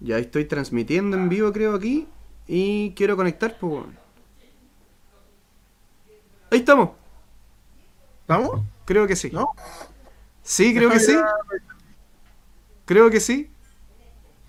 [0.00, 2.06] Ya estoy transmitiendo en vivo, creo, aquí.
[2.46, 3.84] Y quiero conectar, pues.
[6.50, 6.90] Ahí estamos.
[8.22, 8.62] ¿Estamos?
[8.84, 9.30] Creo que sí.
[9.32, 9.50] ¿No?
[10.42, 11.16] Sí, creo que sí.
[12.84, 13.50] Creo que sí.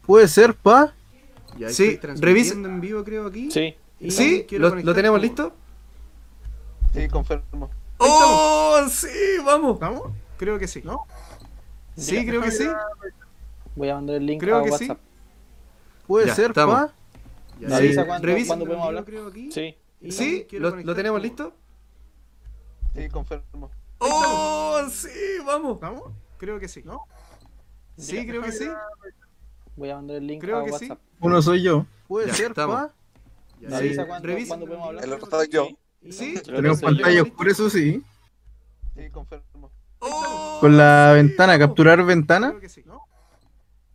[0.06, 0.94] Puede ser, pa.
[1.58, 3.52] Ya Sí, transmitiendo en vivo, creo, aquí.
[3.52, 3.76] Sí.
[4.00, 4.48] Y ¿Sí?
[4.52, 5.54] ¿Lo, tenemos pues, listo?
[6.94, 7.70] Sí, confirmo.
[7.98, 8.80] ¡Oh!
[8.90, 9.08] Sí,
[9.46, 9.74] vamos.
[9.74, 10.04] ¿Estamos?
[10.38, 10.82] Creo que sí.
[10.86, 11.06] ¿No?
[11.98, 12.68] Sí, creo que sí.
[13.76, 14.90] Voy a mandar el link Creo a que sí.
[16.10, 16.76] Puede Ya, ser, estamos.
[16.76, 16.94] pa.
[17.60, 17.74] Ya, Me sí.
[17.86, 19.06] avisa cuando- Revisando cuando en podemos vivo, hablar.
[19.06, 19.52] creo, aquí.
[19.52, 19.78] Sí.
[20.02, 20.48] Y ¿Sí?
[20.54, 21.54] ¿Lo, tenemos listo?
[22.96, 23.70] Sí, confirmo.
[24.00, 24.80] ¡Oh!
[24.90, 25.10] Sí,
[25.46, 25.76] vamos.
[25.76, 26.04] ¿Estamos?
[26.40, 26.82] Creo que sí.
[26.84, 27.02] ¿No?
[27.96, 28.68] Sí, creo que sí.
[29.76, 30.86] Voy a mandar el link Creo a que sí.
[30.90, 31.00] WhatsApp.
[31.20, 31.86] Uno soy yo.
[32.08, 32.76] Puede Ya, ser, estamos.
[32.76, 32.94] pa.
[33.62, 33.84] Ya, Me sí.
[33.86, 35.04] avisa cuando, podemos vivo, hablar.
[35.04, 35.68] El otro soy yo.
[36.02, 36.12] Sí.
[36.12, 36.42] Sí.
[36.44, 38.04] Tenemos pantalla oscura, eso sí.
[38.98, 39.70] Sí, confirmo.
[40.00, 40.58] ¡Oh!
[40.60, 41.68] Con la Sí, ventana, vamos.
[41.68, 42.50] capturar ventana.
[42.50, 42.84] Creo que sí.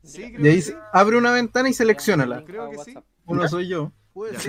[0.04, 0.74] Sí, Y creo ahí que sí.
[0.92, 2.44] abre una ventana y seleccionala.
[2.44, 2.90] Creo que sí.
[2.94, 3.04] WhatsApp.
[3.26, 3.92] Uno soy yo.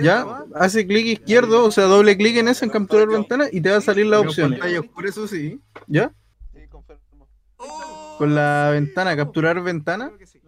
[0.00, 3.70] Ya, hace clic izquierdo, o sea, doble clic en eso, en capturar ventana, y te
[3.70, 4.60] va a salir las opciones.
[4.60, 5.60] pantalla oscura, eso sí.
[5.88, 6.12] ¿Ya?
[6.54, 7.28] Sí, confirmo.
[7.56, 8.14] ¡Oh!
[8.18, 10.06] Con la ventana, capturar ventana.
[10.06, 10.40] Creo que sí.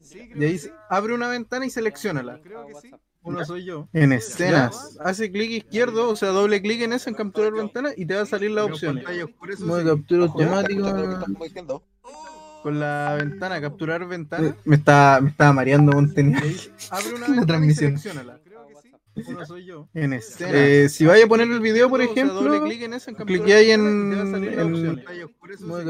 [0.00, 0.70] Sí, creo Y ahí que sí.
[0.88, 2.40] abre una ventana y seleccionala.
[2.42, 2.90] Creo que sí.
[3.22, 3.86] Uno soy yo.
[3.92, 4.96] En escenas.
[5.04, 8.22] Hace clic izquierdo, o sea, doble clic en eso, en capturar ventana, y te va
[8.22, 9.04] a salir las opciones.
[9.60, 11.24] Modo de captura automática.
[12.62, 14.54] Con la ventana, capturar ventana.
[14.64, 17.96] Me está, me estaba mareando Abre una y transmisión.
[17.96, 19.32] Creo que sí.
[19.32, 19.88] Uno soy yo.
[19.94, 20.20] En.
[20.40, 22.62] Eh, si vaya a poner el video, por ejemplo,
[23.26, 25.04] clique ahí en, en,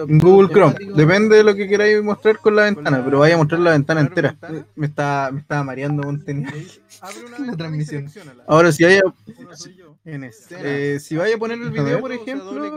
[0.09, 0.75] en Google Chrome.
[0.95, 4.01] Depende de lo que queráis mostrar con la ventana, pero vaya a mostrar la ventana
[4.01, 4.37] entera.
[4.77, 8.11] Me está, me estaba mareando Abre una transmisión.
[8.47, 9.03] Ahora, si vaya,
[9.39, 9.90] Uno soy yo.
[10.05, 10.25] En.
[10.51, 12.01] Eh, si vaya a poner el video, ver.
[12.01, 12.75] por ejemplo,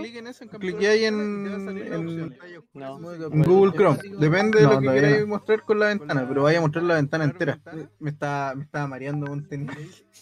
[0.60, 2.38] clique ahí en, en,
[2.74, 3.14] No.
[3.14, 4.00] en Google Chrome.
[4.20, 5.28] Depende de No, lo que queráis no.
[5.28, 7.60] mostrar con la ventana, pero vaya a mostrar la ventana entera.
[8.00, 9.72] Me está, me estaba mareando un tenía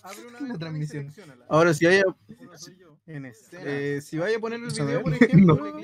[0.03, 1.11] Abre una la transmisión.
[1.49, 2.80] Ahora, si soy yo.
[3.15, 3.65] En escenas.
[3.67, 5.77] Eh, si vaya a poner el Eso video, de- por ejemplo, No.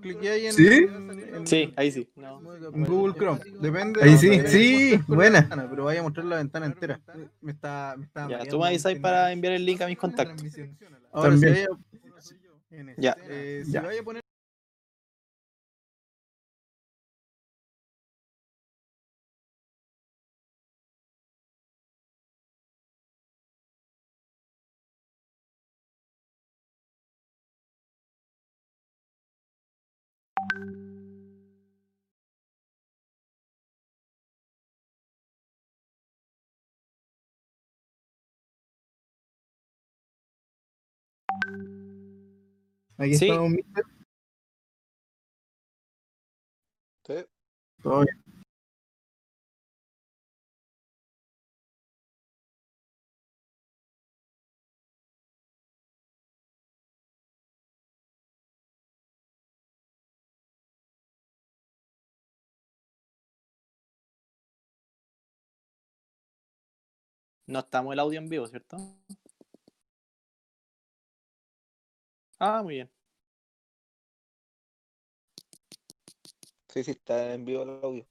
[0.00, 0.66] clique ahí en, ¿Sí?
[0.66, 2.08] en- Sí, ahí sí.
[2.16, 2.40] No.
[2.40, 3.40] Google Chrome.
[3.60, 5.40] Depende Ahí sí, sí, buena.
[5.40, 7.00] ventana, Pero vaya a mostrar la ventana entera.
[7.40, 10.44] Me está, me está Ya, tú me para enviar el link a mis contactos.
[11.12, 11.54] Ahora, También.
[11.54, 11.68] si vaya,
[12.70, 13.10] en Ya.
[13.12, 13.28] escenas.
[13.30, 13.82] Eh, si Ya.
[13.82, 14.23] vaya a poner
[42.96, 43.28] Aquí Sí.
[43.28, 43.52] estamos.
[47.06, 47.14] Sí.
[47.82, 48.04] Todo
[67.54, 68.76] No estamos el audio en vivo, ¿cierto?
[72.40, 72.90] Ah, muy bien.
[76.68, 78.06] Sí, sí, está en vivo el audio.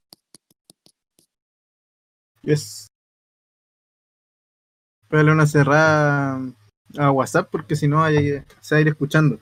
[2.44, 2.88] Yes.
[5.10, 6.40] Pégale una cerrada
[6.98, 9.40] a WhatsApp porque si no hay- se va a ir escuchando.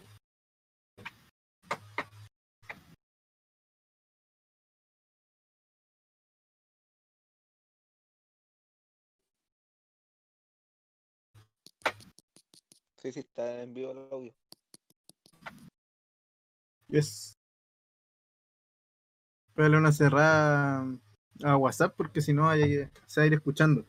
[13.01, 14.34] Sí, sí, está en vivo el audio.
[16.89, 17.35] Yes.
[19.56, 20.85] Pégale una cerrada
[21.44, 23.85] a WhatsApp porque si no hay, se va a ir escuchando.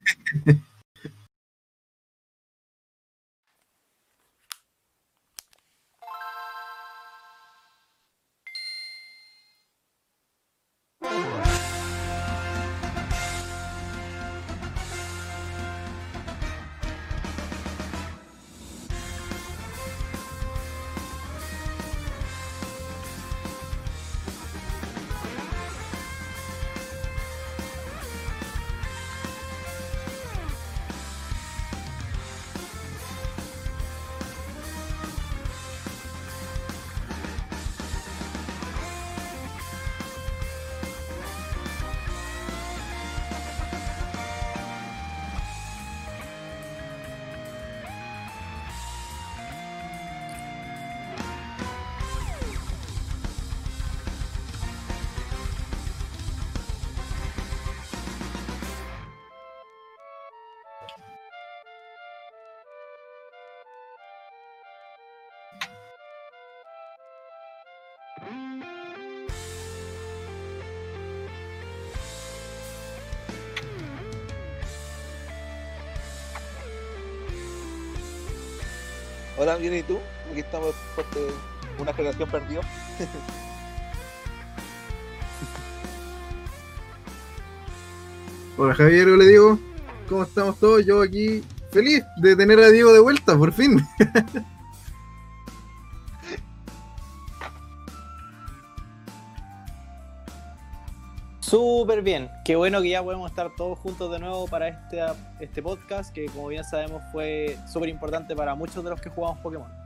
[79.42, 79.98] Hola, bien, ¿y tú?
[80.30, 82.60] Aquí estamos de una generación perdida.
[88.56, 89.58] Hola Javier, le digo,
[90.08, 90.86] ¿cómo estamos todos?
[90.86, 91.42] Yo aquí
[91.72, 93.84] feliz de tener a Diego de vuelta, por fin.
[101.52, 102.30] Súper bien.
[102.46, 105.02] Qué bueno que ya podemos estar todos juntos de nuevo para este,
[105.38, 109.38] este podcast, que como bien sabemos fue súper importante para muchos de los que jugamos
[109.40, 109.81] Pokémon.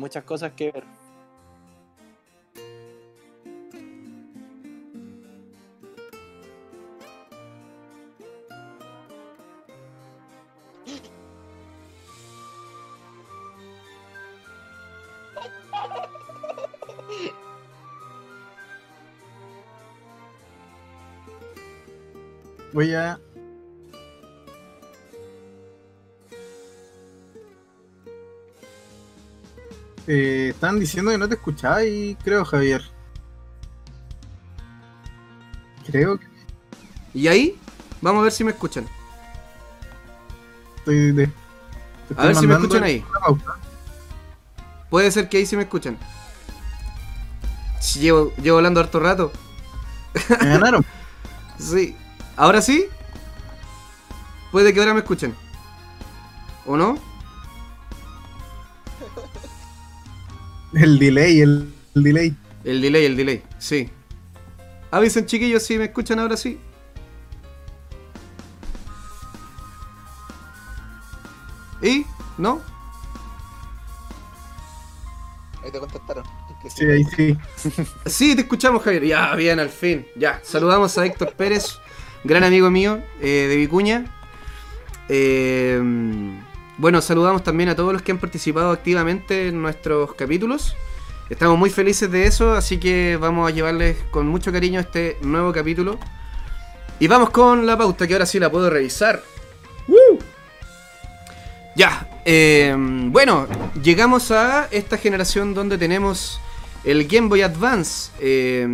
[0.00, 0.84] Muchas cosas que ver.
[22.72, 23.19] Voy a.
[30.12, 32.82] Eh, están diciendo que no te escuchaba y creo, Javier.
[35.86, 36.26] Creo que
[37.14, 37.56] ¿Y ahí?
[38.00, 38.88] Vamos a ver si me escuchan.
[40.78, 41.30] estoy de.
[42.16, 43.04] A ver si me escuchan ahí.
[44.88, 45.96] Puede ser que ahí sí me escuchan.
[47.94, 49.30] Llevo, llevo hablando harto rato.
[50.40, 50.84] Me ganaron.
[51.56, 51.94] Sí.
[52.36, 52.86] ¿Ahora sí?
[54.50, 55.36] Puede que ahora me escuchen.
[56.66, 56.98] ¿O no?
[60.90, 62.36] El delay, el, el delay.
[62.64, 63.88] El delay, el delay, sí.
[64.90, 66.58] Avisen chiquillos si me escuchan ahora sí.
[71.80, 72.04] ¿Y?
[72.38, 72.60] ¿No?
[75.62, 76.24] Ahí te contestaron.
[76.60, 77.36] Que Sí, ahí sí.
[78.06, 79.04] Sí, te escuchamos, Javier.
[79.04, 80.08] Ya, bien, al fin.
[80.16, 81.78] Ya, saludamos a Héctor Pérez,
[82.24, 84.06] gran amigo mío eh, de Vicuña.
[85.08, 85.80] Eh,
[86.80, 90.74] bueno, saludamos también a todos los que han participado activamente en nuestros capítulos.
[91.28, 95.52] Estamos muy felices de eso, así que vamos a llevarles con mucho cariño este nuevo
[95.52, 95.98] capítulo.
[96.98, 99.22] Y vamos con la pauta, que ahora sí la puedo revisar.
[99.88, 100.18] ¡Woo!
[101.76, 103.46] Ya, eh, bueno,
[103.82, 106.40] llegamos a esta generación donde tenemos
[106.84, 108.10] el Game Boy Advance.
[108.20, 108.66] eh,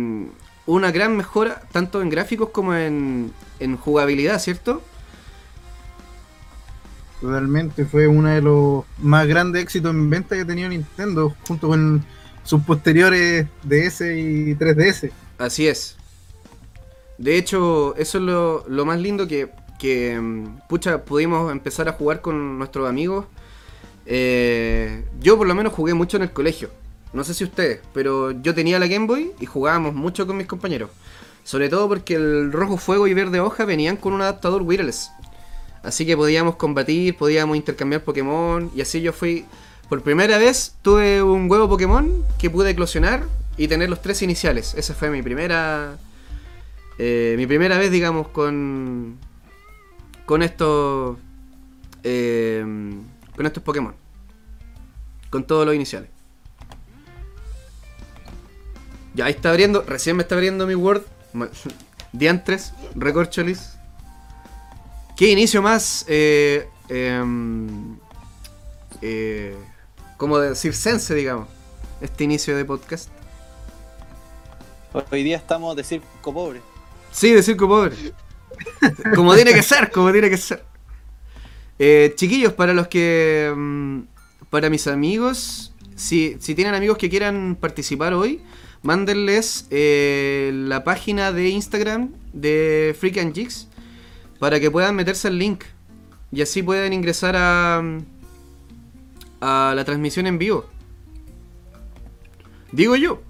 [0.65, 4.81] una gran mejora tanto en gráficos como en, en jugabilidad, ¿cierto?
[7.21, 11.67] Totalmente, fue uno de los más grandes éxitos en venta que ha tenido Nintendo, junto
[11.67, 12.05] con
[12.43, 15.11] sus posteriores DS y 3DS.
[15.37, 15.97] Así es.
[17.17, 22.21] De hecho, eso es lo, más lindo que, que, mm, pucha, pudimos empezar a jugar
[22.21, 23.25] con nuestros amigos.
[24.05, 26.69] Eh, yo por lo menos jugué mucho en el colegio.
[27.13, 30.47] No sé si ustedes, pero yo tenía la Game Boy y jugábamos mucho con mis
[30.47, 30.91] compañeros.
[31.43, 35.09] Sobre todo porque el rojo fuego y verde hoja venían con un adaptador wireless.
[35.87, 38.69] Así que podíamos combatir, podíamos intercambiar Pokémon.
[38.75, 39.45] Y así yo fui.
[39.87, 43.23] Por primera vez tuve un huevo Pokémon que pude eclosionar
[43.55, 44.73] y tener los tres iniciales.
[44.75, 45.97] Esa fue mi primera.
[46.99, 49.17] eh, mi primera vez, digamos, con.
[50.25, 51.17] Con estos.
[52.03, 52.65] eh,
[53.35, 53.95] con estos Pokémon.
[55.29, 56.09] Con todos los iniciales.
[59.13, 59.83] Ya ahí está abriendo.
[59.87, 61.03] Recién me está abriendo mi Word.
[62.11, 62.73] Diantres.
[62.93, 63.76] Recorcholis.
[65.17, 66.05] Qué inicio más.
[66.07, 67.97] Eh, em,
[69.01, 69.55] eh,
[70.15, 71.47] como decir sense, digamos.
[71.99, 73.09] Este inicio de podcast.
[75.11, 76.61] Hoy día estamos de circo pobre.
[77.11, 77.95] Sí, de circo pobre.
[79.15, 80.63] Como tiene que ser, como tiene que ser.
[81.77, 83.51] Eh, chiquillos, para los que.
[83.55, 84.01] mm,
[84.49, 88.41] Para mis amigos, si, si tienen amigos que quieran participar hoy,
[88.83, 93.66] mándenles eh, la página de Instagram de Freak and Jigs
[94.39, 95.63] para que puedan meterse al link
[96.31, 97.81] y así pueden ingresar a,
[99.41, 100.65] a la transmisión en vivo.
[102.71, 103.21] Digo yo,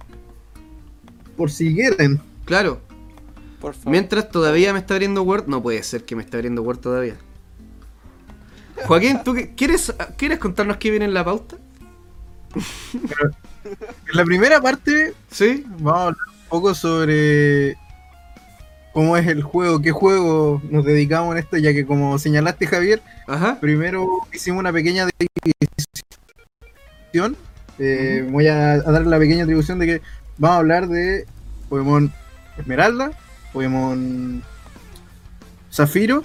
[1.36, 2.22] Por si quieren.
[2.46, 2.82] claro.
[3.62, 3.92] Por favor.
[3.92, 7.16] Mientras todavía me está abriendo Word, no puede ser que me esté abriendo Word todavía.
[8.86, 11.58] Joaquín, ¿tú qué- quieres, quieres contarnos qué viene en la pauta?
[14.10, 15.66] En la primera parte ¿Sí?
[15.80, 17.76] vamos a hablar un poco sobre
[18.98, 23.00] cómo es el juego, qué juego nos dedicamos en esto, ya que como señalaste Javier,
[23.28, 23.60] Ajá.
[23.60, 25.08] primero hicimos una pequeña
[27.14, 27.38] división
[27.78, 30.02] Eh, voy a, dar la pequeña atribución de que
[30.40, 31.28] vamos a hablar de
[31.70, 32.12] Pokémon
[32.58, 33.12] Esmeralda,
[33.54, 34.42] Pokémon
[35.72, 36.24] Zafiro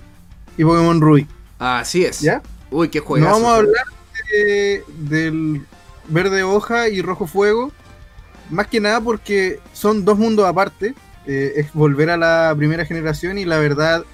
[0.56, 1.28] y Pokémon Rui.
[1.58, 2.20] Así es.
[2.20, 2.40] ¿Ya?
[2.70, 3.26] Uy, qué juego.
[3.26, 3.84] No vamos a hablar
[4.96, 5.66] del
[6.08, 7.70] verde hoja y rojo fuego.
[8.48, 10.94] Más que nada porque son dos mundos aparte.
[11.26, 14.04] Eh, es volver a la primera generación y la verdad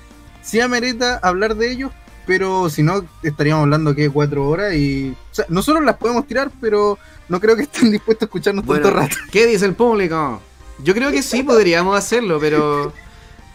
[0.43, 1.91] sí amerita hablar de ellos,
[2.27, 5.17] pero si no estaríamos hablando que cuatro horas y
[5.49, 6.99] nosotros las podemos tirar, pero
[7.29, 9.17] no creo que estén dispuestos a escucharnos tanto rato.
[9.31, 10.41] ¿Qué dice el público?
[10.83, 12.93] Yo creo que sí podríamos hacerlo, pero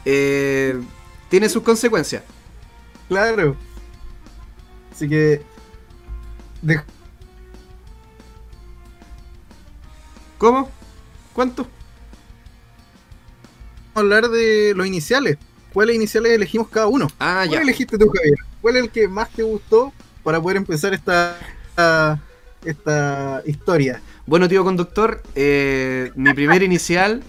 [0.04, 0.82] eh,
[1.30, 2.24] tiene sus consecuencias.
[3.08, 3.56] Claro.
[4.92, 5.42] Así que
[10.38, 10.70] ¿Cómo?
[11.34, 11.68] ¿Cuánto?
[13.94, 15.38] A hablar de los iniciales.
[15.74, 17.08] ¿Cuáles iniciales elegimos cada uno?
[17.20, 18.38] Ah, ¿Cuál elegiste tú, Javier?
[18.62, 19.92] ¿Cuál es el que más te gustó
[20.24, 21.38] para poder empezar esta,
[22.64, 24.02] esta, historia?
[24.26, 27.24] Bueno, tío conductor, eh, mi primer inicial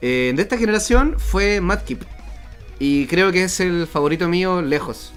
[0.00, 2.02] eh, de esta generación fue Madkip.
[2.78, 5.12] Y creo que es el favorito mío lejos.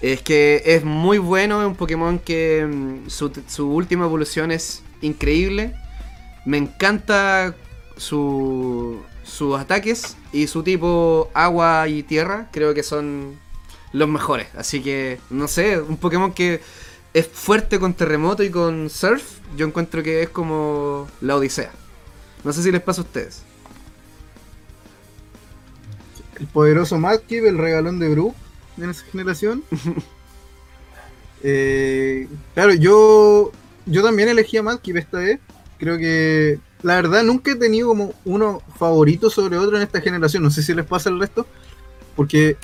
[0.00, 4.82] Es que es muy bueno, es un Pokémon que mm, su, su, última evolución es
[5.02, 5.74] increíble.
[6.44, 7.54] Me encanta
[7.96, 9.02] su,
[9.36, 12.48] sus ataques y su tipo agua y tierra.
[12.52, 13.38] Creo que son
[13.92, 14.48] los mejores.
[14.56, 16.60] Así que, no sé, un Pokémon que
[17.12, 19.38] es fuerte con terremoto y con surf.
[19.56, 21.70] Yo encuentro que es como la Odisea.
[22.44, 23.42] No sé si les pasa a ustedes.
[26.38, 28.34] El poderoso Madkip, el regalón de Brook
[28.78, 29.62] en esa generación.
[31.48, 33.52] Eh, claro, yo
[33.84, 35.38] yo también elegí a Madkip esta vez.
[35.78, 40.42] Creo que la verdad nunca he tenido como uno favorito sobre otro en esta generación.
[40.42, 41.46] No sé si les pasa el resto.
[42.14, 42.56] Porque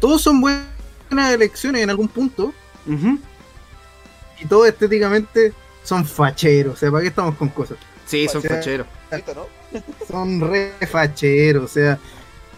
[0.00, 2.52] todos son buenas elecciones en algún punto.
[4.40, 5.52] Y todos estéticamente
[5.84, 6.74] son facheros.
[6.74, 7.78] O sea, ¿para qué estamos con cosas?
[8.06, 8.86] Sí, son facheros.
[10.08, 11.64] Son re facheros.
[11.64, 11.98] O sea,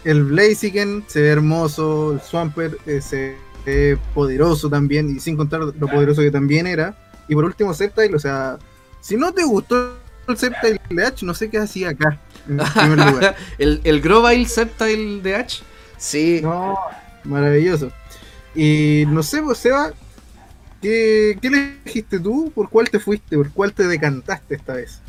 [0.03, 5.59] el Blaziken se ve hermoso, el Swampert eh, se ve poderoso también, y sin contar
[5.61, 6.95] lo poderoso que también era.
[7.27, 8.57] Y por último, Sceptile, o sea,
[9.01, 12.97] si no te gustó el Sceptile de H, no sé qué hacía acá, en primer
[13.11, 13.35] lugar.
[13.57, 15.63] el, el Grovile Sceptile de H,
[15.97, 16.39] sí.
[16.41, 16.77] No,
[17.23, 17.91] maravilloso.
[18.55, 19.91] Y no sé, pues, Seba,
[20.81, 22.51] ¿qué, ¿qué elegiste tú?
[22.53, 23.37] ¿Por cuál te fuiste?
[23.37, 25.01] ¿Por cuál te decantaste esta vez?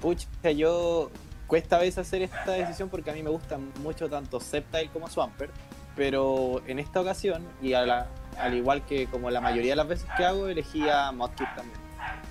[0.00, 1.10] Pucha, yo
[1.46, 5.08] cuesta a veces hacer esta decisión porque a mí me gustan mucho tanto Sceptile como
[5.08, 5.52] Swampert,
[5.94, 8.06] pero en esta ocasión, y al
[8.52, 11.80] igual que como la mayoría de las veces que hago, elegí a Modkip también.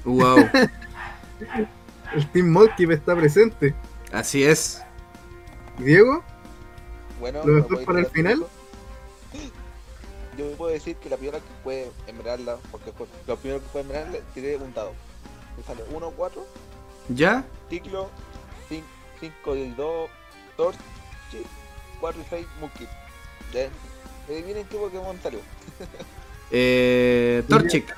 [0.04, 0.50] Wow.
[2.16, 3.76] El Team Modkip está presente.
[4.14, 4.82] Así es.
[5.78, 6.24] Diego?
[7.20, 8.46] Bueno, ¿Lo mejor para el final?
[10.38, 12.92] Yo puedo decir que la primera que fue Emeralda, porque
[13.28, 14.94] lo primero que fue Emeralda, tiré un dado.
[15.58, 16.46] Me sale 1, 4.
[17.10, 17.46] ¿Ya?
[17.70, 18.10] Ciclo,
[18.70, 20.10] 5 y 2,
[20.56, 20.80] Torchi,
[22.00, 22.90] 4 y 6, Mukip.
[24.30, 25.40] Adivinen qué Pokémon salió.
[26.52, 27.96] eh, Torchic.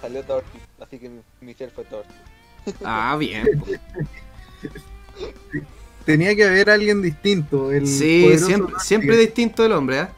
[0.00, 2.14] Salió Torchic, así que mi, ser fue Torchic.
[2.84, 3.46] Ah, bien.
[6.04, 7.72] Tenía que haber alguien distinto.
[7.72, 10.00] El sí, siempre, siempre distinto el hombre.
[10.00, 10.08] ¿eh?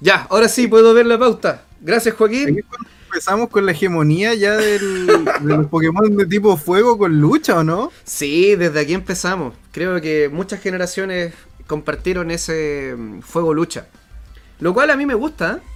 [0.00, 1.64] Ya, ahora sí puedo ver la pauta.
[1.80, 2.62] Gracias, Joaquín
[3.08, 7.64] empezamos con la hegemonía ya del, de los Pokémon de tipo fuego con lucha, ¿o
[7.64, 7.90] no?
[8.04, 9.54] Sí, desde aquí empezamos.
[9.72, 11.34] Creo que muchas generaciones
[11.66, 13.86] compartieron ese mm, fuego lucha.
[14.60, 15.54] Lo cual a mí me gusta.
[15.54, 15.66] ¿eh?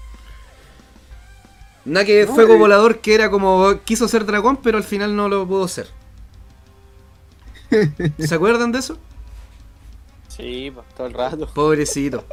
[1.85, 2.59] Nada que fuego eh.
[2.59, 5.89] volador que era como quiso ser dragón, pero al final no lo pudo ser.
[8.19, 8.99] ¿Se acuerdan de eso?
[10.29, 11.49] Sí, pues, todo el rato.
[11.53, 12.25] Pobrecito.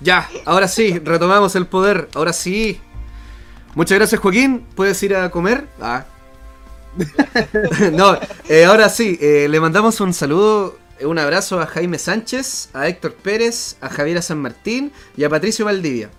[0.00, 2.08] Ya, ahora sí, retomamos el poder.
[2.14, 2.80] Ahora sí,
[3.78, 4.66] Muchas gracias, Joaquín.
[4.74, 5.68] ¿Puedes ir a comer?
[5.80, 6.04] Ah.
[7.92, 8.18] no,
[8.48, 13.14] eh, ahora sí, eh, le mandamos un saludo, un abrazo a Jaime Sánchez, a Héctor
[13.14, 16.10] Pérez, a Javiera San Martín y a Patricio Valdivia.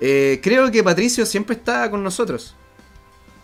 [0.00, 2.54] Eh, creo que Patricio siempre está con nosotros.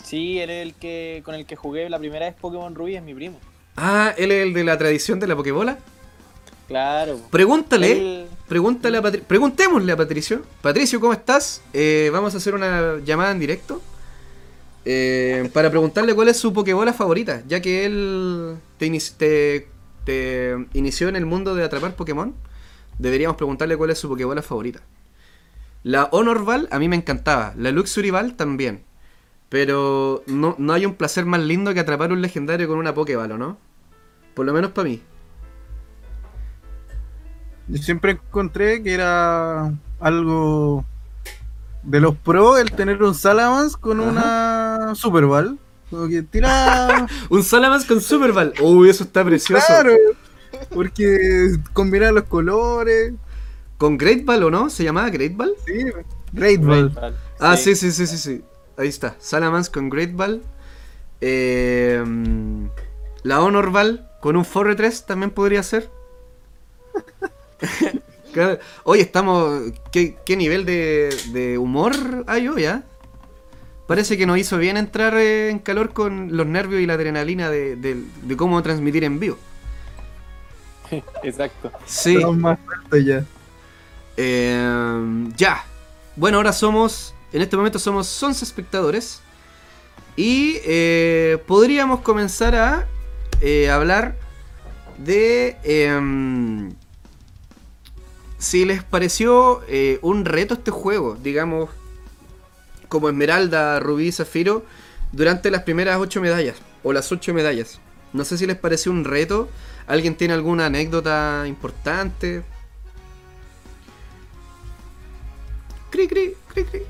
[0.04, 3.02] Sí, él es el que con el que jugué la primera vez Pokémon Rubí, es
[3.02, 3.38] mi primo.
[3.76, 5.78] Ah, él es el de la tradición de la Pokébola.
[6.68, 7.18] Claro.
[7.30, 10.42] Pregúntale, pregúntale a preguntémosle a Patricio.
[10.60, 11.62] Patricio, ¿cómo estás?
[11.72, 13.80] Eh, vamos a hacer una llamada en directo.
[14.84, 19.68] Eh, para preguntarle cuál es su Pokébola favorita, ya que él te,
[20.04, 22.34] te, inició en el mundo de atrapar Pokémon,
[22.98, 24.82] deberíamos preguntarle cuál es su Pokébola favorita.
[25.82, 28.84] La Honorval a mí me encantaba, la Luxurival también,
[29.48, 33.38] pero no, no hay un placer más lindo que atrapar un legendario con una Pokéball,
[33.38, 33.58] ¿no?
[34.34, 35.02] Por lo menos para mí.
[37.68, 40.84] Yo siempre encontré que era algo
[41.82, 45.58] de los pros el tener un Salamence con una una Super Ball.
[46.08, 47.06] que tira.
[47.30, 48.52] un Salamence con Super Ball.
[48.60, 49.64] Uy, eso está precioso.
[49.66, 49.92] Claro.
[50.70, 53.14] Porque combina los colores.
[53.82, 54.70] ¿Con Great Ball o no?
[54.70, 55.56] ¿Se llamaba Great Ball?
[55.66, 55.72] Sí,
[56.32, 57.16] Great Ball.
[57.40, 57.74] Ah, sí.
[57.74, 58.44] sí, sí, sí, sí.
[58.76, 59.16] Ahí está.
[59.18, 60.40] Salamence con Great Ball.
[61.20, 62.00] Eh,
[63.24, 65.90] la Honor Ball con un Forre 3 también podría ser.
[68.84, 69.72] Hoy estamos.
[69.90, 71.92] ¿Qué, nivel de, humor
[72.28, 72.84] hay hoy, ya?
[73.88, 77.50] Parece que nos hizo bien entrar eh, en calor con los nervios y la adrenalina
[77.50, 78.04] de,
[78.36, 79.38] cómo transmitir en vivo.
[81.24, 81.72] Exacto.
[81.84, 82.24] Sí.
[82.24, 82.60] más
[83.04, 83.24] ya.
[84.16, 85.64] Eh, ya.
[86.16, 87.14] Bueno, ahora somos.
[87.32, 89.20] En este momento somos 11 espectadores.
[90.16, 92.86] Y eh, podríamos comenzar a
[93.70, 94.14] hablar
[94.98, 96.74] de em,
[98.38, 101.70] si les pareció eh, un reto este juego, digamos,
[102.88, 104.64] como Esmeralda, Rubí, Zafiro,
[105.12, 107.80] durante las primeras ocho medallas, o las ocho medallas.
[108.12, 109.48] No sé si les pareció un reto.
[109.86, 112.42] ¿Alguien tiene alguna anécdota importante?
[115.92, 116.82] Cri, cri, cri, cri.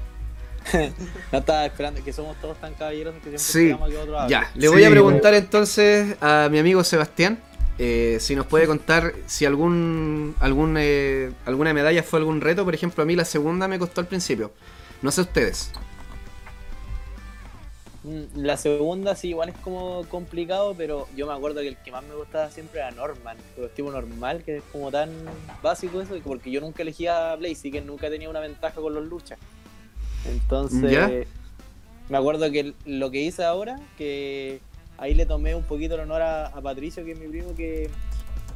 [1.32, 3.92] no estaba esperando que somos todos tan caballeros que siempre sí.
[3.92, 7.40] que otro Ya, le voy a preguntar entonces a mi amigo Sebastián.
[7.78, 12.74] Eh, si nos puede contar si algún, algún eh, alguna medalla fue algún reto, por
[12.74, 14.52] ejemplo, a mí la segunda me costó al principio.
[15.00, 15.72] No sé ustedes.
[18.04, 21.92] Mm, la segunda sí, igual es como complicado, pero yo me acuerdo que el que
[21.92, 25.10] más me gustaba siempre era Norman, el tipo normal, que es como tan
[25.62, 28.92] básico eso, porque yo nunca elegía a Blaze y que nunca tenía una ventaja con
[28.92, 29.38] los luchas.
[30.28, 31.28] Entonces,
[32.08, 34.60] me acuerdo que lo que hice ahora, que
[34.98, 37.88] ahí le tomé un poquito el honor a, Patricio, que es mi primo, que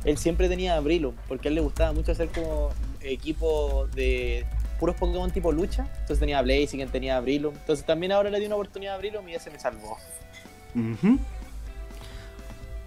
[0.04, 4.44] él siempre tenía Brillo, porque a él le gustaba mucho hacer como equipo de
[4.76, 5.86] puros Pokémon tipo lucha.
[5.92, 7.52] Entonces tenía Blaziken, tenía Brillo.
[7.52, 9.96] Entonces también ahora le di una oportunidad a Brillo y ese me salvó.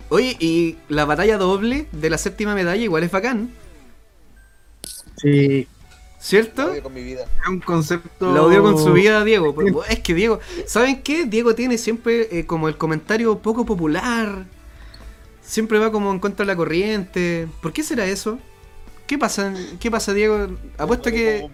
[0.10, 3.52] Oye, y la batalla doble de la séptima medalla igual es bacán.
[5.18, 5.68] Sí.
[6.20, 6.74] ¿Cierto?
[6.84, 7.24] con mi vida.
[7.42, 8.34] Es un concepto.
[8.34, 9.56] Lo odio con su vida, Diego.
[9.90, 11.26] es que Diego, ¿saben qué?
[11.26, 14.46] Diego tiene siempre eh, como el comentario poco popular.
[15.42, 17.48] Siempre va como en contra de la corriente.
[17.62, 18.38] ¿Por qué será eso?
[19.10, 20.50] ¿Qué pasa, ¿Qué pasa Diego?
[20.78, 21.40] Apuesto que.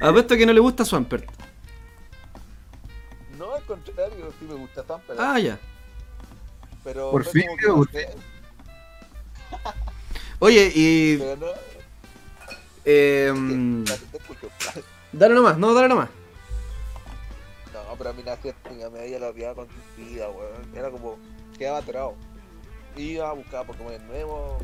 [0.00, 1.24] Apuesto que no le gusta Swampert.
[3.38, 5.18] No, al contrario, sí me gusta Swampert.
[5.18, 5.58] Ah, ya.
[6.84, 7.12] Pero.
[7.12, 7.46] Por fin
[10.40, 11.18] Oye, y.
[12.84, 13.32] Eh,
[15.12, 16.10] dale nomás, no, dale nomás.
[17.72, 18.36] No, pero a mí la
[18.70, 20.76] me media la había con su vida, weón.
[20.76, 21.16] Era como,
[21.56, 22.16] quedaba aterrado.
[22.96, 24.58] Iba a buscar Pokémon nuevo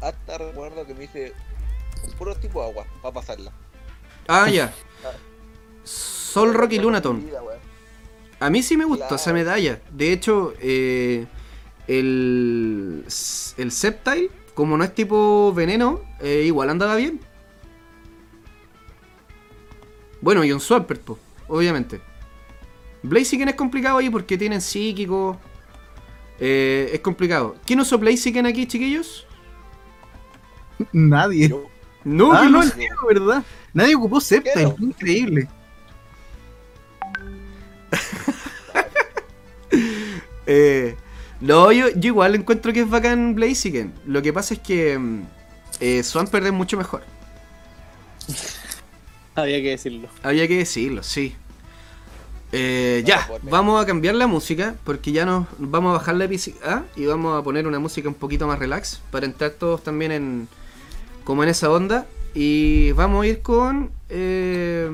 [0.00, 1.32] Hasta recuerdo que me hice
[2.06, 3.52] un puro tipo de agua para pasarla.
[4.26, 4.72] Ah, ya.
[5.84, 7.28] Sol Rock y Lunaton.
[8.40, 9.80] A mí sí me gustó esa medalla.
[9.90, 11.26] De hecho, eh,
[11.86, 13.04] el,
[13.56, 17.20] el Sceptile, como no es tipo veneno, eh, igual andaba bien.
[20.20, 21.02] Bueno, y un Swampert,
[21.48, 22.00] obviamente.
[23.02, 25.38] Blaziken es complicado ahí porque tienen psíquico.
[26.44, 27.54] Eh, es complicado.
[27.64, 29.24] ¿Quién usó Blaziken aquí, chiquillos?
[30.90, 31.48] Nadie.
[32.02, 32.72] No, ah, no, no,
[33.06, 33.44] ¿verdad?
[33.72, 35.48] Nadie ocupó Septa, es increíble.
[40.46, 40.96] eh,
[41.40, 43.94] no, yo, yo, igual encuentro que es bacán Blaziken.
[44.04, 45.22] Lo que pasa es que mm,
[45.78, 47.04] eh, Swampert es mucho mejor.
[49.36, 50.08] Había que decirlo.
[50.24, 51.36] Había que decirlo, sí.
[52.52, 56.84] Eh, ya, vamos a cambiar la música porque ya nos vamos a bajar la epicidad
[56.96, 60.48] y vamos a poner una música un poquito más relax para entrar todos también en
[61.24, 64.90] como en esa onda y vamos a ir con eh,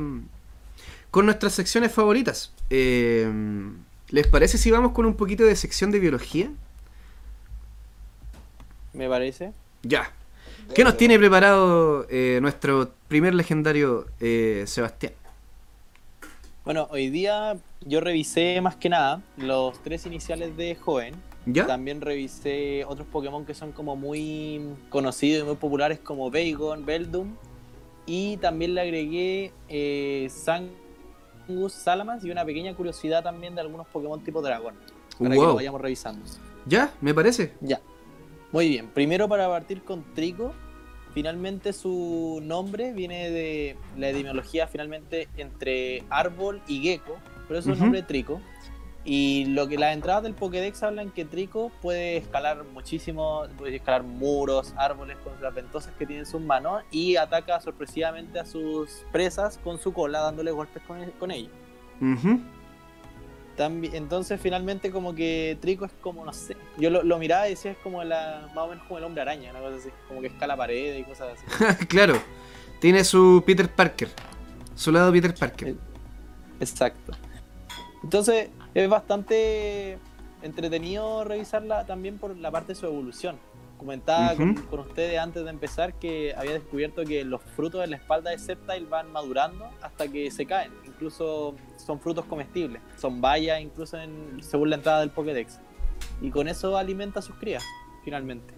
[1.10, 2.52] con nuestras secciones favoritas.
[2.70, 3.28] Eh,
[4.10, 6.50] ¿Les parece si vamos con un poquito de sección de biología?
[8.92, 9.52] Me parece.
[9.82, 10.12] Ya.
[10.74, 15.12] ¿Qué nos tiene preparado eh, nuestro primer legendario eh, Sebastián?
[16.68, 21.14] Bueno, hoy día yo revisé más que nada los tres iniciales de Joven.
[21.46, 21.66] ¿Ya?
[21.66, 27.36] También revisé otros Pokémon que son como muy conocidos y muy populares como Bagon, Beldum.
[28.04, 34.22] Y también le agregué eh, Sangus, Salamas y una pequeña curiosidad también de algunos Pokémon
[34.22, 34.74] tipo dragón.
[35.18, 36.22] Para que lo vayamos revisando.
[36.66, 36.92] ¿Ya?
[37.00, 37.54] ¿Me parece?
[37.62, 37.80] Ya.
[38.52, 40.52] Muy bien, primero para partir con Trico,
[41.14, 47.16] finalmente su nombre viene de la etimología finalmente entre árbol y gecko,
[47.46, 48.40] por eso el nombre Trico.
[49.04, 54.02] Y lo que las entradas del Pokédex hablan que Trico puede escalar muchísimo, puede escalar
[54.02, 59.06] muros, árboles con las ventosas que tiene en sus manos y ataca sorpresivamente a sus
[59.10, 61.52] presas con su cola dándole golpes con, con ellos.
[63.58, 67.78] Entonces finalmente como que Trico es como, no sé, yo lo, miraba y decía es
[67.78, 70.56] como la, más o menos como el hombre araña, una cosa así, como que escala
[70.56, 71.86] paredes y cosas así.
[71.86, 72.20] claro,
[72.80, 74.08] tiene su Peter Parker,
[74.74, 75.74] su lado Peter Parker.
[76.60, 77.12] Exacto.
[78.02, 79.98] Entonces es bastante
[80.42, 83.38] entretenido revisarla también por la parte de su evolución.
[83.76, 88.30] Comentaba con, ustedes antes de empezar que había descubierto que los frutos de la espalda
[88.32, 90.72] de Sceptile van madurando hasta que se caen.
[90.84, 91.54] Incluso
[91.88, 92.82] son frutos comestibles.
[92.98, 95.58] Son bayas incluso en, según la entrada del Pokédex.
[96.20, 97.64] Y con eso alimenta a sus crías,
[98.04, 98.52] finalmente.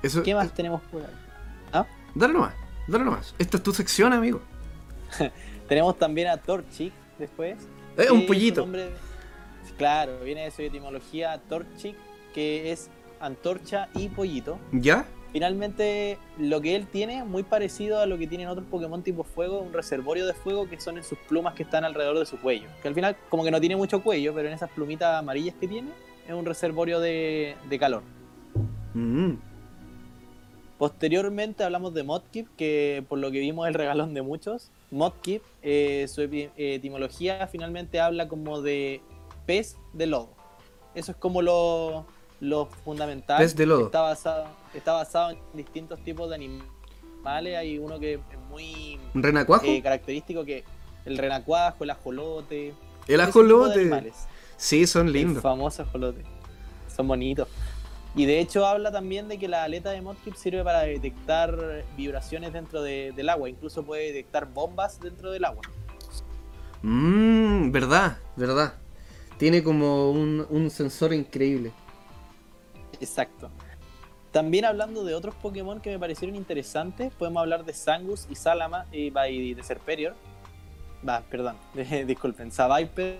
[0.00, 1.08] eso, ¿Qué más tenemos por ahí?
[1.72, 1.86] ¿Ah?
[2.14, 2.54] Dale nomás,
[2.86, 3.34] dale nomás.
[3.36, 4.40] Esta es tu sección, amigo.
[5.68, 7.58] tenemos también a Torchic después.
[7.96, 8.68] Es un pollito.
[9.76, 11.96] Claro, viene de su etimología Torchic,
[12.32, 14.60] que es antorcha y pollito.
[14.70, 15.04] ¿Ya?
[15.32, 19.60] Finalmente, lo que él tiene, muy parecido a lo que tienen otros Pokémon tipo fuego,
[19.60, 22.68] un reservorio de fuego que son en sus plumas que están alrededor de su cuello.
[22.82, 25.68] Que al final, como que no tiene mucho cuello, pero en esas plumitas amarillas que
[25.68, 25.90] tiene,
[26.26, 28.02] es un reservorio de, calor.
[28.94, 29.34] Mm.
[30.78, 34.72] Posteriormente hablamos de Modkip, que por lo que vimos es el regalón de muchos.
[34.90, 39.00] Modkip, eh, su etimología finalmente habla como de
[39.46, 40.30] pez de lodo.
[40.94, 42.06] Eso es como lo,
[42.40, 43.38] lo fundamental.
[43.38, 43.86] Pez de lodo.
[43.86, 47.56] Está basado, está basado en distintos tipos de animales.
[47.56, 49.64] Hay uno que es muy ¿Renacuajo?
[49.66, 50.64] Eh, característico que
[51.04, 52.74] el renacuajo, el ajolote.
[53.06, 54.12] El ajolote.
[54.56, 55.36] Sí, son lindos.
[55.36, 56.22] El famoso ajolote.
[56.94, 57.48] Son bonitos.
[58.14, 62.52] Y de hecho habla también de que la aleta de Modkip sirve para detectar vibraciones
[62.52, 63.48] dentro del agua.
[63.48, 65.62] Incluso puede detectar bombas dentro del agua.
[66.82, 68.74] Mmm, verdad, verdad.
[69.38, 71.72] Tiene como un, sensor increíble.
[73.00, 73.50] Exacto.
[74.32, 78.86] También hablando de otros Pokémon que me parecieron interesantes, podemos hablar de Sangus y Salama
[78.92, 79.10] y,
[79.54, 80.14] de Serperior.
[81.06, 81.56] Va, perdón,
[82.06, 83.18] disculpen, Saviper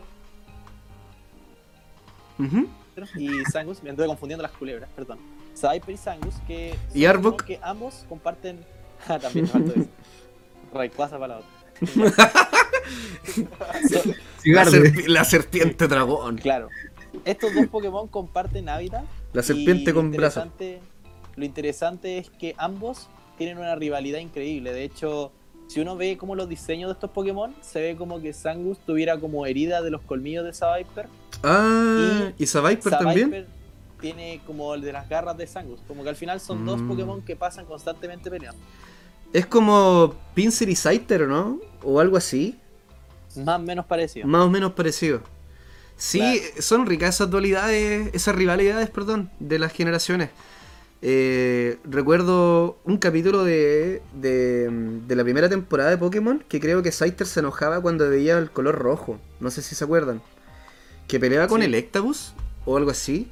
[3.16, 5.18] y Sangus, me estoy confundiendo las culebras, perdón.
[5.54, 7.42] Saviper y Sangus, que, ¿Y Arbok?
[7.44, 8.64] que ambos comparten.
[9.08, 9.88] Ah, también me faltó eso.
[10.74, 12.42] Rayquaza para la otra.
[15.06, 16.36] la, serpiente dragón.
[16.36, 16.68] Claro.
[17.24, 19.04] Estos dos Pokémon comparten hábitat.
[19.32, 20.48] La serpiente con brazos.
[21.36, 24.72] Lo interesante es que ambos tienen una rivalidad increíble.
[24.72, 25.32] De hecho,
[25.68, 29.18] si uno ve como los diseños de estos Pokémon, se ve como que Sangus tuviera
[29.18, 31.06] como herida de los colmillos de Saviper.
[31.42, 33.46] Ah, y, ¿y también.
[34.00, 35.80] Tiene como el de las garras de Sangus.
[35.86, 36.88] Como que al final son dos mm.
[36.88, 38.60] Pokémon que pasan constantemente peleando.
[39.32, 41.60] Es como Pinsir y Scyther, ¿no?
[41.84, 42.58] O algo así.
[43.36, 44.26] Más o menos parecido.
[44.26, 45.22] Más o menos parecido.
[46.00, 50.30] Sí, son ricas esas dualidades, esas rivalidades, perdón, de las generaciones.
[51.02, 57.26] Eh, recuerdo un capítulo de, de, la primera temporada de Pokémon que creo que Scyther
[57.26, 59.20] se enojaba cuando veía el color rojo.
[59.40, 60.22] No sé si se acuerdan.
[61.06, 62.32] Que peleaba con el Electabuzz
[62.64, 63.30] o algo así.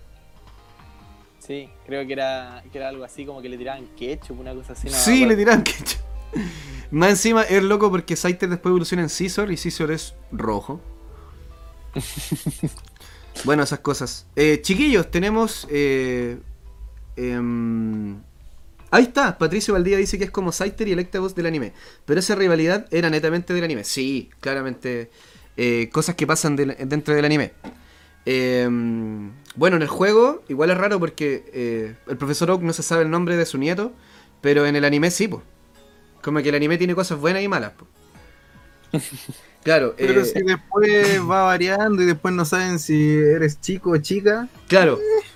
[1.38, 4.74] Sí, creo que era, que era algo así como que le tiraban ketchup, una cosa
[4.74, 4.90] así.
[4.90, 6.00] sí, le tiraban ketchup.
[6.90, 10.82] Más encima es loco porque Scyther después evoluciona en Scizor y Scizor es rojo.
[13.44, 14.26] bueno, esas cosas.
[14.36, 15.66] Eh, chiquillos, tenemos.
[15.70, 16.38] Eh,
[17.16, 18.20] em,
[18.90, 21.72] ahí está, Patricio Valdía dice que es como Scyther y Electabuzz del anime.
[22.04, 23.84] Pero esa rivalidad era netamente del anime.
[23.84, 25.10] Sí, claramente.
[25.56, 27.52] Eh, cosas que pasan dentro del anime.
[28.24, 33.02] Em, bueno, en el juego, igual es raro porque el profesor Oak no se sabe
[33.02, 33.92] el nombre de su nieto.
[34.40, 35.42] Pero en el anime sí, pues.
[36.22, 37.72] Como que el anime tiene cosas buenas y malas.
[39.68, 39.94] Claro.
[39.98, 44.48] Pero eh, si después va variando y después no saben si eres chico o chica.
[44.66, 44.98] Claro.
[44.98, 45.26] Eh.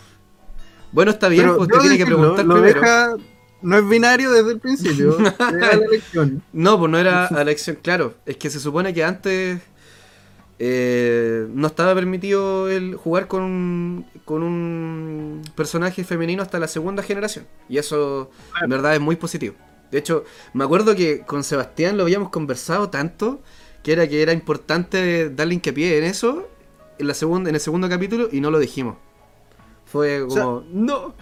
[0.91, 3.17] Bueno, está bien, pues, usted tiene que preguntar lo Deja,
[3.61, 5.19] no es binario desde el principio.
[5.39, 6.43] era la elección.
[6.51, 8.15] No, pues no era la elección, claro.
[8.25, 9.61] Es que se supone que antes
[10.59, 17.03] eh, no estaba permitido el jugar con un, con un personaje femenino hasta la segunda
[17.03, 17.47] generación.
[17.69, 18.31] Y eso,
[18.63, 19.57] en verdad, es muy positivo.
[19.91, 23.43] De hecho, me acuerdo que con Sebastián lo habíamos conversado tanto
[23.83, 26.49] que era que era importante darle hincapié en eso
[26.99, 28.97] en, la segunda, en el segundo capítulo y no lo dijimos.
[29.87, 31.15] Fue como, no.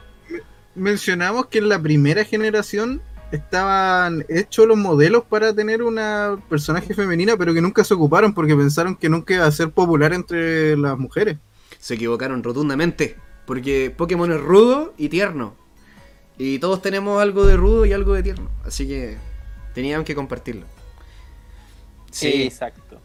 [0.75, 7.37] Mencionamos que en la primera generación estaban hechos los modelos para tener una personaje femenina,
[7.37, 10.99] pero que nunca se ocuparon porque pensaron que nunca iba a ser popular entre las
[10.99, 11.39] mujeres.
[11.79, 15.55] Se equivocaron rotundamente, porque Pokémon es rudo y tierno.
[16.39, 18.51] Y todos tenemos algo de rudo y algo de tierno.
[18.65, 19.17] Así que
[19.75, 20.67] teníamos que compartirlo.
[22.11, 23.01] Sí, exacto.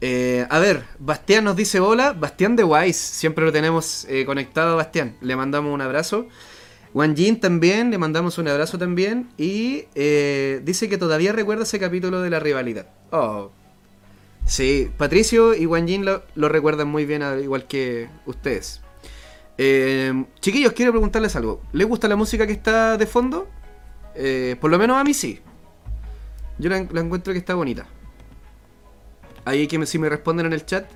[0.00, 2.12] Eh, a ver, Bastián nos dice hola.
[2.12, 5.16] Bastián de Wise, siempre lo tenemos eh, conectado a Bastián.
[5.20, 6.28] Le mandamos un abrazo.
[7.14, 9.28] Jin también, le mandamos un abrazo también.
[9.36, 12.88] Y eh, dice que todavía recuerda ese capítulo de la rivalidad.
[13.10, 13.50] Oh.
[14.46, 18.80] Sí, Patricio y Juan Jin lo, recuerdan muy bien, al igual que ustedes.
[19.58, 21.62] Eh, chiquillos, quiero preguntarles algo.
[21.72, 23.48] ¿Les gusta la música que está de fondo?
[24.14, 25.40] Eh, por lo menos a mí sí.
[26.58, 27.86] Yo la, encuentro que está bonita.
[29.46, 30.90] Ahí que si me responden en el chat.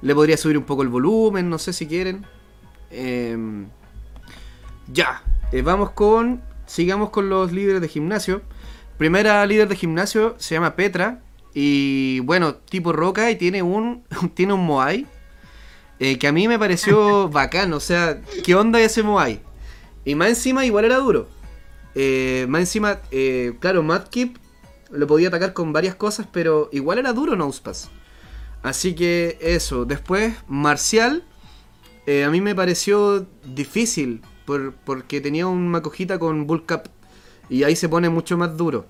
[0.00, 2.24] Le podría subir un poco el volumen, no sé si quieren.
[2.90, 3.36] Eh,
[4.92, 6.42] ya, eh, vamos con.
[6.66, 8.42] Sigamos con los líderes de gimnasio.
[8.98, 11.22] Primera líder de gimnasio se llama Petra.
[11.54, 14.04] Y bueno, tipo roca y tiene un.
[14.34, 15.04] tiene un Moai.
[15.98, 17.72] Eh, que a mí me pareció bacán.
[17.72, 19.40] O sea, ¿qué onda ese Moai?
[20.04, 21.28] Y más encima igual era duro.
[21.96, 23.00] Eh, más encima,
[23.58, 24.36] claro, Madkip
[24.90, 27.90] lo podía atacar con varias cosas, pero igual era duro Nosepass.
[28.62, 29.84] Así que eso.
[29.84, 31.24] Después, Marcial.
[32.06, 34.22] a mí me pareció difícil
[34.84, 36.88] porque tenía una cojita con Bull Cup
[37.48, 38.86] y ahí se pone mucho más duro.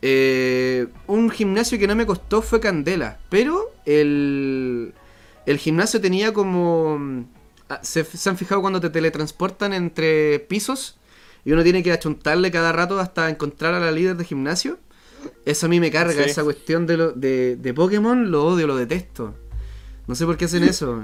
[0.00, 4.94] Eh, un gimnasio que no me costó fue Candela, pero el,
[5.46, 7.26] el gimnasio tenía como...
[7.68, 10.98] Ah, ¿se, han fijado cuando te teletransportan entre pisos?
[11.44, 14.78] Y uno tiene que achuntarle cada rato hasta encontrar a la líder de gimnasio.
[15.44, 18.76] Eso a mí me carga, esa cuestión de, lo, de, de Pokémon, lo odio, lo
[18.76, 19.34] detesto.
[20.06, 21.02] No sé por qué hacen eso.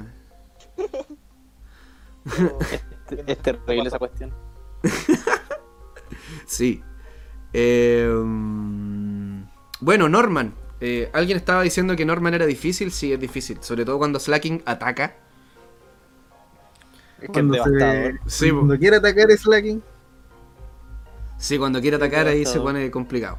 [3.26, 4.32] es terrible esa cuestión.
[6.46, 6.82] sí.
[7.52, 8.10] Eh,
[9.80, 10.54] bueno, Norman.
[10.80, 12.90] Eh, alguien estaba diciendo que Norman era difícil.
[12.92, 13.58] Sí, es difícil.
[13.60, 15.16] Sobre todo cuando Slacking ataca.
[17.20, 18.20] Es que es devastador.
[18.54, 19.82] cuando quiere atacar Slacking.
[21.38, 23.38] Sí, cuando quiere atacar ahí se pone complicado.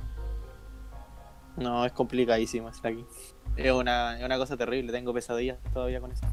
[1.58, 3.06] No, es complicadísimo Slacking.
[3.56, 4.92] Es una, es una cosa terrible.
[4.92, 6.26] Tengo pesadillas todavía con eso.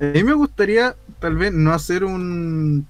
[0.00, 2.86] A mí me gustaría, tal vez, no hacer un,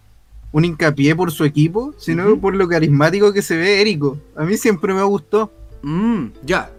[0.53, 4.19] un hincapié por su equipo, sino por lo carismático que se ve Érico.
[4.37, 5.53] A mí siempre me gustó.
[5.83, 6.71] Mmm, ya.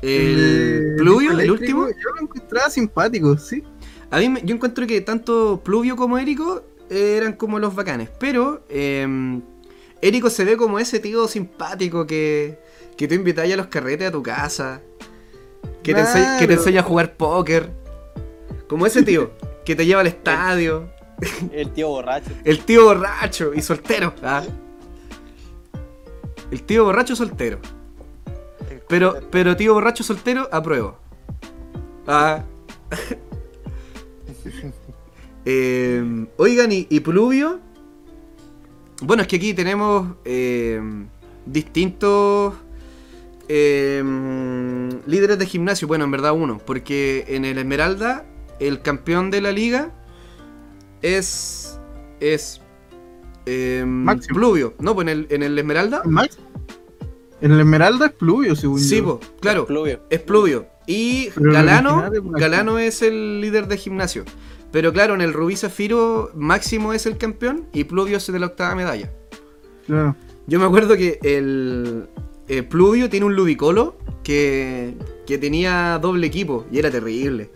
[0.00, 1.88] El, Pluvio, el, último.
[1.88, 3.62] Yo lo encontraba simpático, sí.
[4.10, 9.40] A mí yo encuentro que tanto Pluvio como Érico eran como los bacanes, pero eh,
[10.00, 12.58] Érico se ve como ese tío simpático que,
[12.96, 14.80] que tú invitas a los carretes a tu casa,
[15.82, 16.02] que, te,
[16.38, 17.70] que te enseña a jugar póker.
[18.68, 19.30] Como ese tío
[19.64, 20.88] que te lleva al estadio.
[21.52, 22.30] El tío borracho.
[22.44, 24.14] El tío borracho y soltero.
[24.22, 24.44] ¿ah?
[26.50, 27.58] El tío borracho soltero.
[28.88, 30.98] Pero, pero tío borracho soltero, apruebo.
[32.06, 32.44] Ah.
[35.48, 37.60] Em, oigan, y, Pluvio.
[39.00, 41.06] Bueno, es que aquí tenemos em,
[41.44, 42.52] distintos
[43.48, 45.88] em, líderes de gimnasio.
[45.88, 46.58] Bueno, en verdad uno.
[46.64, 48.24] Porque en el Esmeralda
[48.60, 49.92] el campeón de la liga
[51.02, 51.78] es.
[52.20, 52.60] es.
[53.46, 53.84] Eh,
[54.28, 54.74] Pluvio.
[54.80, 56.02] No, pues en el, en el Esmeralda.
[57.40, 59.20] En el Esmeralda es Pluvio, según sí, yo.
[59.22, 59.62] Sí, claro.
[59.62, 60.00] Es Pluvio.
[60.10, 60.66] Es Pluvio.
[60.86, 64.24] Y Galano, Galano es el líder de gimnasio.
[64.72, 68.46] Pero claro, en el Rubí Zafiro, Máximo es el campeón y Pluvio es de la
[68.46, 69.10] octava medalla.
[69.86, 70.16] Claro.
[70.46, 72.08] Yo me acuerdo que el,
[72.48, 74.94] el Pluvio tiene un Ludicolo que,
[75.26, 77.50] que tenía doble equipo y era terrible.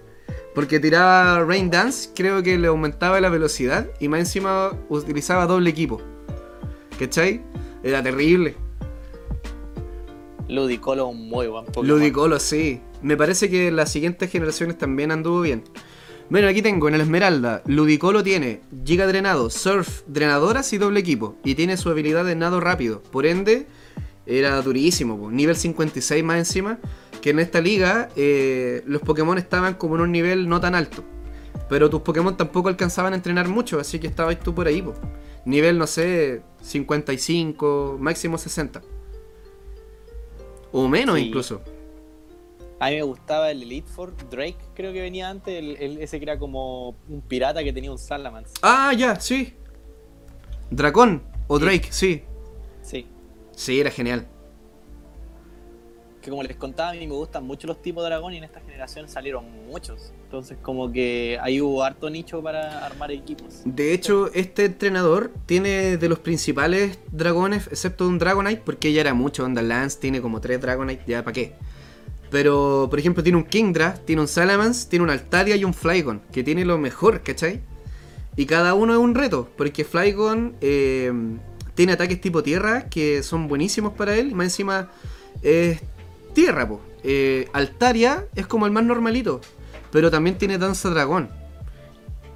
[0.55, 5.71] Porque tiraba Rain Dance, creo que le aumentaba la velocidad y más encima utilizaba doble
[5.71, 6.01] equipo.
[6.99, 7.41] ¿Cachai?
[7.83, 8.57] Era terrible.
[10.49, 11.87] Ludicolo muy buen Pokémon.
[11.87, 12.81] Ludicolo, sí.
[13.03, 15.63] Me parece que las siguientes generaciones también anduvo bien.
[16.29, 17.63] Bueno, aquí tengo en el Esmeralda.
[17.67, 21.37] Ludicolo tiene Giga Drenado, Surf, Drenadoras y doble equipo.
[21.45, 23.03] Y tiene su habilidad de nado rápido.
[23.03, 23.67] Por ende,
[24.27, 25.31] era durísimo.
[25.31, 26.79] Nivel 56 más encima
[27.21, 31.05] que en esta liga eh, los Pokémon estaban como en un nivel no tan alto.
[31.69, 34.85] Pero tus Pokémon tampoco alcanzaban a entrenar mucho, así que estabas tú por ahí,
[35.45, 38.83] Nivel, no sé, 55, máximo 60.
[40.73, 41.63] O menos incluso.
[42.79, 46.25] A mí me gustaba el Elite Four, Drake creo que venía antes, el, ese que
[46.25, 48.55] era como un pirata que tenía un Salamence.
[48.63, 49.55] Ah, ya, sí.
[50.71, 52.15] Dracón o Drake, sí.
[52.15, 52.30] Sí.
[53.61, 54.27] Sí, era genial
[56.21, 58.45] que como les contaba, a mí me gustan mucho los tipos de dragón y en
[58.45, 60.13] esta generación salieron muchos.
[60.25, 63.63] Entonces como que ahí hubo harto nicho para armar equipos.
[63.65, 69.15] De hecho, este entrenador tiene de los principales dragones, excepto un Dragonite, porque ya era
[69.15, 69.45] mucho.
[69.45, 71.55] Onda Lance tiene como tres Dragonite, ya para qué.
[72.31, 76.23] Pero, por ejemplo, tiene un Kingdra, tiene un Salamence, tiene un Altaria y un Flygon,
[76.31, 77.61] que tiene lo mejor, ¿cachai?
[78.37, 81.13] Y cada uno es un reto, porque Flygon eh,
[81.81, 84.91] tiene ataques tipo tierra que son buenísimos para él, y más encima
[85.41, 85.81] es
[86.35, 86.83] tierra, po.
[87.03, 89.41] Eh, Altaria es como el más normalito,
[89.91, 91.31] pero también tiene danza dragón.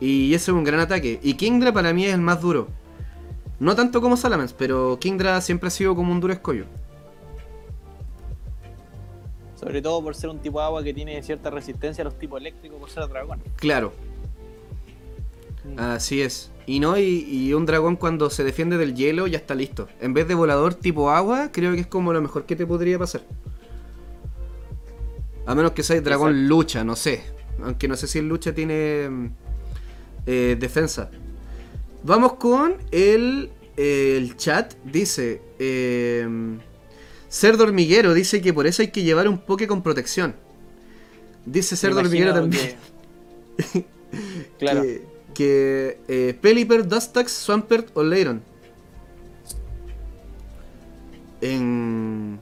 [0.00, 1.20] Y ese es un gran ataque.
[1.22, 2.68] Y Kingdra para mí es el más duro.
[3.61, 6.64] No tanto como Salamence, pero Kingdra siempre ha sido como un duro escollo.
[9.57, 12.40] Sobre todo por ser un tipo de agua que tiene cierta resistencia a los tipos
[12.40, 13.42] eléctricos por ser dragón.
[13.57, 13.92] Claro.
[15.64, 15.78] Mm.
[15.78, 16.50] Así es.
[16.66, 19.88] Y no, y, un dragón cuando se defiende del hielo ya está listo.
[20.00, 22.98] En vez de volador tipo agua, creo que es como lo mejor que te podría
[22.98, 23.22] pasar.
[25.46, 27.22] A menos que seas dragón lucha, no sé.
[27.62, 29.27] Aunque no sé si el lucha tiene mm,
[30.27, 31.11] eh, defensa.
[32.03, 34.74] Vamos con el, el chat.
[34.85, 35.42] Dice...
[35.59, 36.27] Eh,
[37.35, 39.83] ser dormiguero dice que por eso hay que llevar un poke con
[41.44, 42.77] Dice ser dormiguero también.
[44.59, 44.83] claro.
[44.83, 45.03] que,
[45.38, 48.42] eh, Pelipper, Dustax, Swampert o Leiron.
[51.40, 52.40] En...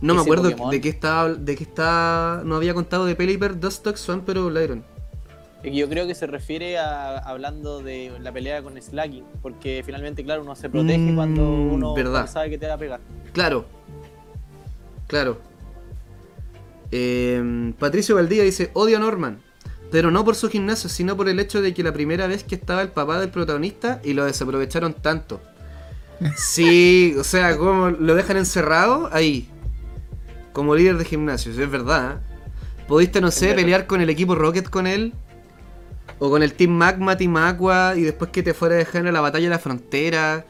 [0.00, 4.00] No me acuerdo de qué está de qué está no había contado de Pelipper, Dustax,
[4.00, 4.84] Swampert o Leiron.
[5.62, 10.42] Yo creo que se refiere a hablando de la pelea con Slacking, porque finalmente, claro,
[10.42, 13.00] uno se protege cuando mm, uno sabe que te va a pegar.
[13.34, 13.66] Claro,
[15.06, 15.38] claro.
[16.90, 19.42] Eh, Patricio Valdía dice, odio a Norman,
[19.90, 22.54] pero no por su gimnasio, sino por el hecho de que la primera vez que
[22.54, 25.40] estaba el papá del protagonista y lo desaprovecharon tanto.
[26.36, 29.48] Sí, o sea, como lo dejan encerrado ahí,
[30.52, 32.16] como líder de gimnasio, es verdad.
[32.16, 32.84] ¿eh?
[32.86, 35.14] Pudiste, no sé, pelear con el equipo Rocket con él,
[36.18, 39.12] o con el Team Magma, Team Aqua, y después que te fuera a dejar en
[39.12, 40.44] la batalla de la frontera.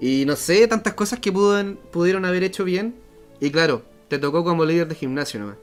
[0.00, 2.94] Y no sé, tantas cosas que pudieron haber hecho bien.
[3.40, 5.56] Y claro, te tocó como líder de gimnasio nomás.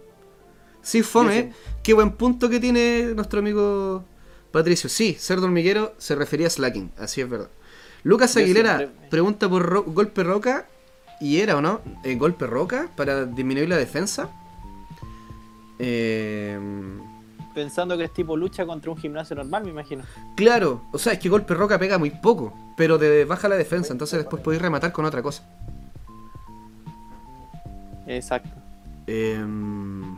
[0.86, 1.52] Sí, fome,
[1.84, 4.06] qué buen punto que tiene nuestro amigo
[4.52, 4.90] Patricio.
[4.90, 7.50] Sí, ser dormiguero se refería a slacking, así es verdad.
[8.04, 10.68] Lucas Aguilera pregunta por golpe roca.
[11.20, 11.82] ¿Y era o no?
[12.04, 14.30] Eh, ¿Golpe roca para disminuir la defensa?
[15.80, 16.60] Eh
[17.56, 20.04] pensando que es tipo lucha contra un gimnasio normal, me imagino.
[20.36, 23.94] Claro, o sea, es que golpe roca pega muy poco, pero te baja la defensa,
[23.94, 25.44] entonces después podéis rematar con otra cosa.
[28.06, 28.52] Exacto.
[29.08, 30.16] Em,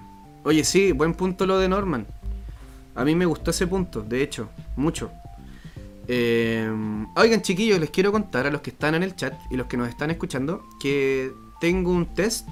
[0.47, 2.07] oye, sí, buen punto lo de Norman.
[2.95, 5.11] A mí me gustó ese punto, de hecho, mucho.
[6.07, 9.67] Em, oigan, chiquillos, les quiero contar a los que están en el chat y los
[9.67, 12.49] que nos están escuchando que tengo un test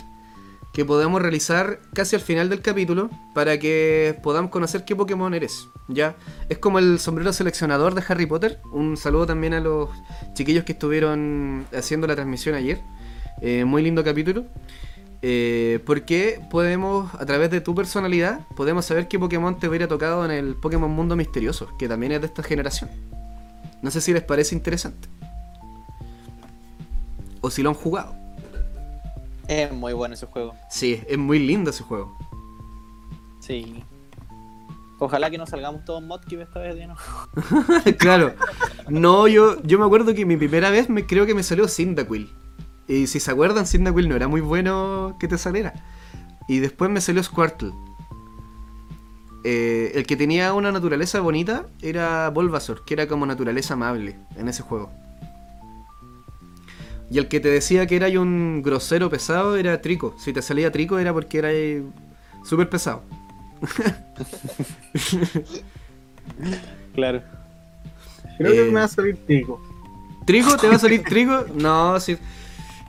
[0.73, 5.69] que podemos realizar casi al final del capítulo para que podamos conocer qué Pokémon eres.
[5.87, 6.17] Ya,
[6.49, 8.59] es como el sombrero seleccionador de Harry Potter.
[8.73, 9.89] Un saludo también a los
[10.33, 12.81] chiquillos que estuvieron haciendo la transmisión ayer.
[13.41, 14.47] Eh, muy lindo capítulo.
[15.27, 20.23] Eh, porque podemos, a través de tu personalidad, podemos saber qué Pokémon te hubiera tocado
[20.23, 22.91] en el Pokémon Mundo Misterioso, que también es de esta generación.
[23.81, 25.07] No sé si les parece interesante.
[27.41, 28.15] O si lo han jugado.
[29.47, 30.53] Es muy bueno ese juego.
[30.69, 32.15] Sí, es muy lindo ese juego.
[33.39, 33.83] Sí.
[34.99, 36.95] Ojalá que no salgamos todos Modkip esta vez, ¿no?
[37.97, 38.35] claro.
[38.89, 42.29] No, yo, yo me acuerdo que mi primera vez me creo que me salió Cyndaquil.
[42.87, 45.73] Y si se acuerdan, Cyndaquil no era muy bueno que te saliera.
[46.47, 47.71] Y después me salió Squirtle.
[49.43, 54.47] Eh, el que tenía una naturaleza bonita era Bulbasaur, que era como naturaleza amable en
[54.47, 54.91] ese juego.
[57.11, 60.15] Y el que te decía que era un grosero pesado era Trico.
[60.17, 61.49] Si te salía Trico era porque era
[62.43, 63.03] súper pesado.
[66.95, 67.21] claro.
[68.37, 69.61] Creo que me va a salir Trico.
[70.25, 70.57] ¿Trico?
[70.57, 71.45] ¿Te va a salir Trico?
[71.53, 72.17] No, sí.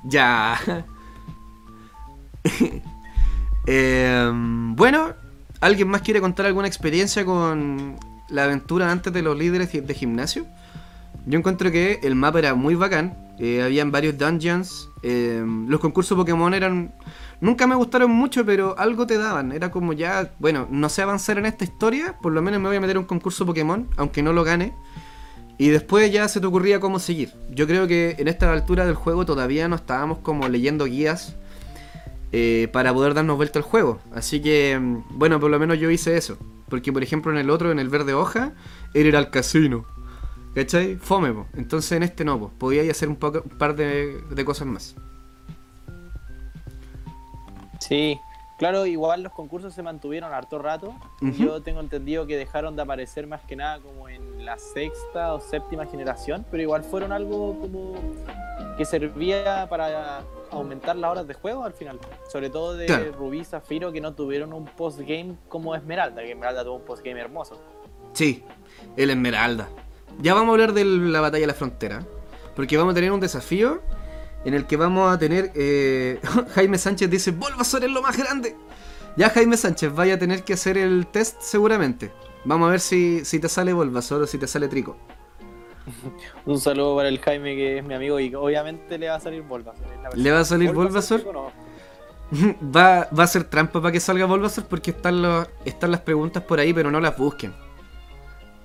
[0.06, 0.58] Ya.
[3.68, 5.14] Em, bueno,
[5.60, 7.96] ¿alguien más quiere contar alguna experiencia con
[8.28, 10.46] la aventura antes de los líderes de gimnasio?
[11.26, 13.18] Yo encuentro que el mapa era muy bacán.
[13.40, 14.88] Eh, habían varios dungeons.
[15.02, 16.94] Eh, los concursos Pokémon eran.
[17.40, 19.50] Nunca me gustaron mucho, pero algo te daban.
[19.50, 22.16] Era como ya, bueno, no sé avanzar en esta historia.
[22.22, 24.72] Por lo menos me voy a meter a un concurso Pokémon, aunque no lo gane.
[25.58, 27.32] Y después ya se te ocurría cómo seguir.
[27.50, 31.36] Yo creo que en esta altura del juego todavía no estábamos como leyendo guías
[32.32, 33.98] eh, para poder darnos vuelta al juego.
[34.12, 36.36] Así que, mm, bueno, por lo menos yo hice eso.
[36.68, 38.52] Porque, por ejemplo, en el otro, en el verde hoja,
[38.92, 39.86] era ir al casino.
[40.54, 40.96] ¿Cachai?
[40.96, 41.46] Fome, po.
[41.54, 42.48] Entonces en este no, po.
[42.48, 44.96] Podía hacer un, poco, un par de, cosas más.
[47.78, 48.18] Sí,
[48.58, 50.94] claro, igual los concursos se mantuvieron harto rato.
[51.20, 55.40] Yo tengo entendido que dejaron de aparecer más que nada como en la sexta o
[55.40, 57.94] séptima generación, pero igual fueron algo como
[58.78, 61.98] que servía para aumentar las horas de juego al final.
[62.30, 66.76] Sobre todo de Rubí Zafiro que no tuvieron un postgame como Esmeralda, que Esmeralda tuvo
[66.76, 67.60] un postgame hermoso.
[68.12, 68.44] Sí,
[68.96, 69.68] el Esmeralda.
[70.20, 72.06] Ya vamos a hablar de la batalla de la frontera.
[72.54, 73.82] Porque vamos a tener un desafío
[74.44, 75.50] en el que vamos a tener.
[75.56, 76.20] Eh,
[76.54, 78.54] Jaime Sánchez dice: Bulbasaur es lo más grande.
[79.16, 82.12] Ya Jaime Sánchez vaya a tener que hacer el test seguramente.
[82.46, 84.96] Vamos a ver si, si te sale Bulbasaur o si te sale Trico.
[86.46, 89.42] Un saludo para el Jaime que es mi amigo y obviamente le va a salir
[89.42, 89.84] Bulbasaur.
[90.14, 91.24] ¿Le va a salir Bulbasaur?
[92.76, 96.40] va, va a ser trampa para que salga Bulbasaur porque están, los, están las preguntas
[96.44, 97.52] por ahí, pero no las busquen.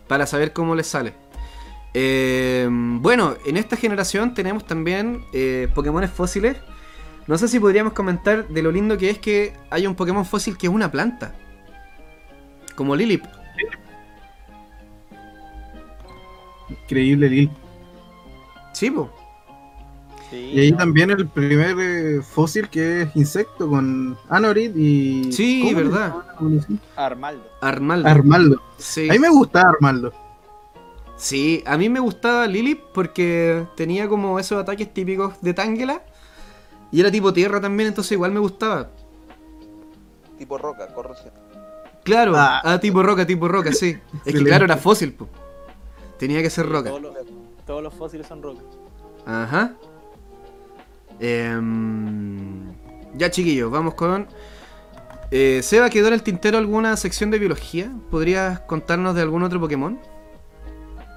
[0.08, 1.14] Para saber cómo les sale.
[1.96, 6.56] Eh, bueno, en esta generación tenemos también eh, Pokémon fósiles.
[7.26, 10.56] No sé si podríamos comentar de lo lindo que es que hay un Pokémon fósil
[10.56, 11.34] que es una planta.
[12.76, 13.26] Como Lilip.
[16.84, 17.50] Increíble Lil.
[18.74, 19.10] Sí, po.
[20.32, 25.32] y ahí también el primer eh, fósil que es insecto con Anorid y.
[25.32, 26.16] Sí, verdad.
[26.96, 27.44] Armaldo.
[27.62, 28.08] Armaldo.
[28.08, 28.62] Armaldo.
[28.78, 29.10] Sí.
[29.10, 30.14] A mí me gusta Armaldo.
[31.18, 36.02] Sí, a mí me gustaba Lilip porque tenía como esos ataques típicos de Tangela.
[36.92, 38.90] Y era tipo tierra también, entonces igual me gustaba.
[40.38, 41.32] Tipo roca, corrosión.
[42.04, 42.62] Claro, ah.
[42.64, 43.98] ah, tipo roca, tipo roca, sí.
[44.26, 45.30] Es que claro, era fósil, po.
[46.22, 46.92] Tenía que ser roca.
[47.66, 48.62] Todos los, fósiles son roca.
[49.26, 49.74] Ajá.
[51.20, 52.72] Em,
[53.16, 54.28] ya, chiquillos, vamos con.
[55.32, 57.92] Eh, Seba, ¿quedó en el tintero alguna sección de biología?
[58.12, 60.00] ¿Podrías contarnos de algún otro Pokémon?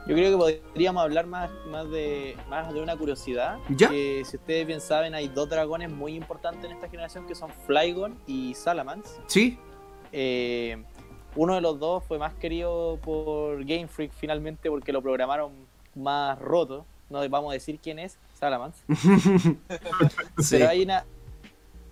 [0.06, 3.58] Yo creo que podríamos hablar más, más, de, más de una curiosidad.
[3.68, 3.90] ¿Ya?
[3.90, 7.50] Que si ustedes bien saben, hay dos dragones muy importantes en esta generación que son
[7.66, 9.20] Flygon y Salamence.
[9.26, 9.58] Sí.
[10.12, 10.82] Eh,
[11.36, 15.52] uno de los dos fue más querido por Game Freak finalmente porque lo programaron
[15.94, 16.86] más roto.
[17.10, 18.82] No vamos a decir quién es, Salamence.
[20.50, 21.04] Pero hay una,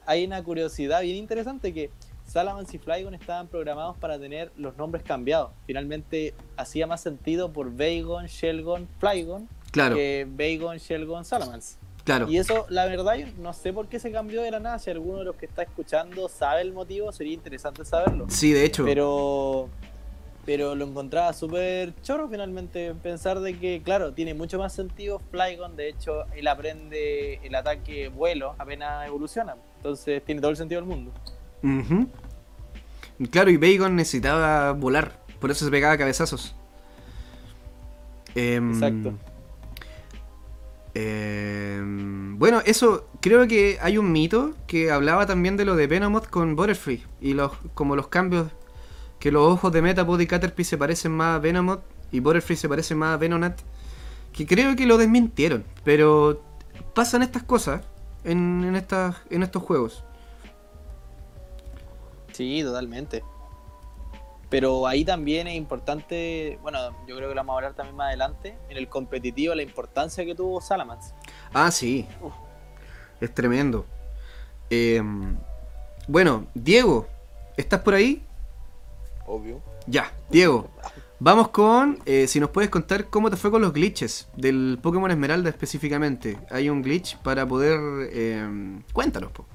[0.06, 1.90] hay una curiosidad bien interesante que
[2.26, 5.50] Salamence y Flygon estaban programados para tener los nombres cambiados.
[5.66, 9.96] Finalmente hacía más sentido por Vagon, Shelgon, Flygon claro.
[9.96, 11.76] que Vagon, Shelgon, Salamence.
[12.04, 12.28] Claro.
[12.28, 14.78] Y eso, la verdad, no sé por qué se cambió de la nada.
[14.78, 18.26] Si alguno de los que está escuchando sabe el motivo, sería interesante saberlo.
[18.28, 18.84] Sí, de hecho.
[18.84, 19.68] Pero,
[20.44, 22.94] pero lo encontraba súper choro finalmente.
[23.02, 25.76] Pensar de que, claro, tiene mucho más sentido Flygon.
[25.76, 29.54] De hecho, él aprende el ataque vuelo apenas evoluciona.
[29.76, 31.12] Entonces, tiene todo el sentido del mundo.
[33.30, 36.56] Claro, y Bacon necesitaba volar, por eso se pegaba cabezazos.
[38.34, 39.14] Em, Exacto.
[40.94, 46.28] Em, bueno, eso creo que hay un mito que hablaba también de lo de Venomoth
[46.28, 48.48] con Butterfree y los como los cambios
[49.18, 51.80] que los ojos de Metapod y Caterpie se parecen más a Venomoth
[52.10, 53.58] y Butterfree se parece más a Venonat
[54.32, 56.42] que creo que lo desmintieron, pero
[56.94, 57.82] pasan estas cosas
[58.24, 60.04] en, en, estas, en estos juegos.
[62.32, 63.22] Sí, totalmente.
[64.52, 66.78] Pero ahí también es importante, bueno,
[67.08, 70.26] yo creo que lo vamos a hablar también más adelante, en el competitivo, la importancia
[70.26, 71.14] que tuvo Salamance.
[71.54, 72.06] Ah, sí.
[73.18, 73.86] Es tremendo.
[74.68, 75.38] Em,
[76.06, 77.08] bueno, Diego,
[77.56, 78.22] ¿estás por ahí?
[79.26, 79.62] Obvio.
[79.86, 80.68] Ya, Diego.
[81.18, 85.10] Vamos con, eh, si nos puedes contar cómo te fue con los glitches del Pokémon
[85.10, 86.38] Esmeralda específicamente.
[86.50, 87.80] Hay un glitch para poder...
[88.12, 89.46] Eh, cuéntanos, po.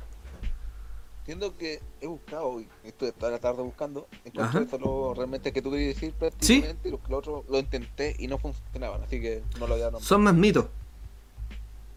[1.28, 5.72] Entiendo que he buscado, y estoy toda la tarde buscando, encontré solo realmente que tú
[5.72, 9.74] querías decir prácticamente, y los, otros lo intenté y no funcionaban, así que no lo
[9.74, 10.06] había nombrado.
[10.06, 10.68] Son más mitos.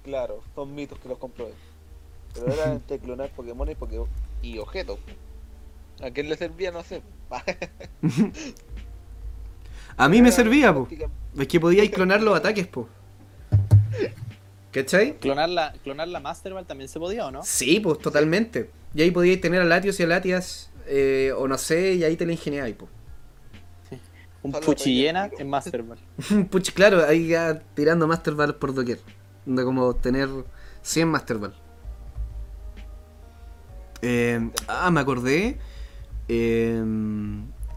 [0.03, 1.53] Claro, son mitos que los comprobé.
[2.35, 4.09] Pero era entre clonar Pokémon y, Pokémon
[4.43, 4.99] y objetos.
[6.03, 6.73] ¿A quién le servía?
[6.73, 7.01] No sé.
[9.97, 10.89] A mí me servía, po.
[11.39, 12.89] Es que podíais clonar los ataques, po.
[14.73, 15.19] ¿Cachai?
[15.19, 17.43] ¿Clonar la, clonar la Master Ball también se podía o no?
[17.43, 18.71] Sí, pues totalmente.
[18.95, 22.17] Y ahí podíais tener a Latios y a Latias, eh, o no sé, y ahí
[22.17, 22.91] te la ingeniáis, pues.
[24.43, 25.99] Un puchillena en Master Ball.
[26.31, 28.99] Un puch, claro, ahí ya tirando Master Ball por doquier.
[29.45, 30.29] De como tener
[30.83, 31.55] 100 Master Ball.
[34.03, 35.59] Eh, ah, me acordé.
[36.29, 36.83] Eh,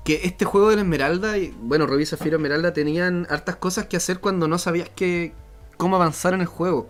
[0.05, 3.97] que este juego de la Esmeralda, y, bueno, Rubí Zafiro Esmeralda tenían hartas cosas que
[3.97, 5.33] hacer cuando no sabías que,
[5.77, 6.89] cómo avanzar en el juego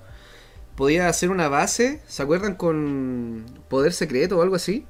[0.76, 2.56] podía hacer una base, ¿se acuerdan?
[2.56, 4.86] Con poder secreto o algo así.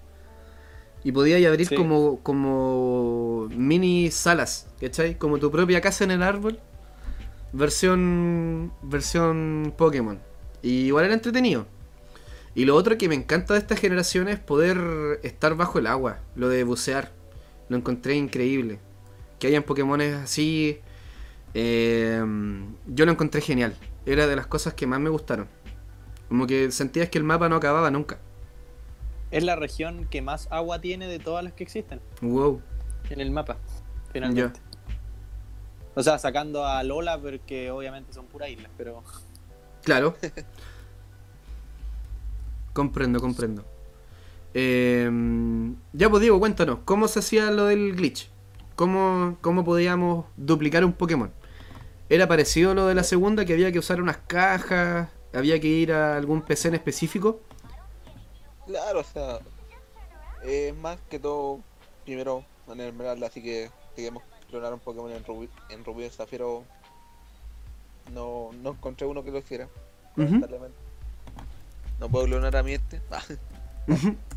[1.04, 5.18] Y podía abrir como, como mini salas, ¿cachai?
[5.18, 6.60] Como tu propia casa en el árbol.
[7.52, 10.20] Versión, versión Pokémon.
[10.62, 11.68] Y igual era entretenido.
[12.56, 16.20] Y lo otro que me encanta de esta generación es poder estar bajo el agua,
[16.36, 17.12] lo de bucear.
[17.68, 18.80] Lo encontré increíble.
[19.40, 20.80] Que hayan Pokémon así,
[21.54, 22.24] eh,
[22.88, 23.76] yo lo encontré genial.
[24.06, 25.48] Era de las cosas que más me gustaron.
[26.28, 28.20] Como que sentías que el mapa no acababa nunca.
[29.32, 32.00] Es la región que más agua tiene de todas las que existen.
[32.22, 32.62] Wow.
[33.10, 33.58] En el mapa,
[34.12, 34.60] finalmente.
[35.96, 39.04] O sea, sacando a Lola porque obviamente son puras islas, pero...
[39.84, 40.16] Claro.
[42.74, 43.64] comprendo, comprendo.
[44.56, 48.34] Em, ya pues Diego, cuéntanos, ¿cómo se hacía lo del glitch?
[48.76, 51.32] cómo, cómo podíamos duplicar un Pokémon.
[52.14, 55.66] Era parecido a lo de la segunda, que había que usar unas cajas, había que
[55.66, 57.42] ir a algún PC en específico.
[58.68, 59.40] Claro, o sea,
[60.44, 61.62] es más que todo,
[62.06, 66.66] primero en el Esmeralda, así que queríamos clonar un Pokémon en Rubí, en Rubí Zafiro.
[68.14, 69.68] No, no encontré uno que lo hiciera,
[70.16, 70.78] lamentablemente.
[72.00, 73.02] No puedo clonar a mi este.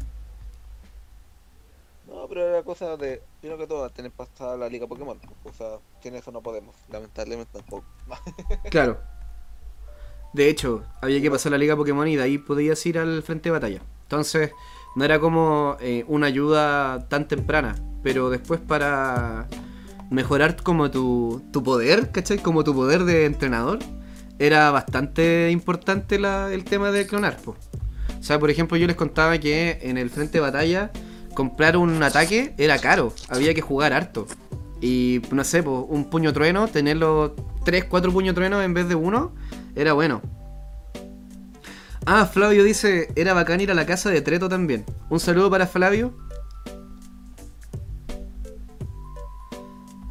[2.06, 5.18] no, pero era cosa de, primero que todo, tener pasada la Liga Pokémon.
[5.44, 7.84] O sea, sin eso no podemos, lamentablemente tampoco.
[8.70, 8.98] claro.
[10.32, 13.48] De hecho, había que pasar la Liga Pokémon y de ahí podías ir al frente
[13.48, 13.80] de batalla.
[14.02, 14.52] Entonces,
[14.94, 19.48] no era como eh, una ayuda tan temprana, pero después para
[20.10, 22.38] mejorar como tu, tu poder, ¿cachai?
[22.38, 23.78] Como tu poder de entrenador,
[24.38, 27.38] era bastante importante el tema de clonar.
[27.46, 30.90] O sea, por ejemplo, yo les contaba que en el frente de batalla
[31.36, 34.26] comprar un ataque era caro, había que jugar harto.
[34.80, 39.32] Y no sé, un puño trueno, tenerlo 3, 4 puños truenos en vez de uno,
[39.76, 40.20] era bueno.
[42.04, 44.84] Ah, Flavio dice, era bacán ir a la casa de Treto también.
[45.10, 46.14] Un saludo para Flavio.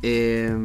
[0.04, 0.56] Eh,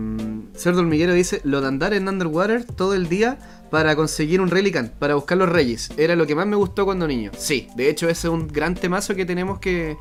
[0.55, 3.39] Cerdo Hormiguero dice, lo de andar en Underwater todo el día
[3.71, 5.91] para conseguir un Relican, para buscar los reyes.
[5.97, 7.31] Era lo que más me gustó cuando niño.
[7.39, 9.97] Sí, de hecho ese es un gran temazo que tenemos que,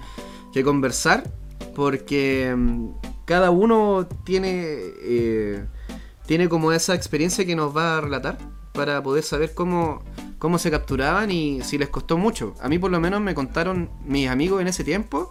[0.64, 1.32] conversar,
[1.76, 2.90] porque mm,
[3.26, 4.52] cada uno tiene,
[5.02, 5.66] eh,
[6.26, 8.38] tiene como esa experiencia que nos va a relatar
[8.74, 10.04] para poder saber cómo,
[10.38, 12.56] cómo se capturaban y si les costó mucho.
[12.62, 15.30] A mí por lo menos me contaron mis amigos en ese tiempo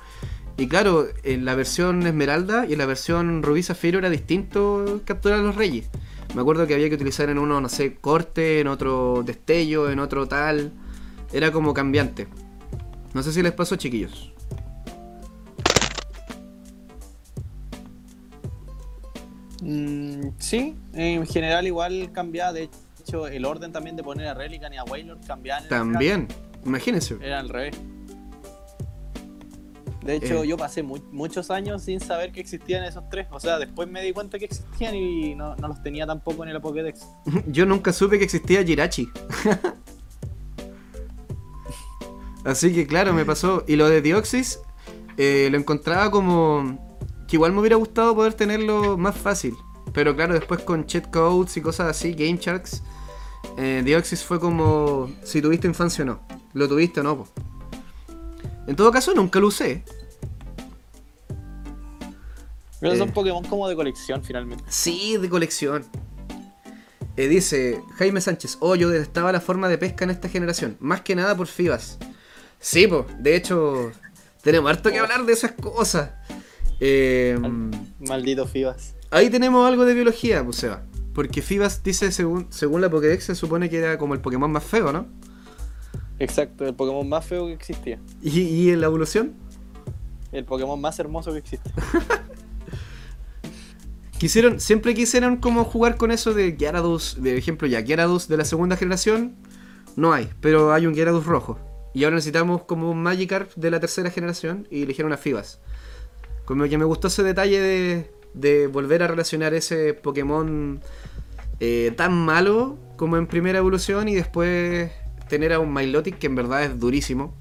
[0.57, 5.39] y claro, en la versión Esmeralda y en la versión Rubí Zafiro era distinto capturar
[5.39, 5.89] a los reyes.
[6.35, 9.99] Me acuerdo que había que utilizar en uno, no sé, corte, en otro destello, en
[9.99, 10.73] otro tal.
[11.33, 12.27] Era como cambiante.
[13.15, 14.33] No sé si les pasó, chiquillos.
[19.63, 22.53] Mm, sí, en general igual cambiaba.
[22.53, 25.67] De hecho, el orden también de poner a Relican y a Waylord cambiaba.
[25.69, 26.29] También,
[26.65, 27.17] imagínense.
[27.21, 27.77] Era al revés.
[30.03, 30.49] De hecho, eh.
[30.49, 33.27] yo pasé muchos años sin saber que existían esos tres.
[33.31, 36.61] O sea, después me di cuenta que existían y no, los tenía tampoco en el
[36.61, 37.07] Pokédex.
[37.47, 39.09] yo nunca supe que existía Jirachi.
[42.45, 43.65] Así que claro, me pasó.
[43.67, 44.61] Y lo de Dioxis
[45.19, 46.88] eh, lo encontraba como
[47.29, 49.55] que igual me hubiera gustado poder tenerlo más fácil.
[49.93, 52.83] Pero claro, después con cheat codes y cosas así, Game Sharks,
[53.57, 56.21] eh, fue como si tuviste infancia o no.
[56.55, 57.29] Lo tuviste o no.
[58.67, 59.85] En todo caso, nunca lo usé.
[62.81, 63.13] Pero son eh.
[63.13, 64.65] Pokémon como de colección finalmente.
[64.69, 65.85] Sí, de colección.
[67.17, 71.01] Eh, dice Jaime Sánchez, oh, yo detestaba la forma de pesca en esta generación, más
[71.01, 71.99] que nada por FIBAS.
[72.61, 73.91] Sí, pues, de hecho,
[74.43, 76.11] tenemos harto que hablar de esas cosas.
[76.81, 77.39] Eh,
[78.01, 78.95] maldito FIBAS.
[79.11, 80.83] Ahí tenemos algo de biología, pues Seba.
[81.15, 84.65] Porque FIBAS dice, según, según la Pokédex, se supone que era como el Pokémon más
[84.65, 85.07] feo, ¿no?
[86.19, 87.99] Exacto, el Pokémon más feo que existía.
[88.23, 89.35] ¿Y, y en la evolución?
[90.33, 91.71] El Pokémon más hermoso que existe.
[94.19, 98.45] Quisieron, siempre quisieron como jugar con eso de Gyarados, de ejemplo ya, Gyarados de la
[98.45, 99.37] segunda generación,
[99.95, 101.57] no hay, pero hay un Gyarados rojo.
[101.95, 105.61] Y ahora necesitamos como un Magikarp de la tercera generación y eligieron a Fibas.
[106.49, 110.81] Como que me gustó ese detalle de, de volver a relacionar ese Pokémon
[111.61, 114.91] eh, tan malo como en primera evolución y después
[115.29, 117.35] tener a un Milotic que en verdad es durísimo.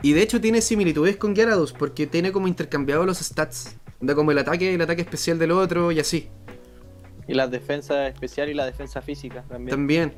[0.00, 3.76] Y de hecho tiene similitudes con Gyarados porque tiene como intercambiado los stats.
[4.00, 6.30] Da como el ataque, el ataque especial del otro y así.
[7.28, 9.76] Y la defensa especial y la defensa física también.
[9.76, 10.14] También.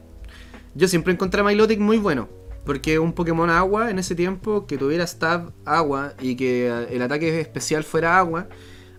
[0.77, 2.29] Yo siempre encontré a Milotic muy bueno.
[2.65, 7.41] Porque un Pokémon agua en ese tiempo que tuviera stab agua y que el ataque
[7.41, 8.49] especial fuera agua,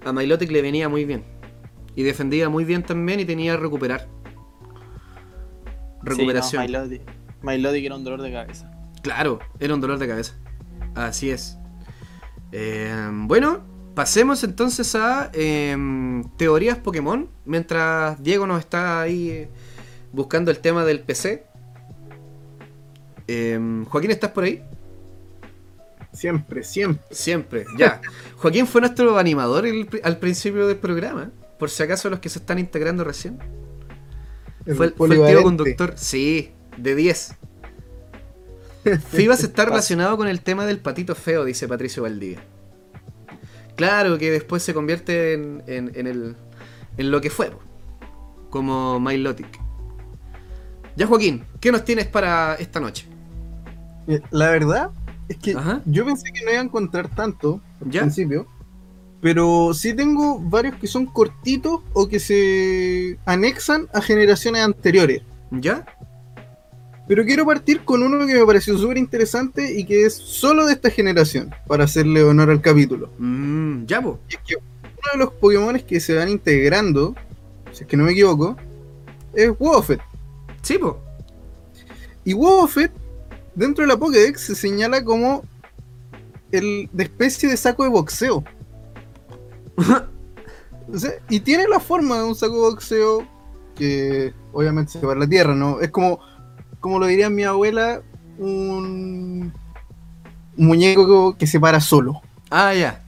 [0.03, 1.23] a Milotic le venía muy bien.
[1.95, 4.07] Y defendía muy bien también y tenía recuperar.
[6.01, 6.65] Recuperación.
[6.65, 7.01] Sí,
[7.41, 8.71] Milotic era un dolor de cabeza.
[9.03, 10.35] Claro, era un dolor de cabeza.
[10.95, 11.57] Así es.
[12.51, 13.63] Eh, bueno,
[13.99, 17.29] Pasemos entonces a em, teorías Pokémon.
[17.43, 19.49] Mientras Diego nos está ahí
[20.13, 21.45] buscando el tema del PC.
[23.31, 24.63] Em, Joaquín, ¿estás por ahí?
[26.11, 27.05] Siempre, siempre.
[27.11, 28.01] Siempre, ya.
[28.37, 29.65] Joaquín fue nuestro animador
[30.01, 31.29] al principio del programa.
[31.59, 33.37] Por si acaso los que se están integrando recién.
[34.75, 35.93] fue, el, tío conductor.
[35.95, 37.35] Sí, de 10.
[39.11, 42.41] Fibas está relacionado con el tema del patito feo, dice Patricio Valdivia.
[43.75, 46.35] Claro, que después se convierte en, el,
[46.97, 47.51] en lo que fue,
[48.49, 49.59] como Milotic.
[50.95, 53.08] Ya Joaquín, ¿qué nos tienes para esta noche?
[54.09, 54.89] Eh, la verdad
[55.27, 55.55] es que
[55.85, 58.47] yo pensé que no iba a encontrar tanto al principio,
[59.21, 65.21] Pero sí tengo varios que son cortitos o que se anexan a generaciones anteriores.
[65.51, 65.85] ¿Ya?
[67.07, 70.73] Pero quiero partir con uno que me pareció súper interesante y que es solo de
[70.73, 73.11] esta generación, para hacerle honor al capítulo.
[73.17, 74.19] Mm, ya, po.
[74.29, 77.15] Y es que uno de los Pokémon que se van integrando,
[77.71, 78.55] si es que no me equivoco,
[79.33, 79.99] es Wobbuffet.
[80.61, 80.99] Sí, po.
[82.23, 82.91] Y Wobbuffet,
[83.59, 85.43] dentro de la Pokédex, se señala como
[86.51, 88.43] el de especie de saco de boxeo.
[90.91, 93.27] O sea, y tiene la forma de un saco de boxeo
[93.75, 95.79] que obviamente se va a la tierra, ¿no?
[95.81, 96.19] Es como,
[96.79, 98.01] como lo diría mi abuela,
[98.39, 99.53] un,
[100.57, 102.21] un muñeco que se para solo.
[102.49, 103.03] Ah, ya.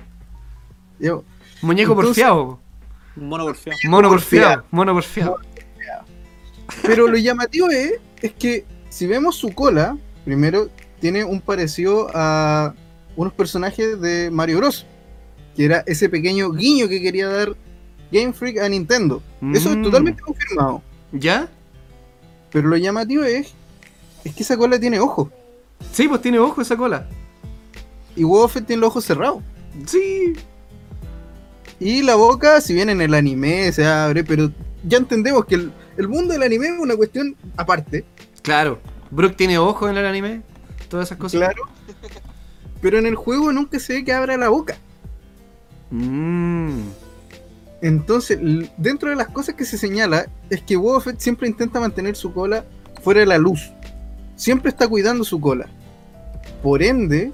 [0.99, 1.23] Yo-
[1.63, 2.59] Muñeco Entonces- porfiado.
[3.15, 3.79] Mono porfiado.
[3.89, 4.63] Mono porfiado.
[4.69, 5.37] Mono porfiado.
[6.83, 10.69] Pero lo llamativo es, es que si vemos su cola, primero
[10.99, 12.73] tiene un parecido a
[13.15, 14.85] unos personajes de Mario Bros.
[15.55, 17.55] Que era ese pequeño guiño que quería dar
[18.11, 19.21] Game Freak a Nintendo.
[19.53, 19.83] Eso es Mm.
[19.83, 20.81] totalmente confirmado.
[21.11, 21.49] ¿Ya?
[22.51, 23.53] Pero lo llamativo es,
[24.23, 25.29] es que esa cola tiene ojos.
[25.91, 27.07] Sí, pues tiene ojo esa cola.
[28.15, 29.41] Y Wobbuffet tiene los ojos cerrados.
[29.87, 30.33] Sí.
[31.79, 34.51] Y la boca, si bien en el anime se abre, pero
[34.87, 38.05] ya entendemos que el, el mundo del anime es una cuestión aparte.
[38.41, 38.79] Claro.
[39.11, 40.41] Brook tiene ojo en el anime.
[40.89, 41.39] Todas esas cosas.
[41.39, 41.63] Claro.
[42.81, 44.75] Pero en el juego nunca se ve que abra la boca.
[45.91, 46.81] Mm.
[47.81, 48.39] Entonces,
[48.77, 52.31] dentro de las cosas que se señala es que Boba Fett siempre intenta mantener su
[52.33, 52.63] cola
[53.03, 53.71] fuera de la luz.
[54.35, 55.67] Siempre está cuidando su cola.
[56.61, 57.31] Por ende,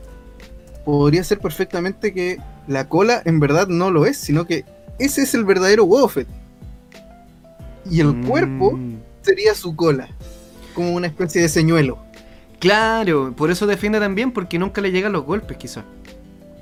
[0.86, 4.64] podría ser perfectamente que la cola en verdad no lo es, sino que
[5.00, 6.28] ese es el verdadero Boba Fett.
[7.90, 8.26] Y el Mm.
[8.28, 8.80] cuerpo
[9.22, 10.10] sería su cola,
[10.78, 11.98] como una especie de señuelo.
[12.60, 15.84] Claro, por eso defiende también, porque nunca le llegan los golpes, quizás.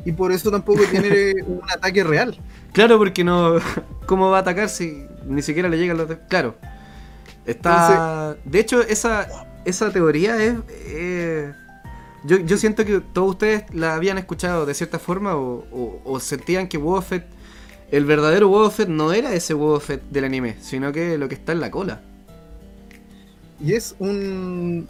[0.06, 2.38] Y por eso tampoco tiene un ataque real.
[2.74, 3.56] Claro, porque no.
[4.06, 6.08] ¿Cómo va a atacar si ni siquiera le llegan los.
[6.30, 6.56] Claro.
[7.46, 8.36] Está.
[8.46, 9.28] de hecho, esa,
[9.66, 10.56] esa teoría es.
[10.88, 11.52] eh,
[12.24, 16.20] yo, yo siento que todos ustedes la habían escuchado de cierta forma o, o- o
[16.20, 17.26] sentían que Boba Fett,
[17.92, 21.36] el verdadero Boba Fett no era ese Boba Fett del anime, sino que lo que
[21.36, 22.02] está en la cola.
[23.64, 24.88] Y es un,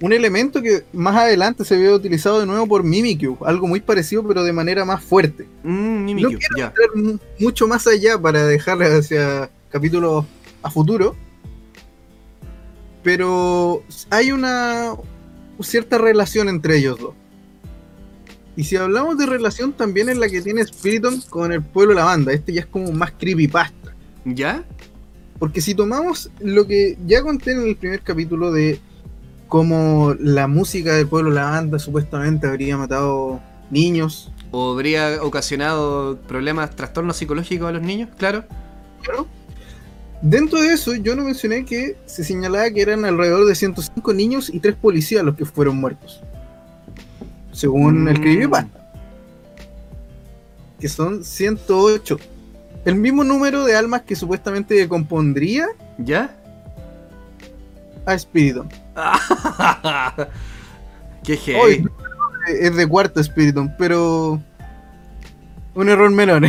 [0.00, 4.26] un elemento que más adelante se ve utilizado de nuevo por Mimikyu, algo muy parecido
[4.26, 5.46] pero de manera más fuerte.
[5.62, 6.66] Mmm, Mimikyu, No ya.
[6.66, 10.24] Entrar mu- mucho más allá para dejarle hacia capítulos
[10.62, 11.16] a futuro.
[13.02, 14.94] Pero hay una
[15.60, 17.14] cierta relación entre ellos dos.
[18.56, 22.00] Y si hablamos de relación también es la que tiene Spiriton con el pueblo de
[22.00, 22.32] la banda.
[22.32, 23.94] Este ya es como más creepypasta.
[24.24, 24.64] ¿Ya?
[25.38, 28.80] Porque si tomamos lo que ya conté en el primer capítulo de
[29.48, 36.76] cómo la música del pueblo La Banda supuestamente habría matado niños, ¿O habría ocasionado problemas,
[36.76, 38.08] trastornos psicológicos a los niños?
[38.16, 38.44] Claro.
[39.02, 39.26] ¿claro?
[40.22, 44.48] Dentro de eso yo no mencioné que se señalaba que eran alrededor de 105 niños
[44.54, 46.20] y 3 policías los que fueron muertos.
[47.50, 48.22] Según el Mm.
[48.22, 48.90] creepypasta.
[50.78, 52.16] Que son 108.
[52.84, 55.68] El mismo número de almas que supuestamente compondría
[55.98, 56.36] ¿Ya?
[58.04, 58.68] a Spiriton.
[61.24, 61.60] Qué heavy.
[61.60, 61.88] Hoy
[62.48, 64.38] es de cuarto Spiriton, pero
[65.74, 66.42] un error menor.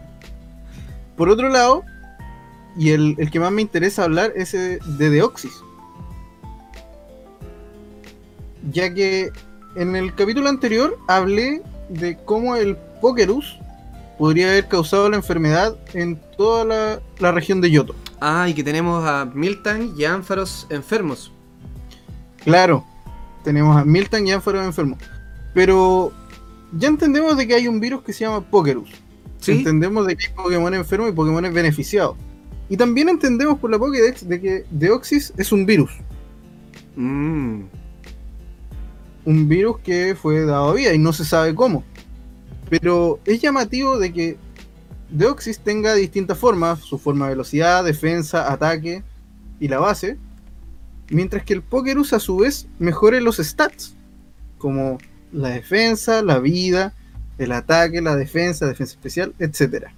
[1.16, 1.84] Por otro lado,
[2.76, 5.62] y el, el que más me interesa hablar es de Deoxys.
[8.72, 9.30] Ya que
[9.76, 13.58] en el capítulo anterior hablé de cómo el Pokerus
[14.22, 17.96] podría haber causado la enfermedad en toda la, la región de Yoto.
[18.20, 21.32] Ah, y que tenemos a Miltan y Ánfaros enfermos.
[22.44, 22.84] Claro,
[23.42, 24.96] tenemos a Milton y Ánfaro enfermo.
[25.54, 26.12] Pero
[26.70, 28.90] ya entendemos de que hay un virus que se llama Pokerus.
[29.40, 29.50] ¿Sí?
[29.50, 32.16] Entendemos de que hay Pokémon enfermos y Pokémon beneficiados.
[32.68, 35.90] Y también entendemos por la Pokédex de que Deoxys es un virus.
[36.94, 37.62] Mm.
[39.24, 41.82] Un virus que fue dado a vida y no se sabe cómo.
[42.72, 44.38] Pero es llamativo de que
[45.10, 49.02] Deoxys tenga distintas formas, su forma de velocidad, defensa, ataque
[49.60, 50.16] y la base.
[51.10, 53.94] Mientras que el Pokerus a su vez mejore los stats,
[54.56, 54.96] como
[55.32, 56.94] la defensa, la vida,
[57.36, 59.88] el ataque, la defensa, defensa especial, etc.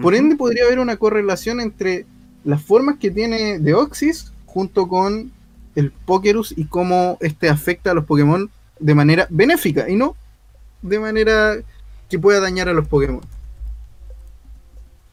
[0.00, 2.06] Por ende podría haber una correlación entre
[2.44, 5.32] las formas que tiene Deoxys junto con
[5.74, 8.48] el Pokerus y cómo este afecta a los Pokémon
[8.78, 10.14] de manera benéfica y no
[10.82, 11.58] de manera
[12.08, 13.20] que pueda dañar a los Pokémon.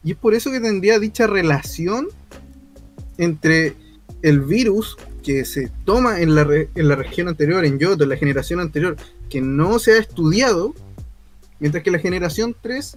[0.04, 2.08] Y es por eso que tendría dicha relación
[3.18, 3.74] entre
[4.22, 8.10] el virus que se toma en la, re- en la región anterior, en Yoto, en
[8.10, 8.96] la generación anterior,
[9.28, 10.74] que no se ha estudiado,
[11.60, 12.94] Mientras que la generación 3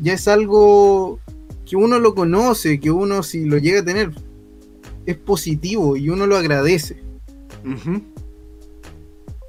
[0.00, 1.20] ya es algo
[1.64, 4.10] que uno lo conoce, que uno si lo llega a tener
[5.06, 7.00] es positivo y uno lo agradece.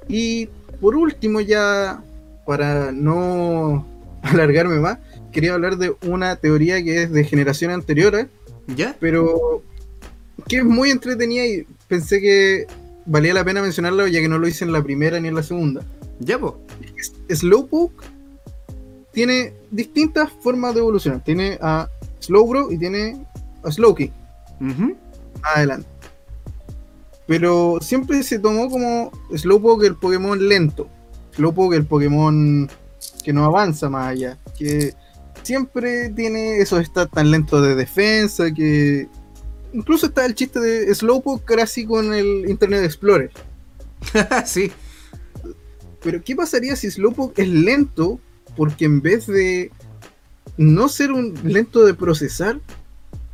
[0.08, 0.46] Y
[0.80, 2.04] por último ya,
[2.46, 3.86] para no
[4.22, 4.98] alargarme más,
[5.32, 8.28] quería hablar de una teoría que es de generación anterior,
[8.68, 8.96] ¿Ya?
[9.00, 9.62] Pero
[10.48, 12.66] que es muy entretenida y pensé que
[13.06, 15.42] valía la pena mencionarla ya que no lo hice en la primera ni en la
[15.42, 15.82] segunda.
[16.20, 16.54] Ya, pues.
[17.28, 18.04] Slowpoke
[19.12, 21.22] tiene distintas formas de evolucionar.
[21.24, 21.88] Tiene a
[22.20, 23.26] Slowbro y tiene
[23.64, 24.12] a Slowking.
[25.42, 25.88] Adelante.
[27.26, 30.88] Pero siempre se tomó como Slowpoke el Pokémon lento.
[31.34, 32.68] Slowpoke el Pokémon
[33.24, 34.38] que no avanza más allá.
[34.58, 34.94] Que
[35.42, 39.08] siempre tiene esos stats tan lentos de defensa que.
[39.72, 43.30] Incluso está el chiste de Slowpoke casi con el Internet Explorer.
[44.44, 44.70] sí.
[46.02, 48.20] Pero ¿qué pasaría si Slowpoke es lento?
[48.56, 49.70] Porque en vez de
[50.58, 52.60] no ser un lento de procesar,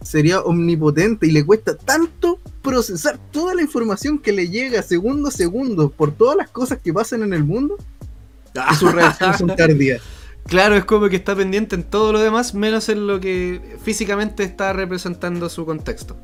[0.03, 5.33] sería omnipotente y le cuesta tanto procesar toda la información que le llega segundo a
[5.33, 7.77] segundo por todas las cosas que pasan en el mundo,
[8.53, 10.03] que sus reacciones son tardías.
[10.47, 14.45] Claro, es como que está pendiente en todo lo demás, menos en lo que físicamente
[14.45, 16.17] está representando su contexto.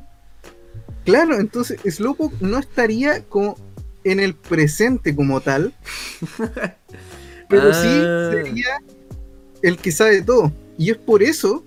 [1.05, 3.57] Claro, entonces Slowpoke no estaría como
[4.03, 5.75] en el presente como tal,
[7.49, 8.31] pero sí ah.
[8.33, 8.79] sería
[9.61, 10.53] el que sabe todo.
[10.79, 11.63] Y es por eso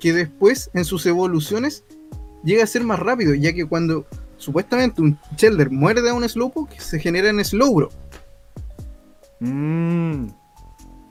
[0.00, 1.84] que después en sus evoluciones
[2.44, 6.80] llega a ser más rápido, ya que cuando supuestamente un Shelder muerde a un Slowpoke,
[6.80, 7.90] se genera en Slowbro.
[9.40, 10.26] Mm.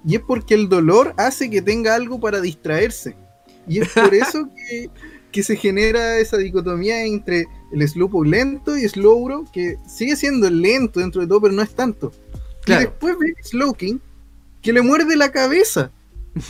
[0.06, 3.16] Y es porque el dolor hace que tenga algo para distraerse.
[3.68, 4.50] Y es por eso
[5.32, 11.00] que, se genera esa dicotomía entre el Slowpoke lento y Slowbro, que sigue siendo lento
[11.00, 12.12] dentro de todo, pero no es tanto.
[12.68, 14.02] Y después ve Slowking,
[14.62, 15.92] que le muerde la cabeza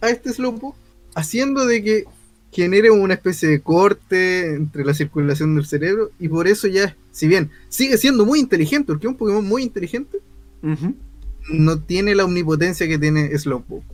[0.00, 0.76] a este Slowpoke,
[1.14, 2.04] haciendo de que
[2.56, 7.28] genere una especie de corte entre la circulación del cerebro, y por eso ya, si
[7.28, 10.20] bien sigue siendo muy inteligente, porque es un Pokémon muy inteligente,
[11.50, 13.84] no tiene la omnipotencia que tiene Slowpoke.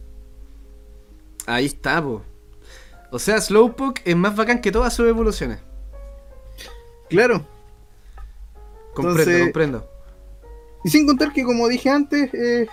[1.47, 2.23] Ahí está, po.
[3.11, 5.59] O sea, Slowpoke es más bacán que todas sus evoluciones.
[7.11, 7.45] Claro.
[8.95, 9.91] Comprendo, comprendo.
[10.85, 12.69] Y sin contar que, como dije antes, es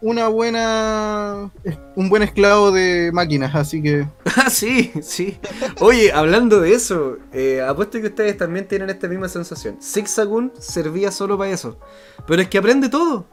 [0.00, 1.50] una buena.
[1.96, 4.06] un buen esclavo de máquinas, así que.
[4.36, 5.36] Ah, sí, sí.
[5.80, 9.78] Oye, hablando de eso, eh, apuesto que ustedes también tienen esta misma sensación.
[9.82, 11.78] Zigzagoon servía solo para eso.
[12.26, 13.26] Pero es que aprende todo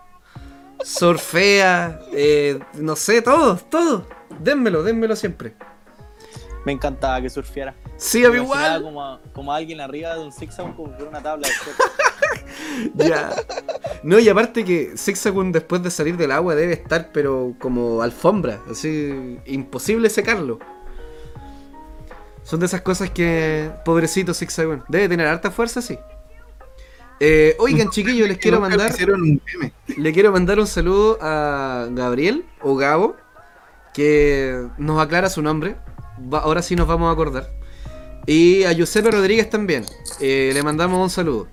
[0.84, 4.08] surfea, eh, no sé, todo, todo.
[4.40, 5.56] Dénmelo, dénmelo siempre.
[6.66, 7.76] Me encantaba que surfeara.
[7.98, 8.82] Sí, a mí igual.
[8.82, 11.54] Como, como alguien arriba de un zigzag con una tabla de
[13.08, 13.32] Ya.
[14.04, 18.60] No, y aparte que Zigzagoon después de salir del agua debe estar, pero como alfombra,
[18.70, 20.60] así, imposible secarlo.
[22.44, 25.98] Son de esas cosas que, pobrecito Zigzagoon, debe tener harta fuerza, sí.
[27.20, 28.94] Eh, oigan, chiquillos, les quiero mandar.
[29.98, 33.16] Le quiero mandar un saludo a Gabriel o Gabo,
[33.94, 35.78] que nos aclara su nombre.
[36.32, 37.52] Ahora sí nos vamos a acordar.
[38.26, 39.86] Y a Giuseppe Rodríguez también.
[40.20, 41.48] Eh, le mandamos un saludo.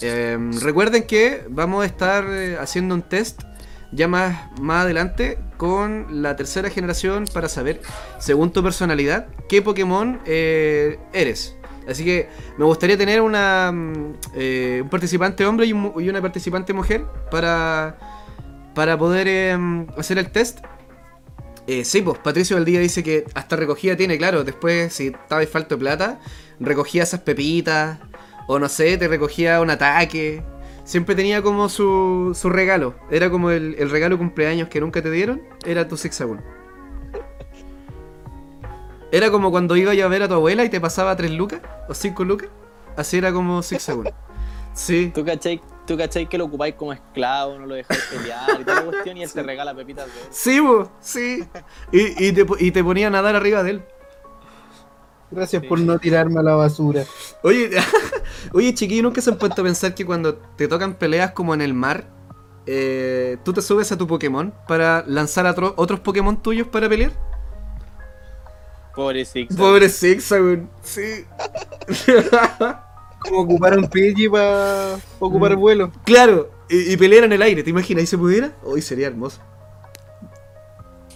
[0.00, 3.42] Em, recuerden que vamos a estar eh, haciendo un test
[3.90, 7.80] ya más, más adelante con la tercera generación para saber,
[8.18, 11.58] según tu personalidad, qué Pokémon eres.
[11.88, 17.04] Así que me gustaría tener una, mm, eh, un participante hombre y, una participante mujer
[17.30, 17.98] para,
[18.74, 20.58] para poder em, hacer el test.
[21.68, 24.42] Eh, sí, pues Patricio día dice que hasta recogida tiene, claro.
[24.42, 26.18] Después, si estaba falta de plata,
[26.58, 27.98] recogía esas pepitas.
[28.46, 30.42] O no sé, te recogía un ataque.
[30.84, 32.94] Siempre tenía como su, su regalo.
[33.10, 35.42] Era como el, el regalo cumpleaños que nunca te dieron.
[35.66, 36.40] Era tu sexagon.
[39.12, 41.92] Era como cuando iba a ver a tu abuela y te pasaba 3 lucas o
[41.92, 42.48] 5 lucas.
[42.96, 44.14] Así era como 6 segundos.
[44.72, 45.12] Sí.
[45.14, 48.76] ¿Tú cachai, tú cachai que lo ocupáis como esclavo, no lo dejáis pelear y toda
[48.76, 50.26] la cuestión y él te regala pepitas de él.
[50.30, 51.44] Sí, bo, sí.
[51.90, 53.82] Y, y, te, y te ponía a nadar arriba de él.
[55.30, 57.04] Gracias por no tirarme a la basura.
[57.42, 57.70] Oye,
[58.52, 61.62] oye chiquillo, ¿nunca se han puesto a pensar que cuando te tocan peleas como en
[61.62, 62.06] el mar,
[62.66, 67.12] eh, tú te subes a tu Pokémon para lanzar a otros Pokémon tuyos para pelear?
[68.94, 69.56] Pobre Zigzag.
[69.56, 71.24] Pobre Zigzag, sí.
[73.20, 75.60] Como ocupar un Pidgey para ocupar el mm.
[75.60, 75.92] vuelo.
[76.04, 78.04] Claro, y, pelear en el aire, ¿te imaginas?
[78.04, 78.52] ¿Y se pudiera?
[78.62, 79.40] Hoy sería hermoso.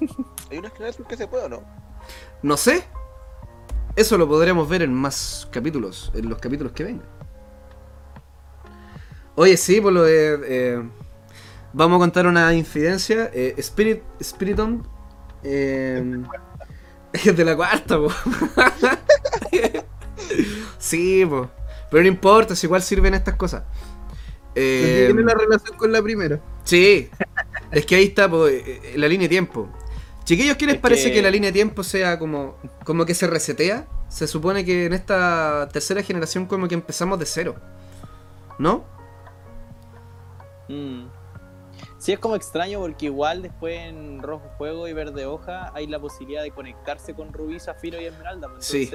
[0.51, 1.63] ¿Hay una generación que se puede o no?
[2.43, 2.85] No sé.
[3.95, 7.07] Eso lo podremos ver en más capítulos, en los capítulos que vengan.
[9.35, 10.41] Oye, sí, por lo de.
[10.45, 10.83] Eh,
[11.73, 13.31] vamos a contar una infidencia.
[13.33, 14.87] Eh, Spirit, Spiriton.
[15.43, 16.23] Eh,
[17.13, 18.09] es de la cuarta, po.
[20.79, 21.51] sí, po.
[21.93, 23.63] Pero no importa, si igual sirven estas cosas.
[24.55, 26.41] Eh, tiene la relación con la primera.
[26.65, 27.09] Sí,
[27.71, 29.69] es que ahí está po, eh, la línea de tiempo.
[30.25, 31.17] Chiquillos, ¿qué les Es parece que...
[31.17, 33.87] que la línea de tiempo sea como, como que se resetea?
[34.09, 37.57] Se supone que en esta tercera generación como que empezamos de cero.
[38.59, 38.85] ¿No?
[40.69, 41.07] Mm.
[41.99, 46.01] Sí, es como extraño porque igual después en Rojo Fuego y Verde Hoja hay la
[46.01, 48.49] posibilidad de conectarse con Rubí, Zafiro y Esmeralda.
[48.49, 48.91] pues, Sí.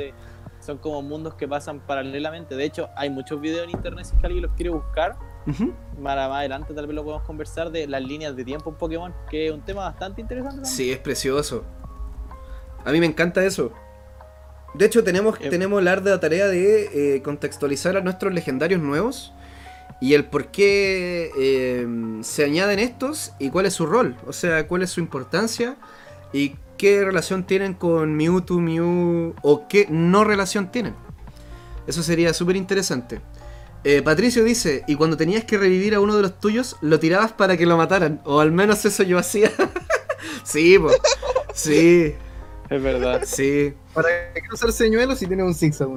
[0.67, 2.55] Son como mundos que pasan paralelamente.
[2.57, 5.15] De hecho, hay muchos videos en internet si es que alguien los quiere buscar.
[5.47, 5.73] Ujú.
[6.03, 9.13] Para más adelante tal vez lo podemos conversar de las líneas de tiempo en Pokémon,
[9.29, 10.57] que es un tema bastante interesante.
[10.57, 10.75] también.
[10.75, 11.63] Sí, es precioso.
[12.83, 13.71] A mí me encanta eso.
[14.73, 15.49] De hecho, tenemos, Eh.
[15.49, 19.31] tenemos la ardua tarea de eh, contextualizar a nuestros legendarios nuevos
[20.01, 21.87] y el por qué eh,
[22.23, 24.17] se añaden estos y cuál es su rol.
[24.27, 25.77] O sea, cuál es su importancia
[26.33, 30.95] y qué relación tienen con Mewtwo, Mew o qué no relación tienen.
[31.87, 33.21] Eso sería súper interesante.
[33.83, 37.31] Eh, Patricio dice, y cuando tenías que revivir a uno de los tuyos, lo tirabas
[37.31, 38.21] para que lo mataran.
[38.25, 39.51] O al menos eso yo hacía.
[40.43, 40.89] sí, po.
[41.53, 42.13] Sí,
[42.69, 43.21] Es verdad.
[43.25, 43.73] sí.
[43.93, 45.89] ¿Para qué usar señuelos si tiene un zigzag?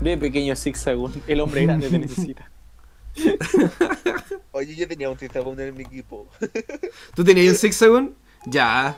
[0.00, 2.50] De pequeño zigzag, el hombre grande te necesita.
[4.52, 6.28] Oye, yo tenía un Zigzagoon en mi equipo.
[7.14, 8.14] ¿Tú tenías un Zigzagoon?
[8.46, 8.96] Ya.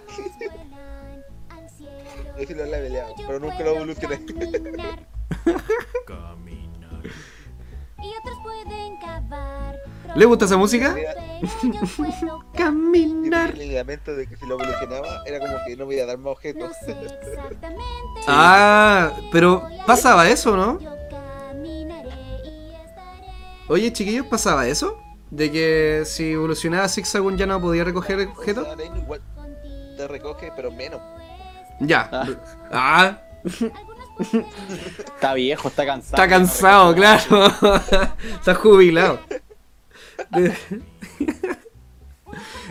[2.38, 4.20] Yo sí lo leveleaba, pero nunca lo evolucioné.
[6.06, 7.02] Caminar.
[8.02, 9.78] Y otros pueden cavar.
[10.14, 10.96] ¿Le gusta esa música?
[12.54, 13.50] Caminar.
[13.50, 16.18] el ligamento de que si lo evolucionaba era como que no me iba a dar
[16.18, 16.76] más objetos.
[18.26, 20.78] Ah, pero pasaba eso, ¿no?
[20.80, 22.10] Yo caminaré
[22.44, 23.26] y estaré.
[23.68, 24.98] Oye, chiquillos, ¿pasaba eso?
[25.30, 28.68] De que si evolucionaba Zigzagoon ya no podía recoger O objetos.
[30.02, 31.00] Te recoge, pero menos.
[31.80, 32.08] Ya.
[32.12, 32.28] Ah.
[32.72, 33.18] Ah,
[35.14, 36.22] Está viejo, está cansado.
[36.22, 37.46] está cansado, claro.
[38.38, 39.20] Está jubilado.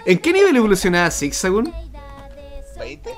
[0.06, 1.72] ¿En qué nivel evolucionaba Zigzagoon?
[2.80, 3.10] 20.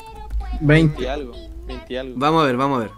[0.61, 1.01] 20.
[1.01, 1.33] Y algo,
[1.65, 2.13] 20 y algo.
[2.17, 2.91] Vamos a ver, vamos a ver.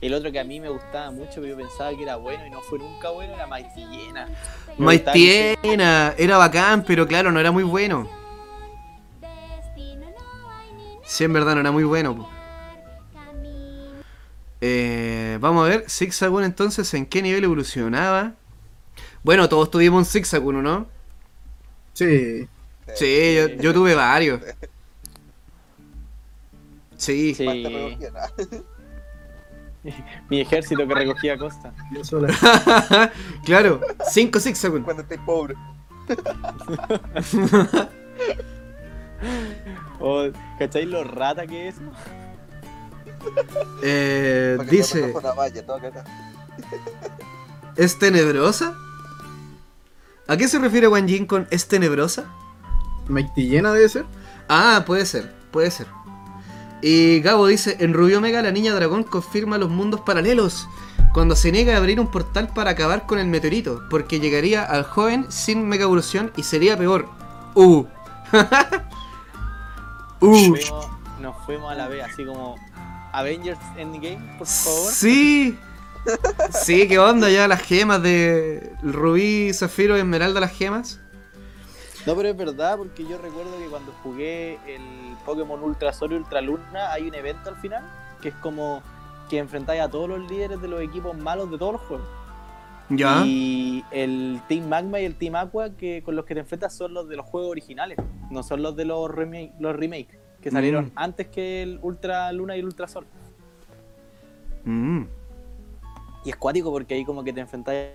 [0.00, 2.50] El otro que a mí me gustaba mucho, pero yo pensaba que era bueno y
[2.50, 4.28] no fue nunca bueno, era Mighty Llena.
[4.76, 8.08] Me gustaba que- Maitiena, era bacán, pero claro, no era muy bueno.
[11.08, 12.14] Sí, en verdad no era muy bueno.
[12.14, 12.28] po.
[14.60, 18.34] Eh, vamos a ver, Zigzagoon entonces, ¿en qué nivel evolucionaba?
[19.22, 20.86] Bueno, todos tuvimos un Zigzagoon, ¿no?
[21.94, 22.46] Sí.
[22.94, 24.42] Sí, yo, yo tuve varios.
[26.98, 27.34] Sí.
[27.34, 27.46] Sí,
[30.28, 31.72] mi ejército que recogía costa.
[31.90, 32.36] Yo sola.
[33.46, 33.80] claro,
[34.10, 34.82] 5 Zigzagoon.
[34.82, 35.54] Cuando estés pobre.
[40.00, 41.76] Oh, ¿Cacháis lo rata que es?
[43.82, 45.64] Eh, dice, valla.
[47.76, 48.74] ¿es tenebrosa?
[50.28, 52.24] ¿A qué se refiere Wan Jin con es tenebrosa?
[53.08, 54.04] Mighty llena debe ser.
[54.48, 55.86] Ah, puede ser, puede ser.
[56.80, 60.68] Y Gabo dice, en Rubio Omega la niña dragón confirma los mundos paralelos,
[61.12, 64.84] cuando se niega a abrir un portal para acabar con el meteorito, porque llegaría al
[64.84, 67.08] joven sin mega evolución y sería peor.
[67.54, 67.84] Uh.
[70.20, 70.34] uh.
[70.54, 70.88] Fuimos-
[71.20, 72.56] nos fuimos a la vez, así como
[73.12, 74.92] Avengers Endgame, por favor.
[74.92, 75.58] Sí.
[76.52, 81.00] Sí, qué onda ya las gemas de Rubí, Zafiro y Esmeralda las gemas.
[82.06, 86.14] No, pero es verdad, porque yo recuerdo que cuando jugué el Pokémon Ultra Sol y
[86.14, 87.82] Ultra Luna, hay un evento al final
[88.22, 88.82] que es como
[89.28, 92.06] que enfrentáis a todos los líderes de los equipos malos de todos los juegos.
[92.90, 93.22] Ya.
[93.26, 96.94] Y el Team Magma y el Team Aqua que con los que te enfrentas son
[96.94, 97.98] los de los juegos originales,
[98.30, 100.90] no son los de los remake, los remake que salieron Mm.
[100.94, 103.06] antes que el Ultra Luna y el Ultra Sol.
[104.64, 105.02] Mm.
[106.24, 107.90] Y es cuático porque ahí como que te enfrentáis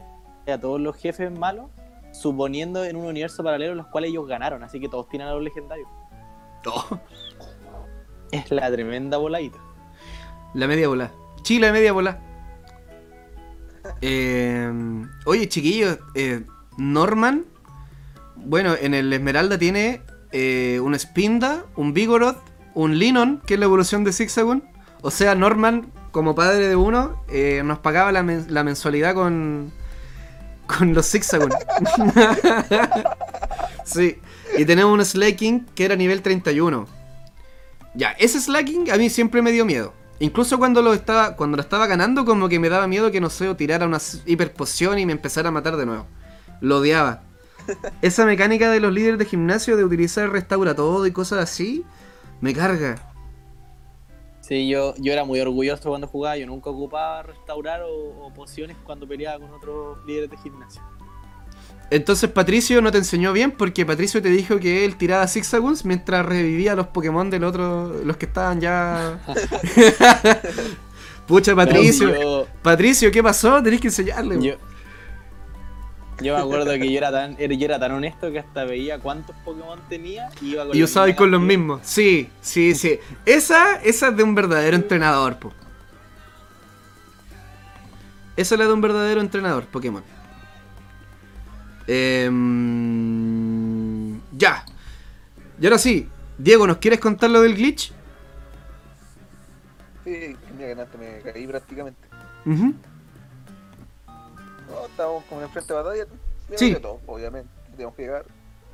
[0.47, 1.69] a todos los jefes malos,
[2.11, 5.41] suponiendo en un universo paralelo los cuales ellos ganaron, así que todos tienen a los
[5.43, 5.87] legendarios.
[6.65, 6.97] Oh,
[8.31, 9.57] Es la tremenda voladita.
[10.53, 11.11] la media bola.
[11.41, 12.19] Chile, media bola.
[14.01, 14.71] Eh,
[15.25, 16.43] oye, chiquillos, eh,
[16.77, 17.45] Norman.
[18.35, 22.39] Bueno, en el Esmeralda tiene eh, un Spinda, un Vigoroth,
[22.73, 24.63] un Linon, que es la evolución de Zigzagoon.
[25.01, 29.71] O sea, Norman, como padre de uno, eh, nos pagaba la, men- la mensualidad con,
[30.65, 31.51] con los Zigzagoon.
[33.85, 34.17] sí,
[34.57, 36.87] y tenemos un Slaking que era nivel 31.
[37.95, 39.93] Ya, ese Slacking a mí siempre me dio miedo.
[40.23, 43.29] Incluso cuando lo estaba cuando lo estaba ganando, como que me daba miedo que no
[43.29, 46.07] sé, o tirara una s- hiper poción y me empezara a matar de nuevo.
[46.61, 47.23] Lo odiaba.
[48.01, 51.83] Esa mecánica de los líderes de gimnasio de utilizar restaura todo y cosas así,
[52.39, 52.95] me carga.
[54.39, 58.77] Sí, yo, yo era muy orgulloso cuando jugaba, yo nunca ocupaba restaurar o, o pociones
[58.85, 60.81] cuando peleaba con otros líderes de gimnasio.
[61.93, 66.25] Entonces Patricio no te enseñó bien porque Patricio te dijo que él tiraba zigzaguns mientras
[66.25, 69.19] revivía los Pokémon del otro, los que estaban ya...
[71.27, 73.61] Pucha Patricio, No, si yo, Patricio, ¿qué pasó?
[73.61, 74.41] Tenés que enseñarle.
[74.41, 74.55] yo,
[76.19, 79.35] yo me acuerdo que yo era tan yo era tan honesto que hasta veía cuántos
[79.45, 81.81] Pokémon tenía y iba con Y usaba con los mismos.
[81.83, 82.99] Sí, sí, sí.
[83.23, 85.53] Esa, esa es de un verdadero entrenador, po.
[88.35, 90.03] Esa es la de un verdadero entrenador, Pokémon.
[91.87, 92.93] Em,
[94.37, 94.65] ya.
[95.59, 97.93] Y ahora sí, Diego, ¿nos quieres contar lo del glitch?
[100.03, 102.07] Sí, mira que antes me caí prácticamente.
[102.45, 102.73] Ujú.
[104.69, 106.05] No, estábamos como en frente de batalla.
[106.55, 106.75] Sí.
[106.75, 107.49] todo, obviamente.
[107.71, 108.25] Teníamos que llegar.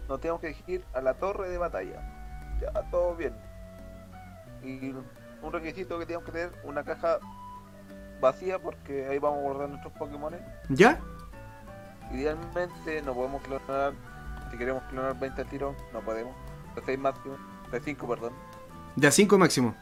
[0.07, 2.01] Nos teníamos que dirigir a la torre de batalla.
[2.61, 3.33] Ya, todo bien.
[4.63, 4.93] Y
[5.41, 7.19] un requisito que teníamos que tener una caja
[8.19, 10.35] vacía porque ahí vamos a guardar nuestros Pokémon.
[10.69, 10.99] ¿Ya?
[12.11, 13.93] Idealmente no podemos clonar.
[14.51, 16.33] Si queremos clonar 20 al tiro, no podemos.
[16.75, 17.37] De 6 máximo.
[17.71, 18.33] De 5, perdón.
[18.95, 19.75] De a 5 máximo.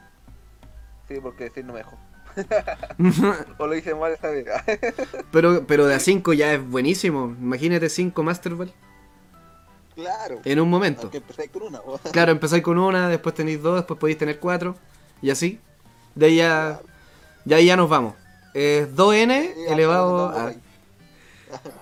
[1.07, 1.97] Sí, porque de 6 no me dejo.
[3.57, 4.45] O lo hice mal esta vez.
[5.31, 7.35] pero, pero de a 5 ya es buenísimo.
[7.39, 8.73] Imagínate 5 Master Ball
[9.97, 10.39] claro.
[10.45, 11.09] en un momento.
[11.11, 11.81] Empecé con una.
[12.11, 14.75] Claro, empezáis con una, después tenéis dos, después podéis tener cuatro.
[15.21, 15.59] Y así.
[16.15, 16.79] De ahí ya,
[17.45, 18.13] ya, ahí ya nos vamos.
[18.53, 20.53] Es 2n Sí, elevado a...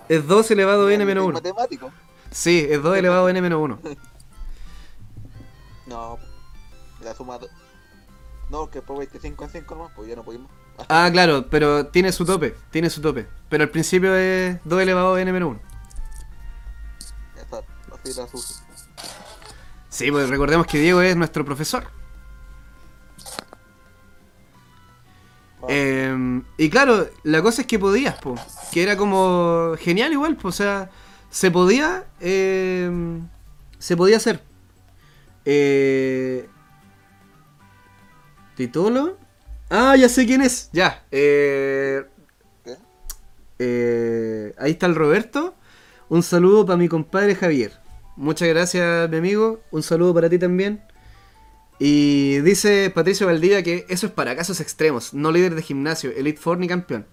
[0.10, 1.34] Es 2 elevado a n Soy menos 1.
[1.34, 1.92] matemático.
[2.32, 3.80] Sí, es 2 elevado a n menos 1.
[5.88, 6.18] No,
[7.02, 7.38] la suma.
[7.38, 7.48] do-
[8.50, 10.50] No, que por 25 en 5 nomás, pues ya no pudimos.
[10.90, 13.28] Ah, claro, pero tiene su tope, tiene su tope.
[13.50, 15.60] Pero al principio es 2 elevado a n menos 1.
[17.36, 17.58] Ya está,
[17.94, 18.56] así la sucio.
[19.90, 21.86] Sí, pues recordemos que Diego es nuestro profesor.
[25.68, 28.36] Eh, y claro, la cosa es que podías, po,
[28.72, 30.90] que era como genial igual, po, o sea,
[31.30, 32.90] se podía, eh,
[33.80, 34.42] se podía hacer.
[35.46, 36.48] Eh.
[39.70, 41.06] Ah, ya sé quién es, ya.
[41.12, 42.04] Eh,
[43.60, 45.56] eh, ahí está el Roberto.
[46.10, 47.74] Un saludo para mi compadre Javier.
[48.16, 49.62] Muchas gracias, mi amigo.
[49.72, 50.82] Un saludo para ti también.
[51.80, 56.40] Y dice Patricio Valdivia que eso es para casos extremos, no líder de gimnasio, Elite
[56.40, 57.06] Four ni campeón.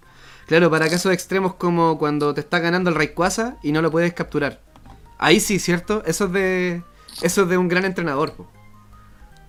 [0.47, 4.13] Claro, para casos extremos como cuando te está ganando el Rayquaza y no lo puedes
[4.13, 4.61] capturar.
[5.17, 6.03] Ahí sí, ¿cierto?
[6.05, 6.83] Eso es de
[7.21, 8.33] eso es de un gran entrenador.
[8.35, 8.47] po.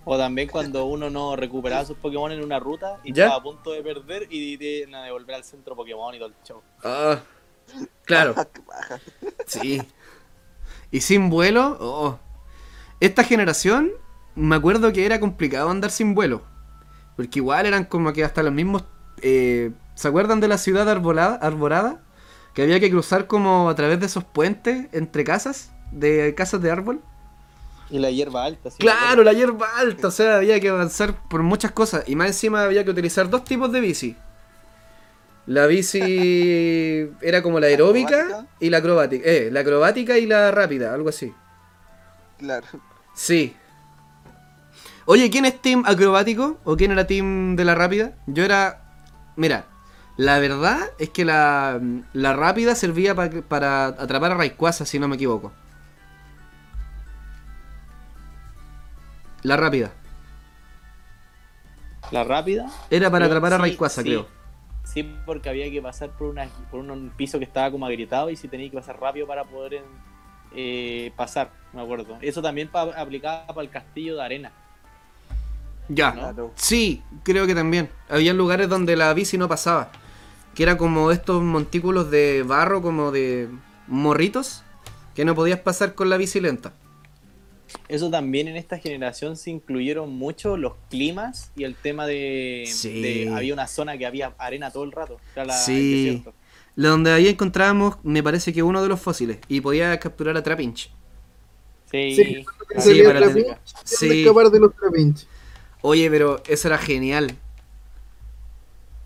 [0.04, 3.24] O también cuando uno no recuperaba sus Pokémon en una ruta y ¿Ya?
[3.24, 4.54] estaba a punto de perder y
[4.94, 6.62] a devolver al centro Pokémon y todo el show.
[6.82, 7.20] Ah,
[8.04, 8.34] claro.
[9.46, 9.82] Sí.
[10.90, 12.20] Y sin vuelo, oh.
[13.00, 13.92] Esta generación,
[14.34, 16.42] me acuerdo que era complicado andar sin vuelo.
[17.16, 18.84] Porque igual eran como que hasta los mismos...
[19.22, 22.00] eh, ¿Se acuerdan de la ciudad arbolada, arborada?
[22.52, 26.70] Que había que cruzar como a través de esos puentes entre casas, de casas de
[26.70, 27.00] árbol.
[27.90, 28.78] Y la hierba alta, sí.
[28.78, 32.04] Claro, la hierba alta, o sea, había que avanzar por muchas cosas.
[32.08, 34.16] Y más encima había que utilizar dos tipos de bici.
[35.46, 36.00] La bici
[37.20, 39.28] era como la aeróbica y la acrobática.
[39.28, 41.32] Eh, la acrobática y la rápida, algo así.
[42.38, 42.66] Claro.
[43.14, 43.54] Sí.
[45.06, 46.58] Oye, ¿quién es team acrobático?
[46.64, 48.14] ¿O quién era team de la rápida?
[48.26, 48.80] Yo era...
[49.36, 49.66] Mira,
[50.16, 51.80] la verdad es que la,
[52.12, 55.52] la rápida servía pa- para atrapar a Rayquaza, si no me equivoco.
[59.42, 59.92] La rápida.
[62.10, 62.66] La rápida.
[62.90, 64.08] Era para atrapar a sí, Rayquaza, sí.
[64.08, 64.28] creo.
[64.84, 68.36] Sí, porque había que pasar por, una, por un piso que estaba como agrietado y
[68.36, 69.82] si tenía que pasar rápido para poder
[70.54, 72.18] eh, pasar, me acuerdo.
[72.20, 74.52] Eso también pa- aplicaba para el castillo de arena.
[75.88, 76.34] Ya.
[76.54, 77.90] Sí, creo que también.
[78.08, 79.90] Había lugares donde la bici no pasaba.
[80.54, 83.48] Que era como estos montículos de barro, como de
[83.88, 84.62] morritos,
[85.14, 86.72] que no podías pasar con la bici lenta.
[87.88, 93.02] Eso también en esta generación se incluyeron mucho los climas y el tema de, Sí.
[93.02, 95.18] de- había una zona que había arena todo el rato.
[95.34, 96.22] Era la, Sí.
[96.76, 99.38] Lo Donde ahí encontrábamos, me parece que uno de los fósiles.
[99.48, 100.90] Y podía capturar a Trapinch.
[101.90, 102.44] Sí, Sí,
[103.02, 104.20] la para tener- Sí.
[104.22, 105.28] escapar de los trapinches.
[105.82, 107.36] Oye, pero eso era genial.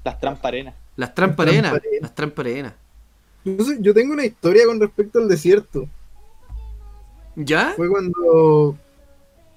[0.05, 0.19] Las
[1.15, 1.47] trampas.
[1.47, 1.71] Las tramparenas.
[1.71, 2.03] tramparenas.
[2.03, 2.73] Las tramparenas.
[3.81, 5.89] Yo, tengo una historia con respecto al desierto.
[7.37, 7.73] ¿Ya?
[7.77, 8.77] Fue cuando,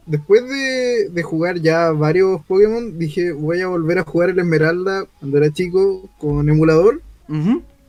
[0.05, 5.05] después de, de jugar ya varios Pokémon, dije voy a volver a jugar el Esmeralda
[5.19, 7.01] cuando era chico con emulador,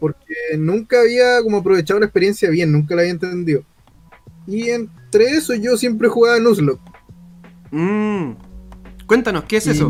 [0.00, 3.64] porque nunca había como aprovechado la experiencia bien, nunca la había entendido.
[4.46, 6.80] Y entre eso yo siempre jugaba Nuzlocke.
[7.70, 8.32] Mm.
[9.06, 9.88] Cuéntanos, ¿qué es eso?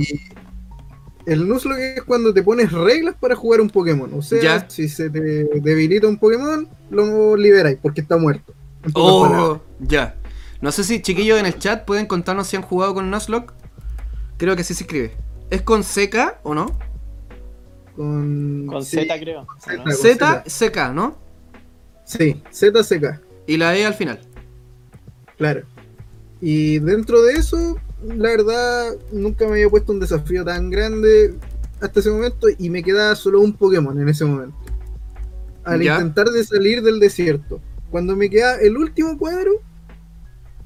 [1.27, 4.13] El Nuzlocke es cuando te pones reglas para jugar un Pokémon.
[4.15, 4.69] O sea, Ya.
[4.69, 8.53] si se te debilita un Pokémon, lo liberáis porque está muerto.
[8.95, 10.17] Oh, ya.
[10.61, 13.53] No sé si chiquillos en el chat pueden contarnos si han jugado con Nuzlocke.
[14.37, 15.13] Creo que sí se escribe.
[15.51, 16.77] ¿Es con CK o no?
[17.97, 19.47] Con, Con sí, Z, creo.
[19.61, 19.77] Z.
[19.77, 19.85] ¿no?
[19.85, 21.19] Con Z, CK, ¿no?
[22.05, 24.21] Sí, ZCK, Y la E al final.
[25.39, 25.63] claro.
[26.41, 31.35] Y dentro de eso, la verdad, nunca me había puesto un desafío tan grande
[31.81, 34.57] hasta ese momento y me quedaba solo un Pokémon en ese momento.
[35.65, 35.95] Al Ya.
[35.95, 37.61] intentar de salir del desierto.
[37.91, 39.53] Cuando me queda el último cuadro,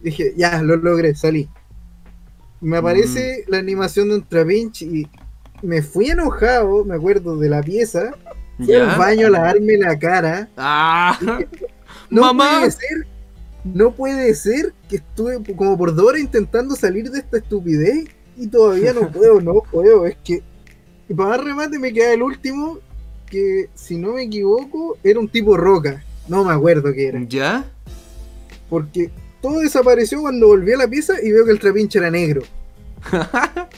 [0.02, 1.48] dije, ya, lo logré, salí.
[2.60, 3.50] Me aparece Mm.
[3.50, 5.08] la animación de un Trapinch y
[5.62, 8.12] me fui enojado, me acuerdo, de la pieza.
[8.58, 10.48] Fui al baño a lavarme la cara.
[10.56, 11.18] ¡Ah!
[12.08, 12.58] No ¡Mamá!
[12.60, 13.06] puede ser,
[13.74, 18.06] no puede ser que estuve como por dos horas intentando salir de esta estupidez
[18.36, 20.06] y todavía no puedo, no puedo.
[20.06, 20.42] Es que,
[21.08, 22.78] y para más remate me queda el último,
[23.26, 26.04] que si no me equivoco, era un tipo roca.
[26.28, 27.22] No me acuerdo qué era.
[27.28, 27.64] ¿Ya?
[28.68, 29.10] Porque
[29.40, 32.42] todo desapareció cuando volví a la pieza y veo que el trapinche era negro.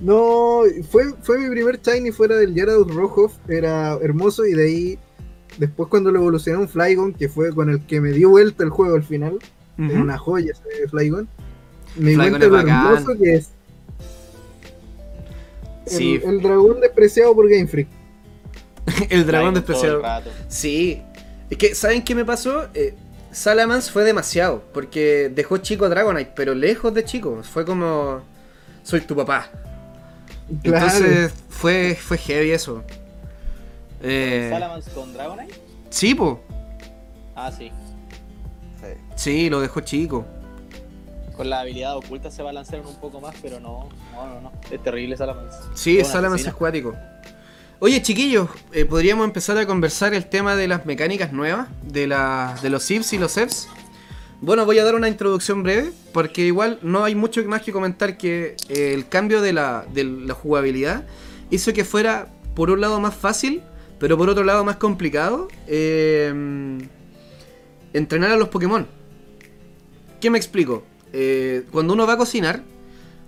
[0.00, 4.98] No, fue, fue mi primer shiny fuera del Gyarados Rojo, era hermoso y de ahí,
[5.58, 8.64] después cuando lo evolucioné a un Flygon, que fue con el que me dio vuelta
[8.64, 9.38] el juego al final,
[9.78, 9.92] Ujú.
[9.92, 11.28] una joya ese Flygon,
[11.96, 13.50] me di cuenta lo hermoso que es.
[15.86, 17.88] El, Sí, el dragón despreciado por Game Freak.
[19.10, 20.02] el dragón despreciado.
[20.48, 21.02] Sí.
[21.50, 22.68] Es que, ¿saben qué me pasó?
[22.74, 22.94] Eh,
[23.30, 24.62] Salamence fue demasiado.
[24.72, 27.42] Porque dejó chico a Dragonite, pero lejos de chico.
[27.42, 28.22] Fue como.
[28.82, 29.50] Soy tu papá.
[30.62, 30.86] Claro.
[30.86, 32.82] Entonces fue, fue heavy eso.
[34.02, 35.54] Eh, Salamence con Dragonite.
[35.90, 36.40] sí, po.
[37.34, 37.70] Ah, sí.
[38.80, 38.86] Sí.
[39.14, 40.26] Sí, lo dejó chico.
[41.36, 44.52] Con la habilidad oculta se balancearon un poco más, pero no, no, no, no.
[44.70, 45.56] Es terrible Salamence.
[45.74, 46.50] Sí, Es asesina.
[46.50, 46.94] acuático.
[47.78, 52.56] Oye, chiquillos, eh, podríamos empezar a conversar el tema de las mecánicas nuevas, de, la,
[52.62, 53.68] de los SIVs y los EVs.
[54.40, 58.18] Bueno, voy a dar una introducción breve, porque igual no hay mucho más que comentar
[58.18, 61.04] que eh, el cambio de la, de la jugabilidad
[61.50, 63.62] hizo que fuera, por un lado, más fácil,
[64.02, 66.34] pero por otro lado, más complicado eh,
[67.92, 68.84] entrenar a los Pokémon.
[70.20, 70.82] ¿Qué me explico?
[71.12, 72.64] Eh, cuando uno va a cocinar,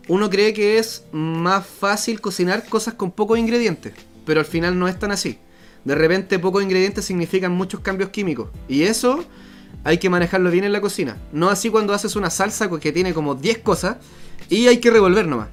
[0.09, 3.93] uno cree que es más fácil cocinar cosas con pocos ingredientes,
[4.27, 5.39] pero al final no es tan así.
[5.85, 9.25] De repente pocos ingredientes significan muchos cambios químicos y eso
[9.85, 11.19] hay que manejarlo bien en la cocina.
[11.31, 13.99] No así cuando haces una salsa que tiene como 10 cosas
[14.49, 15.51] y hay que revolver nomás.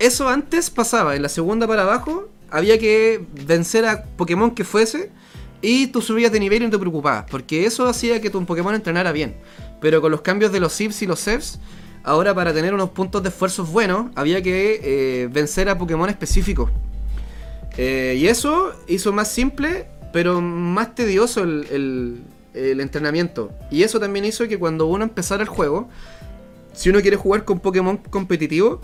[0.00, 5.10] Eso antes pasaba, en la segunda para abajo había que vencer a Pokémon que fuese
[5.62, 8.74] y tú subías de nivel y no te preocupabas, porque eso hacía que tu Pokémon
[8.74, 9.36] entrenara bien.
[9.80, 11.58] Pero con los cambios de los Sivs y los Sevs,
[12.02, 16.70] ahora para tener unos puntos de esfuerzo buenos, había que eh, vencer a Pokémon específicos.
[17.76, 22.24] Eh, y eso hizo más simple, pero más tedioso el
[22.54, 23.52] entrenamiento.
[23.70, 25.88] Y eso también hizo que cuando uno empezara el juego,
[26.72, 28.80] si uno quiere jugar con Pokémon competitivo,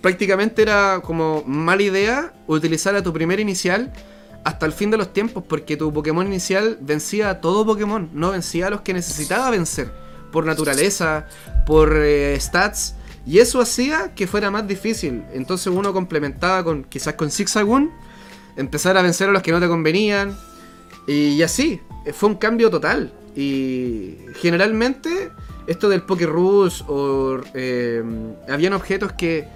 [0.00, 3.92] prácticamente era como mala idea utilizar a tu primer inicial
[4.44, 8.30] hasta el fin de los tiempos, porque tu Pokémon inicial vencía a todo Pokémon, no
[8.30, 9.90] vencía a los que necesitaba vencer,
[10.32, 11.26] por naturaleza,
[11.66, 12.94] por eh, stats,
[13.26, 15.24] y eso hacía que fuera más difícil.
[15.34, 17.90] Entonces uno complementaba con quizás con Zigzagoon,
[18.56, 20.36] empezar a vencer a los que no te convenían,
[21.06, 23.12] y así, eh, fue un cambio total.
[23.34, 25.30] Y generalmente
[25.66, 28.02] esto del Poké Rush o eh,
[28.48, 29.46] habían objetos que,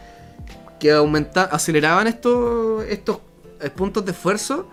[0.83, 3.19] que aumenta, aceleraban estos, estos
[3.61, 4.69] eh, puntos de esfuerzo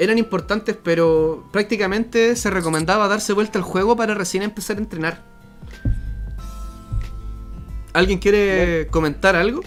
[0.00, 5.22] eran importantes, pero prácticamente se recomendaba darse vuelta al juego para recién empezar a entrenar.
[7.92, 9.60] ¿Alguien quiere comentar algo?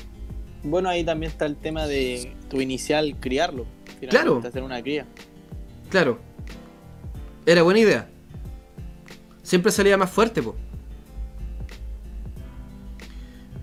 [0.63, 3.65] Bueno, ahí también está el tema de tu inicial criarlo.
[4.09, 4.41] Claro.
[4.45, 5.05] Hacer una cría.
[5.89, 6.19] Claro.
[7.45, 8.09] Era buena idea.
[9.43, 10.57] Siempre salía más fuerte, po.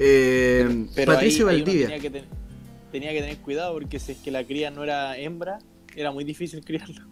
[0.04, 1.86] Eh, Pero Patricio ahí, ahí uno Valdivia.
[1.88, 2.24] tenía, que ten-
[2.90, 5.58] tenía que tener cuidado porque si es que la cría no era hembra,
[5.94, 7.02] era muy difícil criarlo.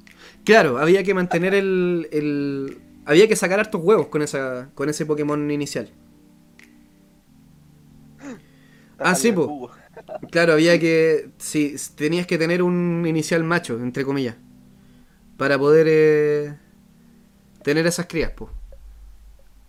[0.45, 5.07] Claro, había que mantener el, el- Había que sacar hartos huevos con, esa, con ese
[5.07, 5.89] Pokémon inicial.
[8.99, 9.71] Ah, sí, po.
[10.31, 11.31] Claro, había que.
[11.39, 14.37] Sí, tenías que tener un inicial macho, entre comillas.
[15.37, 16.55] Para poder eh,
[17.62, 18.51] tener esas crías, po.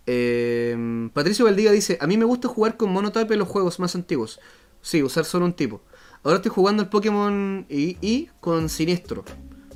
[0.06, 3.94] Eh, Patricio Valdivia dice: A mí me gusta jugar con monotape en los juegos más
[3.94, 4.40] antiguos.
[4.80, 5.80] Sí, usar solo un tipo.
[6.24, 9.24] Ahora estoy jugando el Pokémon y, y con Siniestro.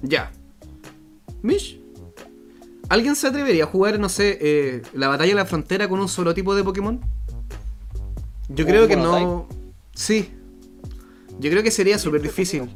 [0.03, 0.33] Ya.
[1.43, 1.81] Mish.
[2.89, 6.09] ¿Alguien se atrevería a jugar, no sé, eh, la batalla de la frontera con un
[6.09, 7.01] solo tipo de Pokémon?
[8.49, 9.49] Yo ¿Un creo que no.
[9.93, 10.31] Sí.
[11.41, 12.71] Yo creo que sería súper difícil.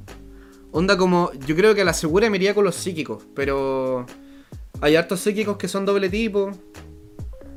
[0.72, 1.32] Onda como.
[1.46, 4.06] Yo creo que a la segura me iría con los psíquicos, pero.
[4.80, 6.50] Hay hartos psíquicos que son doble tipo.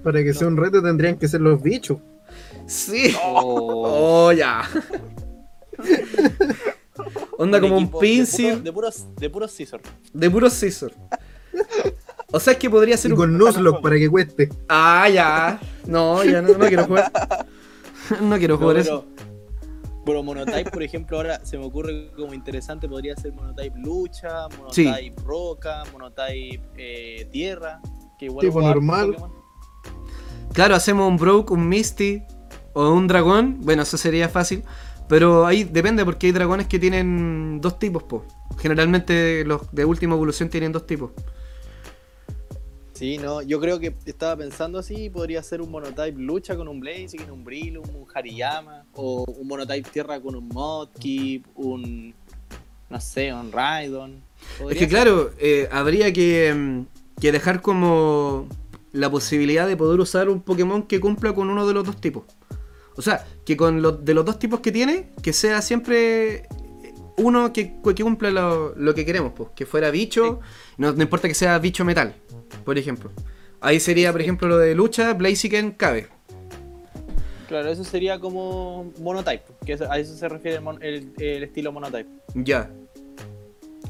[0.04, 1.98] Para que sea un reto tendrían que ser los bichos.
[2.68, 3.16] Sí.
[3.24, 4.64] O Oh, ya.
[7.38, 9.82] Onda como un pincel De puros, de puros scissor.
[10.14, 10.96] de puros scissors.
[12.32, 13.18] O sea, es que podría ser Y un.
[13.20, 14.50] con Nuzlocke para que cueste.
[14.70, 15.60] Ah, ya.
[15.88, 17.12] No, ya no, no quiero jugar.
[18.22, 19.06] No quiero No, jugar pero, eso.
[20.06, 25.14] pero Monotype, por ejemplo, ahora se me ocurre como interesante, podría ser Monotype lucha, Monotype
[25.24, 27.80] roca, Monotype eh, tierra,
[28.20, 29.14] que igual Tipo normal.
[29.16, 29.43] Pokémon.
[30.54, 32.24] Claro, hacemos un Broke, un Misty
[32.74, 33.58] o un dragón.
[33.62, 34.64] Bueno, eso sería fácil.
[35.10, 38.26] Pero ahí depende porque hay dragones que tienen dos tipos, po.
[38.60, 41.12] Generalmente los de última evolución tienen dos tipos.
[42.94, 46.80] Sí, no, yo creo que estaba pensando así, podría ser un Monotype lucha con un
[46.80, 52.14] Blaziken, un Brilum, un Hariyama, o un Monotype tierra con un Mudkip, un,
[52.90, 54.22] no sé, un Raidon.
[54.70, 54.90] Es que ser.
[54.90, 58.48] claro, eh, habría que, mm, que dejar como
[58.94, 62.24] la posibilidad de poder usar un Pokémon que cumpla con uno de los dos tipos.
[62.96, 66.48] O sea, que con los de los dos tipos que tiene, que sea siempre
[67.18, 69.50] uno que, que cumpla lo, lo que queremos, pues.
[69.56, 70.40] Que fuera bicho,
[70.78, 72.16] no, no importa que sea bicho metal,
[72.64, 73.12] por ejemplo.
[73.62, 76.08] Ahí sería, por ejemplo, lo de lucha, Blaziken cabe.
[77.48, 81.72] Claro, eso sería como Monotype, que a eso se refiere el, mon- el- el estilo
[81.72, 82.10] Monotype.
[82.36, 82.70] Ya.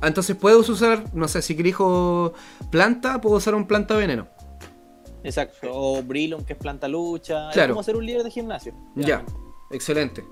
[0.01, 2.33] Entonces puedo usar, no sé, si elijo
[2.71, 4.27] planta, puedo usar un planta veneno.
[5.23, 7.49] Exacto, o Brilum, que es planta lucha.
[7.51, 7.71] Claro.
[7.71, 8.73] Es como ser un líder de gimnasio.
[8.95, 9.23] Ya,
[9.71, 10.23] excelente.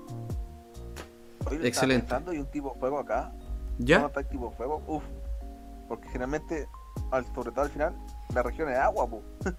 [1.62, 2.14] Excelente.
[2.32, 3.32] y un tipo fuego acá.
[3.78, 4.00] ¿Ya?
[4.00, 5.02] Un ataque tipo fuego, uff.
[5.88, 6.68] Porque generalmente,
[7.10, 7.94] al, sobre todo al final,
[8.34, 9.22] la región es agua, po.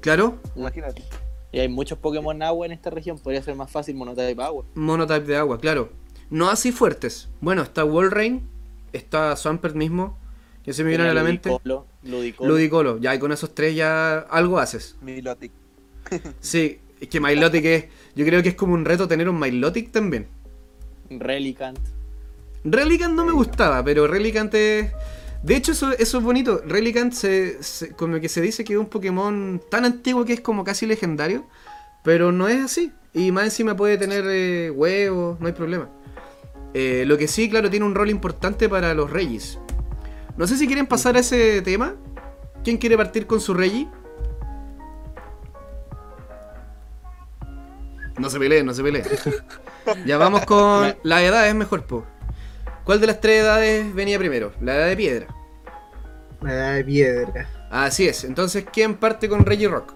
[0.00, 0.38] Claro.
[0.56, 1.04] Imagínate.
[1.52, 4.64] Y hay muchos Pokémon agua en esta región, podría ser más fácil Monotype agua.
[4.74, 5.90] Monotype de agua, claro.
[6.30, 7.28] No así fuertes.
[7.42, 8.48] Bueno, está Walrein,
[8.92, 10.16] está Swampert mismo,
[10.62, 11.50] que se me viene a la mente.
[12.02, 12.50] Ludicolo.
[12.50, 14.96] Ludicolo, ya y con esos tres ya algo haces.
[15.02, 15.52] Milotic.
[16.40, 17.84] Sí, es que Milotic es.
[18.16, 20.26] Yo creo que es como un reto tener un Milotic también.
[21.10, 21.78] Relicant.
[22.64, 24.92] Relicant no me gustaba, pero Relicant es.
[25.42, 26.60] De hecho, eso, eso es bonito.
[26.66, 30.40] Relicant, se, se- como que se dice que es un Pokémon tan antiguo que es
[30.40, 31.46] como casi legendario,
[32.04, 32.92] pero no es así.
[33.14, 35.88] Y más encima puede tener eh, huevos, no hay problema.
[36.74, 39.58] Eh, lo que sí, claro, tiene un rol importante para los Regis.
[40.36, 41.94] No sé si quieren pasar a ese tema.
[42.64, 43.88] ¿Quién quiere partir con su Regi?
[48.18, 49.04] No se peleen, no se peleen.
[50.06, 52.04] ya vamos con la edad, es mejor, po.
[52.84, 54.52] ¿Cuál de las tres edades venía primero?
[54.60, 55.26] La edad de piedra.
[56.42, 57.48] Ay, piedra.
[57.70, 58.24] Así es.
[58.24, 59.94] Entonces, ¿quién parte con Reggie Rock?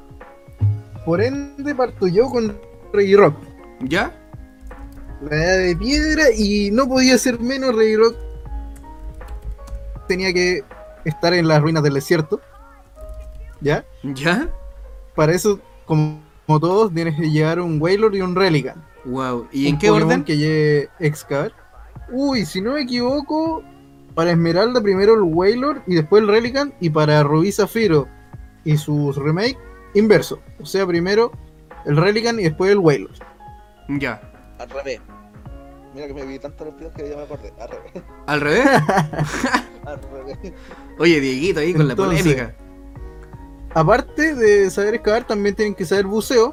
[1.05, 2.59] Por ende parto yo con
[2.93, 3.37] Reggie Rock.
[3.81, 4.13] ¿Ya?
[5.29, 8.17] La edad de piedra y no podía ser menos Reggie Rock.
[10.07, 10.63] Tenía que
[11.05, 12.41] estar en las ruinas del desierto.
[13.61, 13.85] ¿Ya?
[14.03, 14.49] ¿Ya?
[15.15, 18.85] Para eso, como, como todos, tienes que llevar un Wailord y un Relican.
[19.05, 19.49] Wow.
[19.53, 20.25] ¿Y Un en qué Pokémon orden?
[20.25, 21.53] que lleve excavar.
[22.11, 23.63] Uy, si no me equivoco,
[24.15, 26.75] para Esmeralda primero el Wailord y después el Relican.
[26.81, 28.09] Y para Rubí Zafiro
[28.65, 29.59] y sus remake,
[29.95, 30.41] inverso.
[30.61, 31.33] O sea, primero
[31.87, 33.15] el Relican y después el Wailord.
[33.89, 34.21] Ya.
[34.59, 35.01] Al revés.
[35.95, 37.53] Mira que me vi tanto los videos que ya me acordé.
[37.57, 37.93] Al revés.
[38.27, 38.67] ¿Al revés?
[39.87, 40.53] Al revés.
[40.99, 42.55] Oye, Dieguito ahí con Entonces, la polémica.
[43.75, 46.53] Aparte de saber excavar, también tienen que saber buceo.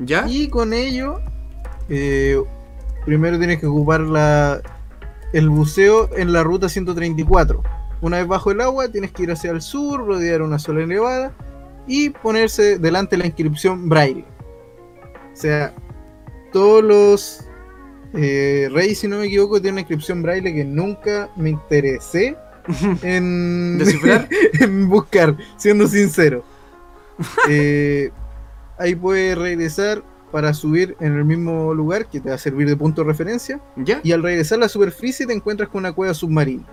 [0.00, 0.26] ¿Ya?
[0.28, 1.20] Y con ello,
[1.88, 2.40] eh,
[3.06, 4.60] primero tienes que ocupar la,
[5.32, 7.62] el buceo en la ruta 134.
[8.02, 11.32] Una vez bajo el agua, tienes que ir hacia el sur, rodear una sola elevada
[11.86, 14.26] y ponerse delante de la inscripción Braille.
[15.32, 15.74] O sea,
[16.52, 17.47] todos los
[18.14, 22.36] eh, reyes, si no me equivoco, tienen una inscripción Braille que nunca me interesé
[23.02, 23.78] en,
[24.88, 26.44] buscar, siendo sincero.
[27.48, 28.10] Eh,
[28.78, 32.76] ahí puedes regresar para subir en el mismo lugar que te va a servir de
[32.76, 33.60] punto de referencia.
[33.76, 34.00] ¿Ya?
[34.02, 36.64] Y al regresar a la superficie te encuentras con una cueva submarina.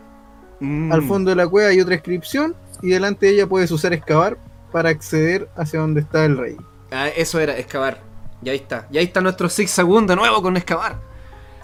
[0.60, 0.92] Mm.
[0.92, 4.38] Al fondo de la cueva hay otra inscripción y delante de ella puedes usar excavar
[4.72, 6.58] para acceder hacia donde está el rey.
[6.92, 8.02] Ah, eso era, excavar.
[8.42, 8.88] Y ahí está.
[8.92, 11.00] Y ahí está nuestro Segundo de nuevo con excavar.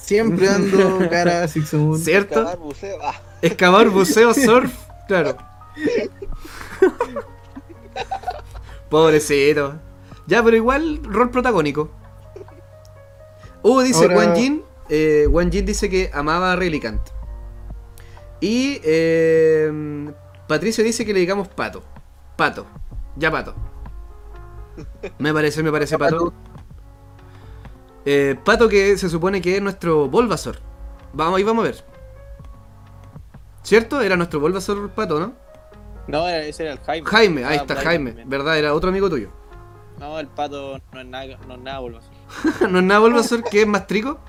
[0.01, 1.97] Siempre dando cara a Sixamun.
[1.99, 2.35] ¿Cierto?
[2.43, 2.97] Cavar, buceo.
[3.01, 4.73] Ah, Excavar, buceo, surf.
[5.07, 5.37] Claro.
[8.89, 9.75] Pobrecito.
[10.27, 11.89] Ya, pero igual, rol protagónico.
[13.63, 14.63] Uh, dice Ahora- Wan Jin.
[14.89, 17.01] eh, Wan Jin dice que amaba a Relicant.
[18.39, 19.71] Y eh,
[20.47, 21.83] Patricio dice que le digamos pato.
[22.35, 22.65] Pato.
[23.15, 23.53] Ya pato.
[25.19, 26.33] Me parece, me parece pato.
[28.05, 30.57] Eh, pato que se supone que es nuestro Bulbasaur.
[31.13, 31.83] Vamos, ahí vamos a ver.
[33.63, 34.01] ¿Cierto?
[34.01, 35.33] Era nuestro Bulbasaur pato, ¿no?
[36.07, 37.07] No, ese era el Jaime.
[37.07, 38.09] Jaime, ahí Ah, está Jaime.
[38.11, 38.29] también.
[38.29, 38.57] ¿Verdad?
[38.57, 39.29] Era otro amigo tuyo.
[39.99, 42.11] No, el pato no es nada, no es nada Bulbasaur.
[42.71, 44.19] ¿No es nada Bulbasaur que es más trico?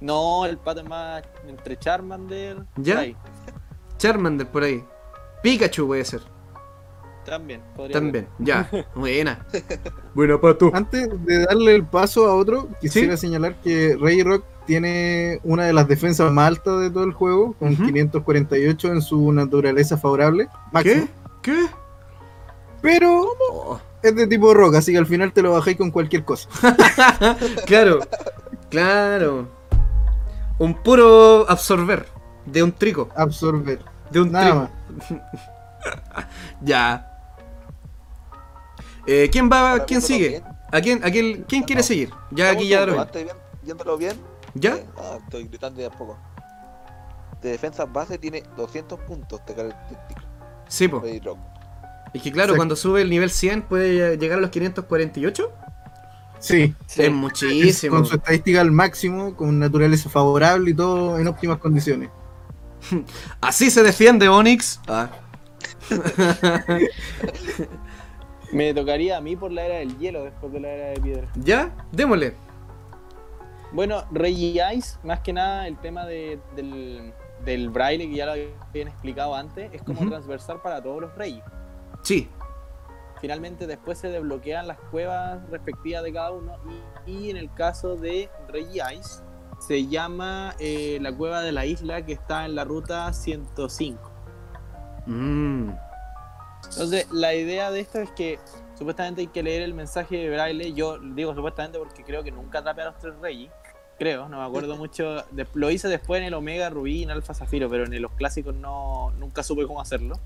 [0.00, 2.64] No, el pato es más entre Charmander.
[2.76, 2.94] ¿Ya?
[2.94, 3.16] por ahí.
[3.98, 4.84] Charmander por ahí.
[5.42, 6.22] Pikachu puede ser.
[7.26, 8.28] También, podría También.
[8.38, 8.70] Ya.
[8.94, 9.44] Buena.
[10.14, 10.70] Buena, pato.
[10.72, 15.72] Antes de darle el paso a otro, quisiera señalar que Rey Rock tiene una de
[15.72, 17.86] las defensas más altas de todo el juego, con Ujú.
[17.86, 20.48] 548 en su naturaleza favorable.
[20.72, 21.06] máximo.
[21.42, 21.52] ¿Qué?
[21.52, 21.66] ¿Qué?
[22.82, 26.24] Pero Oh, es de tipo rock, así que al final te lo bajáis con cualquier
[26.24, 26.48] cosa.
[27.66, 28.00] claro.
[28.70, 29.48] Claro.
[30.58, 32.06] Un puro absorber.
[32.44, 33.08] De un trico.
[33.16, 33.80] Absorber.
[34.10, 34.70] De un Nada más.
[36.62, 37.15] Ya.
[39.06, 39.72] Eh, ¿Quién va?
[39.72, 40.28] Ahora ¿Quién sigue?
[40.28, 40.44] bien.
[40.72, 42.10] ¿A quién, a quién, quién quiere seguir?
[42.32, 44.16] Ya aquí ya antes bien- viéndolo bien.
[44.54, 44.76] ¿Ya?
[44.76, 46.18] eh, ah, estoy gritando ya a poco.
[47.42, 50.22] De defensa base tiene 200 puntos de característica.
[50.68, 51.02] Sí, po.
[52.14, 52.56] Es que claro, Sí.
[52.56, 55.52] cuando sube el nivel 100 puede llegar a los 548.
[56.40, 56.74] Sí.
[56.86, 57.02] Sí.
[57.02, 57.94] Es muchísimo.
[57.96, 62.10] Con su estadística al máximo, con naturaleza favorable y todo en óptimas condiciones.
[63.40, 64.80] Así se defiende Onix.
[64.88, 65.10] Ah.
[68.56, 71.28] Me tocaría a mí por la era del hielo después de la era de piedra.
[71.36, 71.74] ¿Ya?
[71.92, 72.34] Démosle.
[73.72, 77.12] Bueno, Rey Ice, más que nada el tema de- del,
[77.44, 80.08] del braille que ya lo habían explicado antes, es como Ujú.
[80.10, 81.42] transversal para todos los reyes.
[82.02, 82.30] Sí.
[83.20, 86.52] Finalmente después se desbloquean las cuevas respectivas de cada uno
[87.06, 88.66] y, y en el caso de Rey
[88.96, 89.22] Ice
[89.58, 94.10] se llama eh, la cueva de la isla que está en la ruta 105.
[95.06, 95.70] Mm.
[96.70, 98.38] Entonces, la idea de esto es que
[98.76, 100.72] supuestamente hay que leer el mensaje de braille.
[100.72, 103.50] Yo digo supuestamente porque creo que nunca atrapé a los tres reyes.
[103.98, 105.24] Creo, no me acuerdo mucho.
[105.54, 109.12] Lo hice después en el Omega Rubí en Alfa Zafiro, pero en los clásicos no,
[109.18, 110.20] nunca supe cómo hacerlo.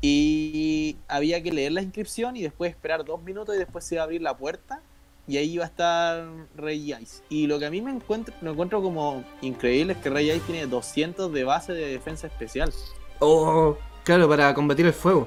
[0.00, 4.02] Y había que leer la inscripción y después esperar dos minutos y después se iba
[4.02, 4.80] a abrir la puerta
[5.26, 7.22] y ahí iba a estar Rey Ice.
[7.28, 10.40] Y lo que a mí me encuentro, lo encuentro como increíble es que Rey Ice
[10.46, 12.72] tiene 200 de base de defensa especial.
[13.18, 15.26] Oh, claro, para combatir el fuego.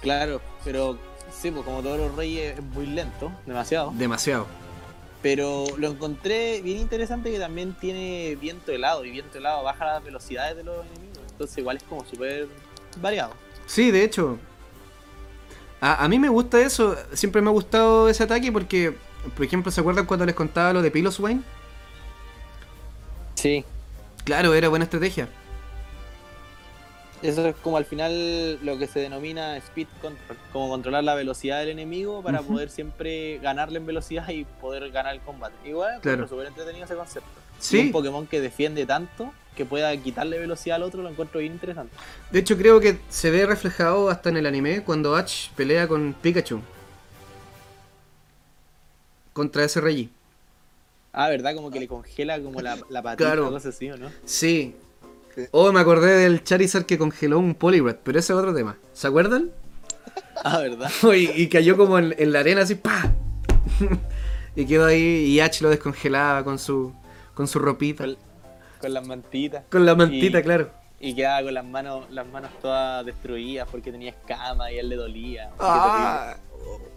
[0.00, 0.98] Claro, pero
[1.32, 3.92] sí, pues como todos los reyes es muy lento, demasiado.
[3.94, 4.46] Demasiado.
[5.22, 10.02] Pero lo encontré bien interesante que también tiene viento helado y viento helado baja las
[10.02, 11.18] velocidades de los enemigos.
[11.30, 12.48] Entonces igual es como súper
[13.00, 13.34] variado.
[13.66, 14.38] Sí, de hecho.
[15.82, 16.96] A, a mí me gusta eso.
[17.12, 18.96] Siempre me ha gustado ese ataque porque,
[19.36, 21.42] por ejemplo, ¿se acuerdan cuando les contaba lo de Piloswine?
[23.34, 23.64] Sí.
[24.24, 25.28] Claro, era buena estrategia.
[27.22, 31.58] Eso es como al final lo que se denomina speed control, como controlar la velocidad
[31.60, 35.54] del enemigo para poder siempre ganarle en velocidad y poder ganar el combate.
[35.68, 36.26] Igual, Claro.
[36.26, 37.28] súper entretenido ese concepto.
[37.72, 41.52] Y un Pokémon que defiende tanto que pueda quitarle velocidad al otro lo encuentro bien
[41.52, 41.94] interesante.
[42.30, 46.14] de hecho creo que se ve reflejado hasta en el anime cuando Ash pelea con
[46.14, 46.62] Pikachu.
[49.34, 50.08] Contra ese Reggie.
[51.12, 51.54] Ah, ¿verdad?
[51.54, 53.48] Como que le congela como la, la patita Claro.
[53.48, 54.10] o cosas así, ¿o no?
[54.24, 54.74] Sí.
[55.44, 55.48] Sí.
[55.52, 58.76] Oh, me acordé del Charizard que congeló un Poliwrath, pero ese es otro tema.
[58.92, 59.50] ¿Se acuerdan?
[60.44, 60.90] Ah, ¿verdad?
[61.14, 63.12] y, y cayó como en, en la arena así, ¡pa!
[64.56, 66.92] y quedó ahí y Ash lo descongelaba con su
[67.34, 68.04] con su ropita.
[68.04, 68.16] Con,
[68.80, 69.64] con las mantitas.
[69.70, 70.70] Con la mantita, Y- claro.
[71.02, 74.90] Y quedaba con las manos, las manos todas destruidas porque tenía escama y a él
[74.90, 75.48] le dolía.
[75.48, 76.36] Qué Ah,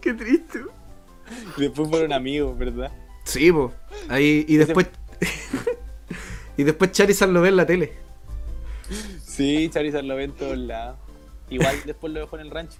[0.02, 0.60] qué triste.
[1.56, 2.92] Después fueron amigos, ¿verdad?
[3.24, 3.72] Sí, po.
[4.10, 4.88] Ahí, y después.
[6.58, 7.94] y después Charizard lo ve en la tele.
[9.34, 10.96] Sí, Charizard lo ve en todos lados.
[11.50, 12.76] Igual después lo dejó en el rancho.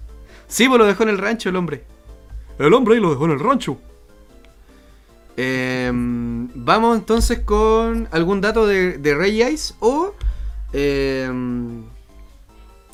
[0.47, 1.83] Sí, pues lo dejó en el rancho el hombre.
[2.57, 3.77] El hombre ahí lo dejó en el rancho.
[5.35, 10.13] Em, vamos entonces con algún dato de, de Ice o...
[10.71, 11.83] em,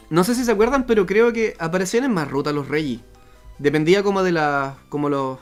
[0.09, 3.01] no sé si se acuerdan, pero creo que aparecían en más rutas los Reggie.
[3.59, 4.77] Dependía como de la...
[4.89, 5.37] como los...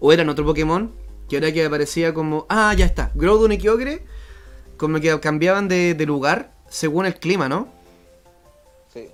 [0.00, 0.92] O eran otro Pokémon,
[1.28, 2.46] que ahora que aparecía como...
[2.48, 3.12] Ah, ya está.
[3.14, 4.04] Groudon y Kyogre,
[4.76, 7.68] como que cambiaban de, de lugar según el clima, ¿no?
[8.92, 9.08] Sí.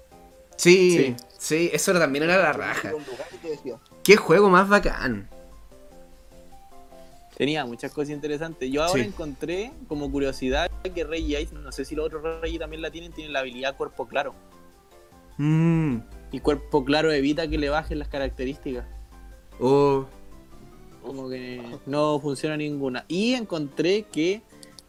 [0.57, 1.17] Sí, Sí.
[1.39, 2.91] sí, eso también era la raja.
[3.65, 3.73] Y
[4.03, 5.29] Qué juego más bacán.
[7.37, 8.71] Tenía muchas cosas interesantes.
[8.71, 9.09] Yo ahora Sí.
[9.09, 13.13] encontré como curiosidad que Rey Ice, no sé si los otros Rey también la tienen,
[13.13, 14.35] tienen la habilidad cuerpo claro.
[15.37, 15.99] Mm.
[16.33, 18.85] Y cuerpo claro evita que le bajen las características.
[19.59, 20.07] Oh,
[21.03, 23.05] Como que no funciona ninguna.
[23.09, 24.43] Y encontré que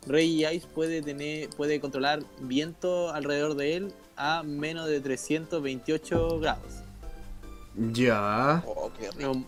[0.08, 6.74] Rey Ice puede tener, puede controlar viento alrededor de él a menos de 328 grados.
[7.94, 8.64] Ya.
[8.68, 9.34] Oh, qué rico.
[9.34, 9.46] No,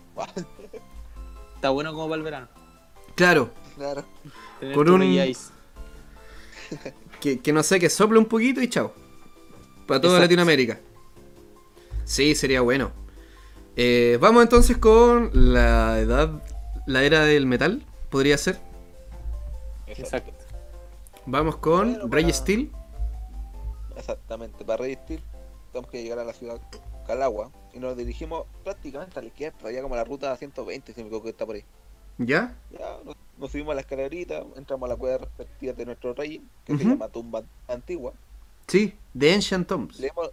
[1.56, 2.48] Está bueno como para el verano.
[3.14, 3.50] Claro.
[3.76, 4.04] Claro.
[4.60, 5.50] Tener Con un- Reggie Ice.
[7.20, 8.92] Que, que no sé, que sople un poquito y chao.
[9.86, 10.20] Para toda Exacto.
[10.24, 10.78] Latinoamérica.
[12.04, 12.92] Sí, sería bueno.
[13.76, 16.42] Eh, vamos entonces con la edad,
[16.86, 18.60] la era del metal, podría ser.
[19.86, 20.32] Exacto.
[21.26, 22.70] Vamos con Bueno, para- Steel.
[23.96, 25.20] Exactamente, para resistir
[25.72, 26.60] tenemos que llegar a la ciudad
[27.06, 31.06] Calagua y nos dirigimos prácticamente a la izquierda, ya como la ruta 120, si me
[31.06, 31.64] equivoco que está por ahí.
[32.18, 32.56] ¿Ya?
[32.70, 36.42] Ya nos, nos subimos a la escalerita, entramos a la cueva respectiva de nuestro rey,
[36.64, 38.12] que se llama Tumba Antigua,
[38.66, 39.98] Sí, The Ancient Tombs.
[40.00, 40.30] leemos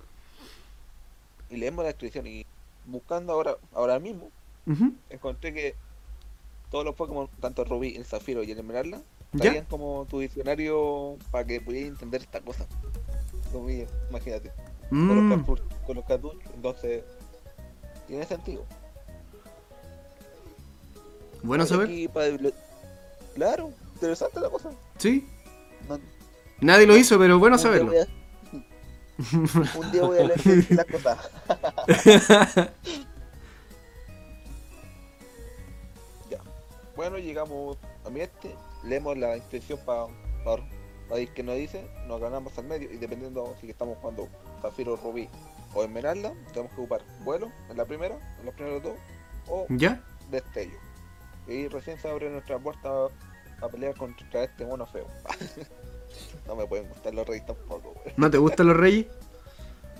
[1.49, 2.45] y leemos la descripción y
[2.85, 4.30] buscando ahora, ahora mismo,
[5.09, 5.76] encontré que
[6.69, 9.01] todos los Pokémon, tanto Rubí, el Zafiro y el Esmeralda,
[9.34, 9.64] ¿Ya?
[9.66, 12.66] como tu diccionario para que pudieras entender esta cosa.
[13.52, 14.52] Comillas, imagínate.
[14.90, 15.45] Con los, Mm,
[15.86, 17.03] con los cartuchos, entonces
[18.08, 18.66] tiene sentido.
[21.44, 21.90] bueno saber.
[22.12, 22.28] para
[23.36, 24.70] Claro, interesante la cosa.
[24.98, 25.26] Sí.
[25.88, 25.98] No-
[26.60, 27.91] Nadie lo hizo, pero bueno un saberlo.
[27.94, 28.08] a-
[29.78, 31.18] un día voy a leer las cosas.
[36.30, 36.40] ya.
[36.95, 40.08] Bueno, llegamos a mi este, leemos la inscripción para
[40.44, 44.28] para que nos dice, nos ganamos al medio y dependiendo si estamos jugando
[44.62, 45.30] Zafiro, Rubí
[45.74, 48.94] o Esmeralda, tenemos que ocupar vuelo en la primera, en los primeros dos,
[49.48, 50.02] o ¿Ya?
[50.30, 50.78] destello.
[51.48, 52.90] Y recién se abre nuestra puerta
[53.62, 55.08] a pelear contra este mono feo.
[56.48, 57.94] no me pueden gustar los reyes tampoco.
[58.18, 59.08] ¿No te gustan los reyes?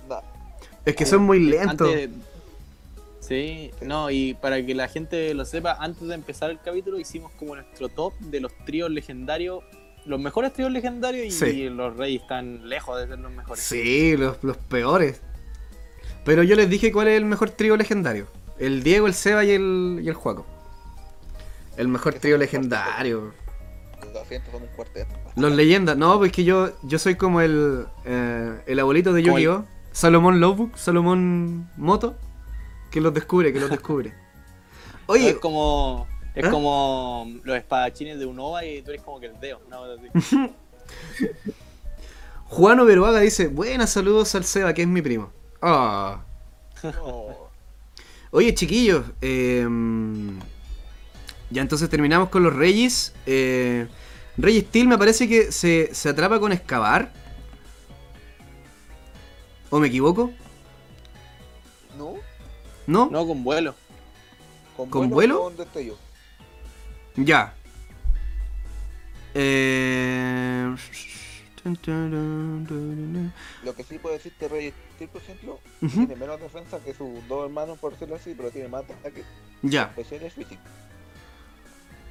[0.08, 0.20] No.
[0.84, 1.88] Es que son muy lentos.
[1.88, 2.10] Antes-
[3.22, 7.30] Sí, no, y para que la gente lo sepa, antes de empezar el capítulo hicimos
[7.38, 9.62] como nuestro top de los tríos legendarios,
[10.04, 11.68] los mejores tríos legendarios y Sí.
[11.68, 13.62] los reyes están lejos de ser los mejores.
[13.62, 15.20] Sí, los, los peores.
[16.24, 18.26] Pero yo les dije cuál es el mejor trío legendario.
[18.58, 20.44] El Diego, el Seba y el, y el Juaco.
[21.76, 23.32] El mejor trío legendario.
[24.12, 25.14] Lo siento, son un cuarteto.
[25.36, 25.96] Los leyendas.
[25.96, 29.64] No, pues que yo, yo soy como el, eh, el abuelito de Yu-Gi-Oh!
[29.92, 32.16] Salomón Lowbook, Salomón Moto.
[32.92, 34.14] Que los descubre, que los descubre.
[35.06, 36.50] Oye, es como es ¿Ah?
[36.50, 39.60] como los espadachines de Unova y tú eres como que el dedo.
[39.66, 40.36] una así.
[42.46, 45.32] Juan Oberuaga dice, buenas saludos al Seba, que es mi primo.
[45.60, 46.22] Ah.
[46.82, 47.50] No.
[48.30, 49.66] Oye, chiquillos, eh,
[51.50, 53.14] ya entonces terminamos con los Reyes.
[53.26, 53.86] Eh,
[54.38, 57.12] Rey Steel me parece que se, se atrapa con excavar.
[59.68, 60.30] ¿O me equivoco?
[62.92, 63.08] ¿No?
[63.10, 63.26] ¿No?
[63.26, 63.74] Con vuelo.
[64.76, 65.40] ¿Con vuelo?
[65.40, 65.96] o Con destello.
[67.16, 67.54] Ya.
[69.34, 70.74] Eh...
[73.64, 77.46] Lo que sí puedo decirte, Rey Steel, por ejemplo, tiene menos defensa que sus dos
[77.46, 79.22] hermanos, por decirlo así, pero tiene más ataque
[79.62, 79.94] Ya.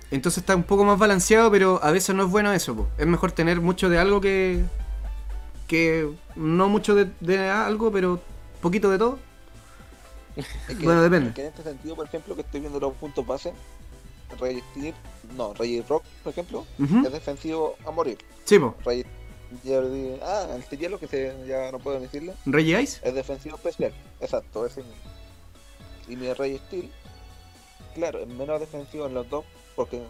[0.10, 2.76] Entonces está un poco más balanceado, pero a veces no es bueno eso.
[2.76, 2.88] po.
[2.98, 4.64] Es mejor tener mucho de algo que...
[5.68, 8.22] Que no mucho de, de algo, pero
[8.62, 9.20] poquito de todo.
[10.68, 11.30] Es que, Bueno, depende.
[11.30, 13.54] es que en este sentido, por ejemplo, que estoy viendo los puntos base,
[14.40, 14.94] Rey Steel,
[15.36, 18.18] no, Rey Rock, por ejemplo, es defensivo a morir.
[18.46, 18.76] Sí, po.
[18.86, 19.06] Rey
[20.24, 23.00] ah, el hielo que se, ya no puedo decirlo, Rey Ice.
[23.04, 23.94] es defensivo especial.
[24.20, 24.96] Exacto, ese mismo.
[26.08, 26.90] Y mi Rey Steel,
[27.94, 29.46] claro, es menos defensivo en los dos,
[29.76, 30.02] porque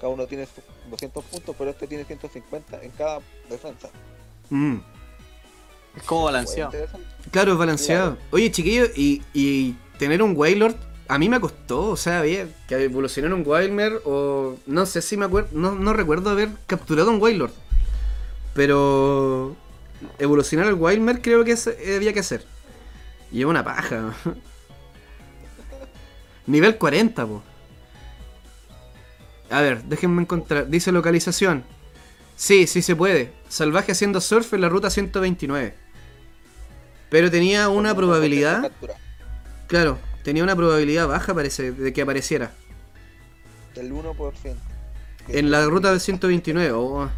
[0.00, 3.88] cada uno tiene sus 200 puntos, pero este tiene 150 en cada defensa.
[4.48, 4.78] Mm.
[5.96, 6.72] Es como balanceado.
[7.30, 8.16] Claro, es balanceado.
[8.30, 10.76] Oye, chiquillo, y, y tener un Wailord
[11.08, 15.16] a mí me costó, o sea, bien, que evolucionar un Wildmer o no sé si
[15.16, 17.50] me acuerdo, no, no recuerdo haber capturado un Wailord.
[18.54, 19.56] Pero
[20.20, 22.44] evolucionar el Wildmer creo que se- había que hacer.
[23.32, 24.14] Y es una paja.
[26.46, 27.42] Nivel 40, po.
[29.50, 30.68] A ver, déjenme encontrar.
[30.68, 31.64] Dice localización.
[32.40, 33.32] Sí, sí se puede.
[33.50, 35.74] Salvaje haciendo surf en la ruta 129.
[37.10, 38.72] Pero tenía una probabilidad.
[39.66, 42.50] Claro, tenía una probabilidad baja parece de que apareciera.
[43.74, 44.54] Del 1%.
[45.28, 46.72] En la ruta de 129.
[46.72, 47.10] oh.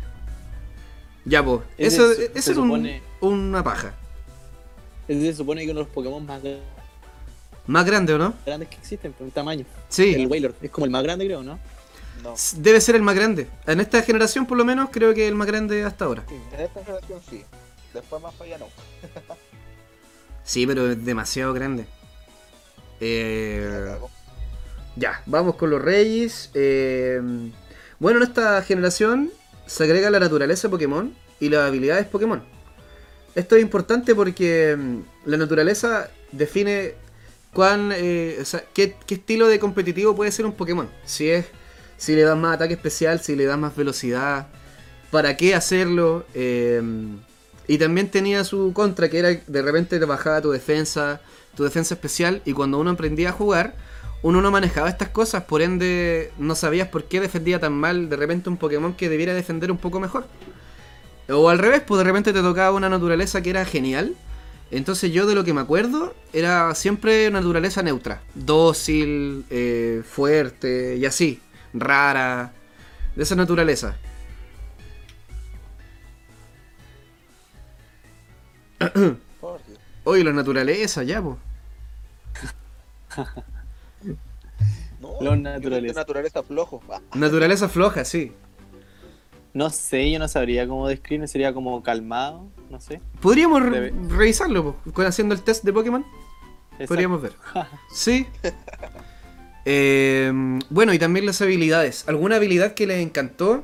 [1.25, 1.61] Ya, pues.
[1.79, 3.95] Eso, se- eso se era un- supone- una paja.
[5.07, 6.41] Ese se supone que uno de los Pokémon más
[7.69, 8.35] Más grande, ¿o no?
[8.45, 9.65] grandes que existen por el tamaño.
[9.89, 10.15] Sí.
[10.15, 11.61] El Wailord es como el más grande, creo, ¿no?
[12.23, 12.35] No.
[12.57, 13.49] Debe ser el más grande.
[13.67, 16.25] En esta generación, por lo menos, creo que el más grande hasta ahora.
[16.29, 17.45] Sí, en esta generación sí.
[17.93, 18.67] Después más allá no.
[20.45, 21.87] Sí, pero es demasiado grande.
[23.01, 23.97] Eh,
[24.97, 26.51] ya, vamos con los reyes.
[26.55, 27.21] Eh,
[27.99, 29.31] bueno, en esta generación
[29.67, 32.43] se agrega la naturaleza Pokémon y las habilidades Pokémon.
[33.35, 36.95] esto es importante porque mm, la naturaleza define
[37.53, 40.89] cuán, eh, o sea, qué, qué estilo de competitivo puede ser un Pokémon.
[41.05, 41.47] Si es,
[42.03, 44.49] si le das más ataque especial, si le das más velocidad,
[45.13, 46.27] para qué hacerlo.
[46.35, 46.83] eh,
[47.69, 51.21] y también tenía su contra, que era de repente te bajaba tu defensa,
[51.57, 53.77] tu defensa especial, y cuando uno aprendía a jugar,
[54.23, 58.17] uno no manejaba estas cosas, por ende no sabías por qué defendía tan mal de
[58.17, 60.27] repente un Pokémon que debiera defender un poco mejor.
[61.29, 64.17] O al revés, pues de repente te tocaba una naturaleza que era genial.
[64.73, 68.23] Entonces yo de lo que me acuerdo era siempre naturaleza neutra.
[68.35, 71.41] Dócil, eh, fuerte y así.
[71.75, 72.53] Rara.
[73.17, 73.97] De esa naturaleza.
[79.41, 79.79] Por Dios.
[80.05, 81.37] Oye, la naturaleza, ya, pues.
[85.01, 86.01] No, Los yo naturaleza.
[86.01, 86.83] naturaleza flojo.
[86.91, 88.33] Ah, Naturaleza floja, sí.
[89.55, 93.03] No sé, yo no sabría cómo describirme, sería como calmado, no sé.
[93.21, 96.05] Podríamos re- revisarlo, po, con- haciendo el test de Pokémon.
[96.73, 96.89] Exacto.
[96.89, 97.33] Podríamos ver.
[97.93, 98.27] Sí.
[99.65, 100.33] Eh,
[100.71, 102.05] bueno, y también las habilidades.
[102.09, 103.63] ¿Alguna habilidad que les encantó?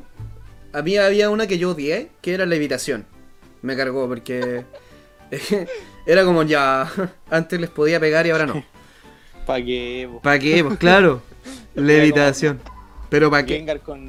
[0.73, 3.07] A mí había una que yo odié, que era la levitación.
[3.63, 4.65] Me cargó porque
[6.07, 6.91] era como ya,
[7.31, 8.65] antes les podía pegar y ahora no.
[9.47, 10.09] ¿Para qué?
[10.23, 10.63] ¿Para qué?
[10.63, 11.23] Pues claro,
[11.75, 12.61] levitación.
[13.09, 13.57] Pero ¿para qué?
[13.57, 14.09] Gengar con,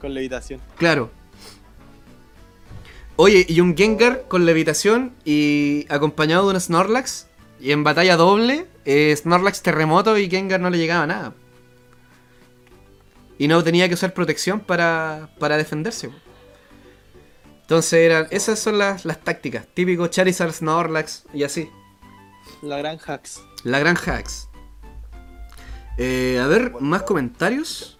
[0.00, 0.60] con levitación.
[0.76, 1.10] Claro.
[3.14, 7.28] Oye, y un Gengar con levitación y acompañado de un Snorlax.
[7.60, 11.34] Y en batalla doble, eh, Snorlax terremoto y Gengar no le llegaba nada.
[13.38, 16.10] Y no tenía que usar protección para, para defenderse.
[17.62, 19.66] Entonces eran, esas son las, las tácticas.
[19.72, 21.70] Típico Charizard, Snorlax y así.
[22.60, 23.42] La gran hacks.
[23.64, 24.48] La gran hacks.
[25.98, 27.98] Eh, a ver, más comentarios.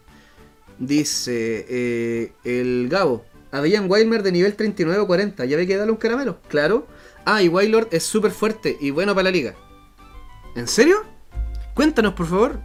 [0.78, 3.24] Dice eh, el Gabo.
[3.50, 5.44] Habían Wilmer de nivel 39 o 40.
[5.44, 6.40] ¿Ya ve que darle un caramelo?
[6.48, 6.86] Claro.
[7.24, 9.54] Ah, y Wailord es súper fuerte y bueno para la liga.
[10.54, 10.96] ¿En serio?
[11.74, 12.60] Cuéntanos, por favor.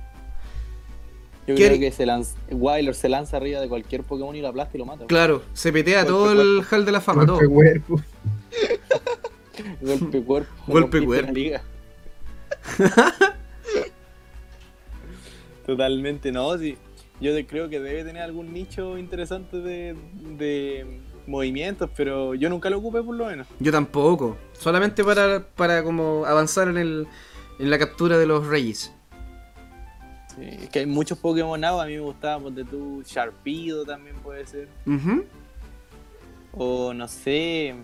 [1.48, 4.50] Yo ¿Qué- creo que se lanza, Wyler se lanza arriba de cualquier Pokémon y lo
[4.50, 5.06] aplasta y lo mata.
[5.06, 7.38] Claro, se petea Golpe todo el hall de la fama, todo.
[7.48, 8.02] Golpe cuerpo.
[9.82, 10.52] Golpe cuerpo.
[10.68, 11.32] Golpe cuerpo.
[11.32, 11.62] liga.
[15.66, 16.78] Totalmente no, sí.
[17.20, 19.96] Yo creo que debe tener algún nicho interesante de,
[20.38, 23.48] de movimientos, pero yo nunca lo ocupé por lo menos.
[23.60, 24.38] Yo tampoco.
[24.54, 27.08] Solamente para, para como avanzar en, el,
[27.60, 28.92] en la captura de los reyes.
[30.36, 34.46] Sí, es que hay muchos Pokémon a mí me gustaba, ponte tú, Sharpedo también puede
[34.46, 34.68] ser.
[34.86, 35.26] Ujú.
[36.54, 37.76] O no sé,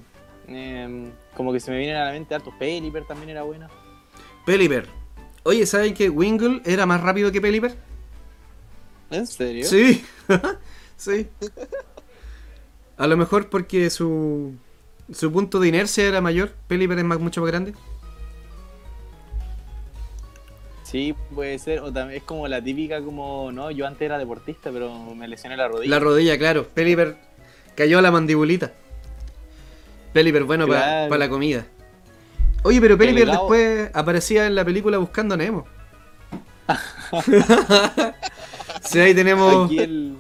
[0.48, 2.54] em, como que se me vienen a la mente hartos.
[2.60, 3.68] Pelipper también era bueno.
[4.46, 4.88] Pelipper.
[5.44, 7.76] Oye, ¿saben que Wingull era más rápido que Pelipper?
[9.10, 9.66] ¿En serio?
[9.66, 10.04] Sí,
[10.98, 11.28] sí.
[12.98, 14.54] A lo mejor porque su,
[15.12, 16.54] su punto de inercia era mayor.
[16.68, 17.74] Pelipper es más, mucho más grande.
[20.94, 21.80] Sí, puede ser.
[21.80, 25.58] O también es como la típica como, no, yo antes era deportista, pero me lesioné
[25.58, 25.90] la rodilla.
[25.90, 26.68] La rodilla, claro.
[26.68, 27.18] Pelipper
[27.76, 28.72] cayó a la mandibulita.
[30.14, 31.18] Pelipper, bueno para Claro.
[31.18, 31.66] la comida.
[32.62, 33.26] Oye, pero Pelao.
[33.26, 35.66] después aparecía en la película Buscando a Nemo.
[38.84, 39.72] sí, ahí tenemos...
[39.72, 40.18] El...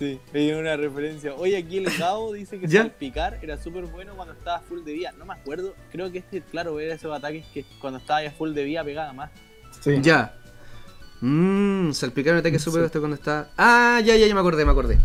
[0.00, 1.34] Sí, hay una referencia.
[1.34, 2.80] Oye, aquí el Gao dice que ¿Ya?
[2.82, 5.12] salpicar era súper bueno cuando estaba full de vida.
[5.18, 8.52] No me acuerdo, creo que este, claro, era esos ataques que cuando estaba ya full
[8.54, 9.30] de vida pegaba más.
[9.80, 9.98] Sí.
[10.00, 10.34] Ya.
[11.20, 12.64] Mmm, salpicar un ataque Sí.
[12.64, 13.50] súper esto cuando está.
[13.58, 14.98] Ah, ya, ya, ya me acordé, me acordé.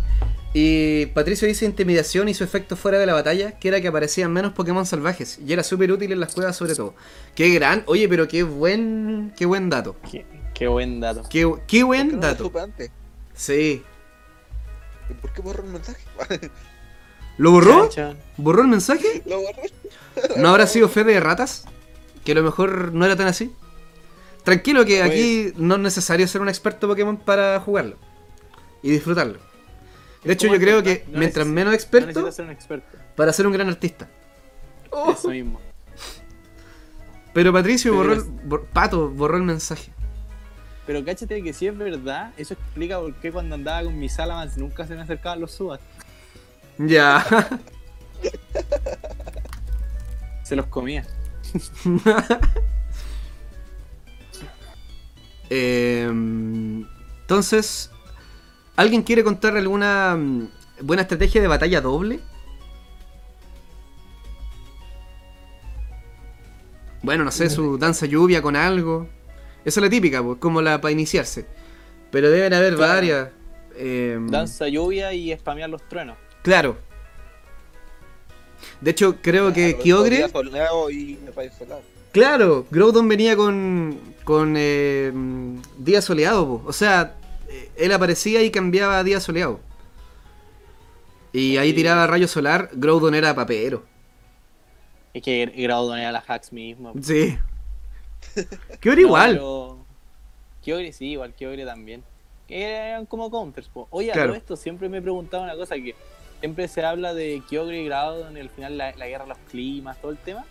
[0.54, 4.32] Y Patricio dice intimidación y su efecto fuera de la batalla, que era que aparecían
[4.32, 5.40] menos Pokémon salvajes.
[5.46, 6.96] Y era súper útil en las cuevas sobre todo.
[7.36, 9.98] Qué gran, oye, pero qué buen, qué buen dato.
[10.10, 11.24] Qué, qué buen dato.
[11.24, 12.46] Qué, qué ¿por qué buen lo dato.
[12.46, 12.92] supe antes?
[13.34, 13.84] Sí.
[15.10, 16.04] ¿Y ¿Por qué borró el mensaje?
[17.38, 17.90] ¿Lo borró?
[18.38, 19.22] ¿Borró el mensaje?
[19.26, 19.62] Lo borró.
[20.38, 21.66] ¿No habrá sido fe de ratas?
[22.24, 23.54] Que a lo mejor no era tan así.
[24.44, 27.98] Tranquilo que aquí no es necesario ser un experto Pokémon para jugarlo.
[28.82, 29.40] Y disfrutarlo.
[30.24, 32.98] De hecho, yo creo que no mientras menos No experto, ser un experto.
[33.16, 34.08] para ser un gran artista.
[35.12, 35.60] Eso mismo.
[37.34, 39.92] Pero Patricio Pero borró el, bor- Pato borró el mensaje.
[40.86, 44.58] Pero cáchate que si es verdad, eso explica por qué cuando andaba con mis Salamans
[44.58, 45.80] nunca se me acercaban los subas.
[46.78, 47.26] Ya.
[50.44, 51.06] Se los comía.
[55.48, 56.88] Em,
[57.22, 57.92] entonces,
[58.76, 60.50] ¿alguien quiere contar alguna mm,
[60.82, 62.20] buena estrategia de batalla doble?
[67.04, 69.08] Bueno, no sé, su danza lluvia con algo.
[69.66, 71.46] Esa es la típica, pues, como la para iniciarse.
[72.12, 72.94] Pero deben haber Claro.
[72.94, 73.30] varias.
[73.78, 76.16] em, Danza lluvia y spamear los truenos.
[76.44, 76.78] Claro.
[78.80, 80.26] De hecho, creo que Claro, Kyogre.
[80.92, 81.82] y parece soleado.
[82.14, 85.12] Claro, Groudon venía con, con eh,
[85.78, 86.64] día soleado, po.
[86.70, 87.16] o sea,
[87.50, 89.60] eh, él aparecía y cambiaba a día soleado.
[91.34, 93.84] Y ahí tiraba rayo solar, Groudon era papero.
[95.14, 96.94] Es que Groudon era la hacks mismo.
[97.02, 97.38] Sí.
[98.82, 99.32] Era igual.
[99.34, 99.78] Pero
[100.64, 102.04] Kyogre sí, igual Kyogre también.
[102.48, 103.68] Eran como counters.
[103.68, 103.88] po.
[103.92, 104.30] Oye, a Claro.
[104.30, 105.96] todo esto siempre me he preguntado una cosa que
[106.40, 110.00] siempre se habla de Kyogre y Groudon y al final la, la guerra los climas,
[110.02, 110.46] todo el tema.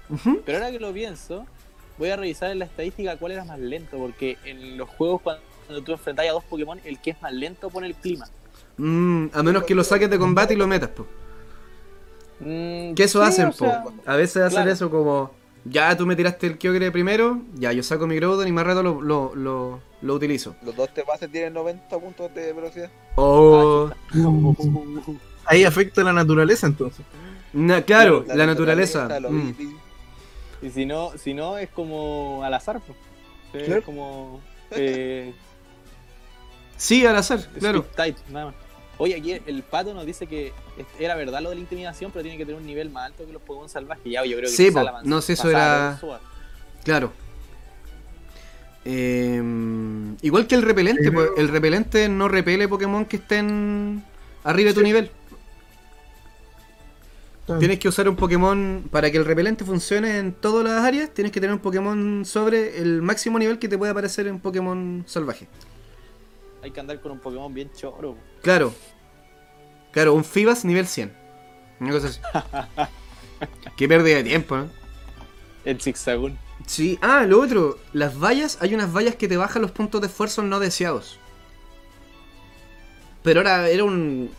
[0.44, 1.46] Pero ahora que lo pienso,
[1.98, 5.82] voy a revisar en la estadística cuál era más lento, porque en los juegos cuando
[5.84, 8.26] tú enfrentas a dos Pokémon, el que es más lento pone el clima.
[8.76, 11.06] Mm, a menos que lo saques de combate y lo metas, po.
[12.40, 13.92] Mm, Que eso sí, hacen, sea, po.
[14.04, 15.30] A veces hacen eso como,
[15.64, 18.82] ya tú me tiraste el Kyogre primero, ya yo saco mi Groudon y más rato
[18.82, 20.54] lo, lo, lo, lo utilizo.
[20.62, 22.90] Los dos te pases tienen 90 puntos de velocidad.
[23.16, 23.90] Oh,
[25.46, 27.04] Ahí afecta la naturaleza entonces.
[27.52, 29.08] na- claro, la, naturaleza.
[29.28, 29.52] mm.
[30.62, 32.94] Y si no, si no es como al azar, po.
[33.52, 33.82] Es Claro.
[33.82, 34.40] como
[34.72, 35.34] eh,
[36.76, 37.82] Sí, al azar, claro.
[37.96, 38.54] Type, nada más.
[38.98, 40.52] Oye, aquí el pato nos dice que
[41.00, 43.32] era verdad lo de la intimidación, pero tiene que tener un nivel más alto que
[43.32, 44.04] los Pokémon salvajes.
[44.04, 45.98] Ya, yo creo que Sí, po, la no sé, eso era-.
[46.84, 47.12] Claro.
[48.84, 49.42] Eh,
[50.22, 54.04] igual que el repelente, Pero- pues, el repelente no repele Pokémon que estén
[54.44, 54.84] arriba de tu Sí.
[54.86, 55.10] nivel.
[57.58, 61.10] Tienes que usar un Pokémon para que el repelente funcione en todas las áreas.
[61.10, 65.04] Tienes que tener un Pokémon sobre el máximo nivel que te puede aparecer en Pokémon
[65.06, 65.46] salvaje.
[66.62, 68.16] Hay que andar con un Pokémon bien choro.
[68.44, 68.74] Claro,
[69.90, 71.12] claro, un Fibas nivel 100.
[71.80, 72.20] Una cosa así.
[73.76, 74.70] Qué pérdida de tiempo, ¿no?
[75.64, 76.38] El Zigzagoon.
[76.66, 80.06] Sí, ah, lo otro, las vallas, hay unas vallas que te bajan los puntos de
[80.08, 81.18] esfuerzo no deseados.
[83.22, 84.30] Pero ahora era un.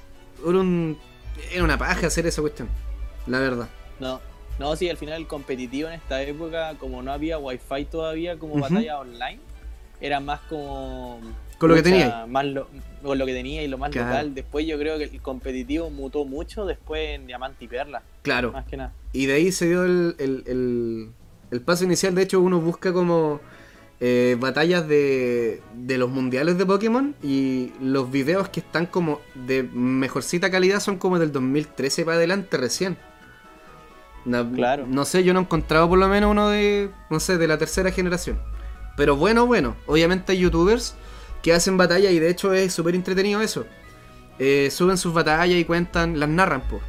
[0.48, 1.00] Era un.
[1.52, 2.70] Era una paja hacer esa cuestión.
[3.26, 3.68] La verdad.
[4.00, 4.22] No,
[4.60, 8.60] no, sí, al final el competitivo en esta época, como no había wifi todavía como
[8.60, 9.40] batalla online,
[10.00, 11.20] era más como...
[11.58, 12.26] Con lo que tenía.
[12.28, 12.68] Más lo-
[13.04, 14.10] con lo que tenía y lo más Claro.
[14.10, 14.34] local.
[14.36, 18.52] Después yo creo que el competitivo mutó mucho después en Diamante y Perla, Claro.
[18.52, 18.94] más que nada.
[19.14, 21.10] Y de ahí se dio el, el, el,
[21.52, 22.14] el paso inicial.
[22.16, 23.40] De hecho, uno busca como
[24.02, 27.16] eh, batallas de, de los mundiales de Pokémon.
[27.24, 32.58] Y los videos que están como de mejorcita calidad son como del 2013 para adelante
[32.58, 32.98] recién.
[34.26, 34.86] No, Claro.
[34.90, 37.58] no sé, yo no he encontrado por lo menos uno de, no sé, de la
[37.60, 38.40] tercera generación.
[38.98, 39.76] Pero bueno, bueno.
[39.86, 40.96] Obviamente hay youtubers
[41.46, 43.68] que hacen batalla y de hecho es súper entretenido eso.
[44.40, 46.82] Eh, suben sus batallas y cuentan, las narran, pues.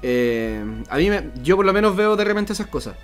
[0.00, 2.96] Eh, a mí, me- yo por lo menos veo de repente esas cosas.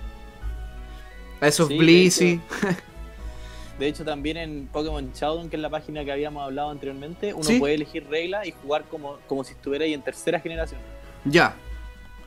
[1.39, 2.41] A esos Sí, de Blissey.
[3.77, 7.43] De hecho, también en Pokémon Showdown, que es la página que habíamos hablado anteriormente, uno
[7.43, 7.59] Sí.
[7.59, 10.79] puede elegir reglas y jugar como, como si estuviera ahí en tercera generación.
[11.25, 11.55] Ya,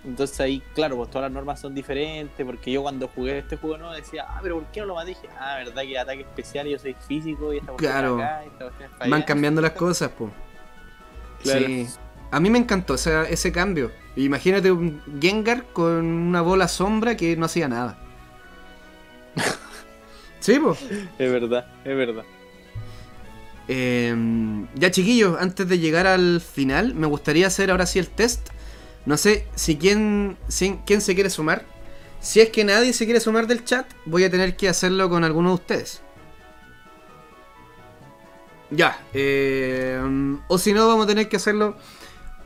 [0.09, 3.77] Entonces ahí, claro, pues todas las normas son diferentes, porque yo cuando jugué este juego
[3.77, 5.29] no decía, ah, pero ¿por qué no lo dije?
[5.39, 8.17] Ah, verdad que ataque especial y yo soy físico y esta Claro.
[8.17, 10.33] acá, y esta van cambiando las cosas, pues.
[11.43, 11.67] Claro.
[11.67, 11.87] Sí.
[12.31, 13.93] A mí me encantó ese, ese cambio.
[14.17, 17.99] Imagínate un Gengar con una bola sombra que no hacía nada.
[20.41, 20.83] sí, pues.
[21.19, 22.25] Es verdad, es verdad.
[23.69, 24.17] Eh,
[24.75, 28.49] ya chiquillos, antes de llegar al final, me gustaría hacer ahora sí el test.
[29.07, 31.65] No sé si quién, si- quién se quiere sumar.
[32.21, 35.25] Si es que nadie se quiere sumar del chat, voy a tener que hacerlo con
[35.25, 36.03] alguno de ustedes.
[38.71, 39.01] Ya.
[39.15, 39.99] eh,
[40.49, 41.77] o si no, vamos a tener que hacerlo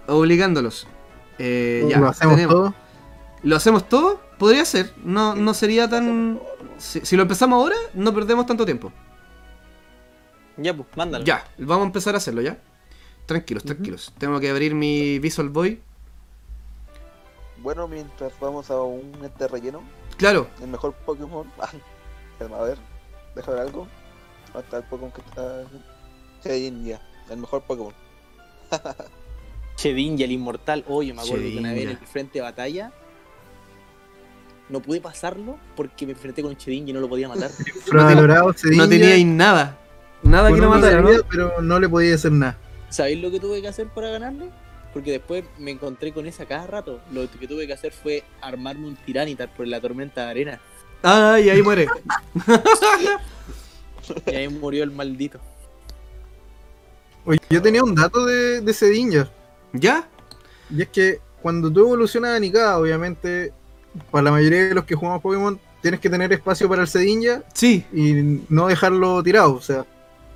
[0.07, 0.87] obligándolos.
[1.39, 2.75] Eh, ya, Lo hacemos tenemos- todo.
[3.43, 4.21] ¿Lo hacemos todo?
[4.39, 4.93] Podría ser.
[5.05, 6.39] No, no sería tan...
[6.79, 8.93] Si, si lo empezamos ahora, no perdemos tanto tiempo.
[10.57, 11.25] Ya, pues, mándalo.
[11.25, 12.59] Ya, vamos a empezar a hacerlo, ¿ya?
[13.27, 14.13] Tranquilos, tranquilos.
[14.19, 15.81] Tengo que abrir mi Visual Boy.
[17.63, 19.83] Bueno, mientras vamos a un este relleno,
[20.17, 21.51] Claro, el mejor Pokémon.
[22.41, 22.79] Ah, a ver,
[23.37, 23.87] deja ver algo.
[24.53, 25.63] ¿Dónde está el Pokémon que está?
[26.43, 27.95] Shedinja, el mejor Pokémon.
[29.77, 30.85] Chedinja, el inmortal.
[30.89, 32.13] Oye, me acuerdo que una vez en el Chedinja.
[32.13, 32.93] frente de batalla
[34.69, 37.51] no pude pasarlo porque me enfrenté con Chedinja y no lo podía matar.
[37.93, 39.79] No teníais nada.
[40.25, 41.11] Nada que de matara, ¿no?
[41.31, 42.59] Pero no le podía hacer nada.
[42.89, 44.51] ¿Sabéis lo que tuve que hacer para ganarle?
[44.93, 47.01] Porque después me encontré con esa cada rato.
[47.13, 50.61] Lo que tuve que hacer fue armarme un tiranitar por la tormenta de arena.
[51.03, 51.87] Ay, ahí muere.
[54.27, 55.39] Y ahí murió el maldito.
[57.25, 59.31] Oye, yo tenía un dato de, de Cedinja.
[59.73, 60.09] ¿Ya?
[60.71, 63.53] Y es que cuando tú evolucionas a Nikada, obviamente,
[64.11, 67.43] para la mayoría de los que jugamos Pokémon, tienes que tener espacio para el Cedinja
[67.55, 69.55] Sí, y no dejarlo tirado.
[69.55, 69.85] O sea,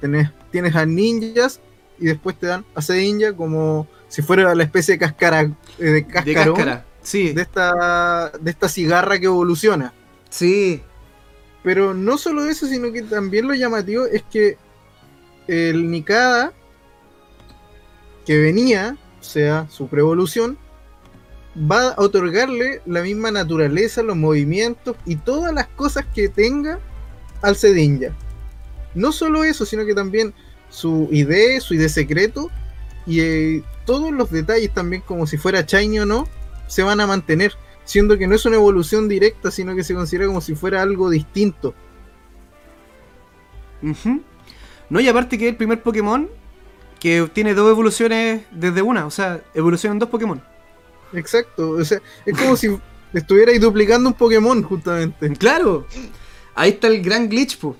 [0.00, 1.60] tenés, tienes a ninjas
[1.98, 5.42] y después te dan a Cedinja como si fuera la especie de cascara
[5.78, 6.86] eh, de cáscara.
[7.02, 9.92] Sí, de esta, de esta cigarra que evoluciona.
[10.30, 10.82] sí.
[11.62, 14.56] Pero no solo eso, sino que también lo llamativo es que
[15.48, 16.52] el Nikada
[18.24, 20.56] que venía, o sea, su preevolución,
[21.70, 26.78] va a otorgarle la misma naturaleza, los movimientos y todas las cosas que tenga
[27.42, 28.16] al Sedinja.
[28.94, 30.32] No solo eso, sino que también
[30.70, 32.50] su ID, su ID secreto
[33.06, 36.28] y eh, todos los detalles también, como si fuera Shiny o no,
[36.66, 37.54] se van a mantener.
[37.84, 41.08] Siendo que no es una evolución directa, sino que se considera como si fuera algo
[41.08, 41.72] distinto.
[44.90, 46.28] No, y aparte que es el primer Pokémon
[46.98, 50.42] que tiene dos evoluciones desde una, o sea, evolucionan dos Pokémon.
[51.12, 52.76] Exacto, o sea, es como si
[53.12, 55.30] estuvierais duplicando un Pokémon, justamente.
[55.34, 55.86] Claro,
[56.54, 57.76] ahí está el gran glitch, po.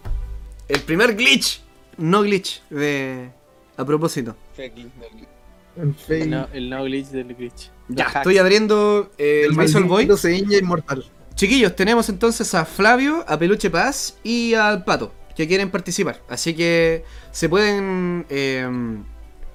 [0.69, 1.63] El primer glitch,
[1.97, 3.31] no glitch, de...
[3.77, 4.37] A propósito.
[4.57, 7.71] El no, el no glitch del glitch.
[7.89, 10.09] Ya, estoy abriendo eh, el Visual Boy.
[10.17, 11.05] Sedinja inmortal.
[11.35, 16.23] Chiquillos, tenemos entonces a Flavio, a Peluche Paz y al Pato que quieren participar.
[16.29, 18.67] Así que se pueden eh,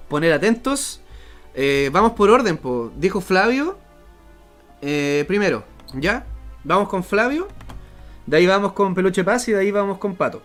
[0.08, 1.00] poner atentos.
[1.54, 2.92] Eh, vamos por orden, po.
[2.96, 3.78] dijo Flavio.
[4.80, 6.24] eh, primero, ¿ya?
[6.64, 7.48] Vamos con Flavio.
[8.26, 10.42] De ahí vamos con Peluche Paz y de ahí vamos con Pato.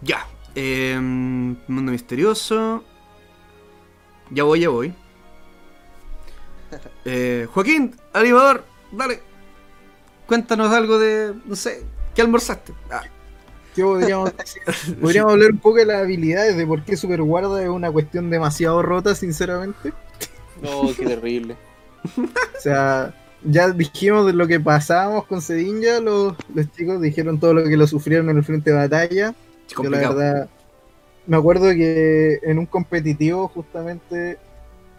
[0.00, 0.26] Ya.
[0.54, 2.84] Eh, mundo misterioso.
[4.30, 4.94] Ya voy, ya voy.
[7.04, 9.20] Eh, Joaquín, animador, dale.
[10.26, 11.84] Cuéntanos algo de, no sé,
[12.14, 12.72] ¿qué almorzaste?
[12.90, 13.02] Ah,
[13.74, 14.62] ¿Qué podríamos decir?
[15.00, 18.30] Podríamos hablar un poco de las habilidades, de por qué Super Guarda es una cuestión
[18.30, 19.92] demasiado rota, sinceramente.
[20.62, 21.56] No, qué terrible.
[22.16, 23.14] O sea,
[23.44, 27.76] ya dijimos de lo que pasábamos con Sedinja, los, los chicos dijeron todo lo que
[27.76, 29.34] lo sufrieron en el frente de batalla.
[29.68, 30.48] Yo la verdad,
[31.26, 34.38] me acuerdo que en un competitivo justamente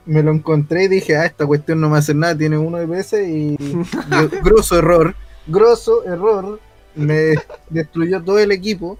[0.05, 2.87] me lo encontré y dije, ah, esta cuestión no me hace nada, tiene uno de
[2.87, 3.55] PS y
[4.09, 5.15] gr- grosso error,
[5.47, 6.59] grosso error,
[6.95, 7.35] me
[7.69, 8.97] destruyó todo el equipo.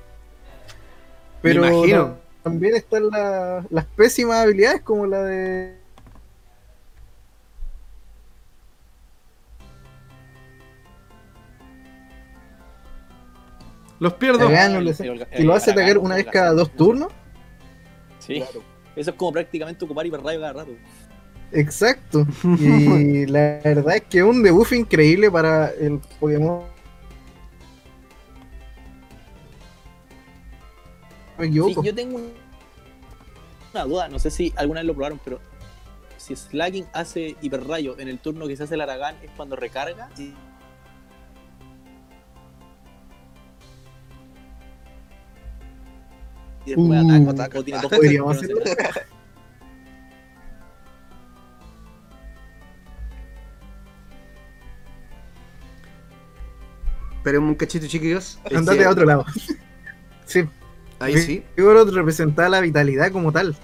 [1.41, 1.61] Pero
[2.41, 5.77] también están la- las pésimas habilidades como la de...
[14.04, 14.50] Los pierdo.
[14.50, 14.96] El- lo- el-
[15.28, 17.08] que lo hace el- atacar el- una el- vez cada dos turnos.
[18.20, 18.36] Sí.
[18.42, 18.62] Claro.
[18.98, 20.72] Eso es como prácticamente ocupar hiperrayo cada rato.
[21.54, 22.28] Exacto.
[22.60, 26.64] Y la verdad es que es un debuff increíble para el Pokémon.
[31.38, 31.54] Me Sí,
[31.84, 32.34] yo tengo un-
[33.74, 35.40] una duda, no sé si alguna vez lo probaron, pero
[36.18, 40.10] si Slagging hace hiperrayo en el turno que se hace el Aragán es cuando recarga.
[40.18, 40.34] y-
[46.65, 48.53] Y después Uh, ataca, o tiene dos podríamos no se-
[57.18, 58.38] Esperemos un cachito, chiquillos.
[58.45, 58.91] Andate a cierto.
[58.91, 59.26] otro lado.
[60.26, 60.45] Sí,
[60.99, 61.44] Ahí sí.
[61.57, 63.56] Vigoroth representaba la vitalidad como tal.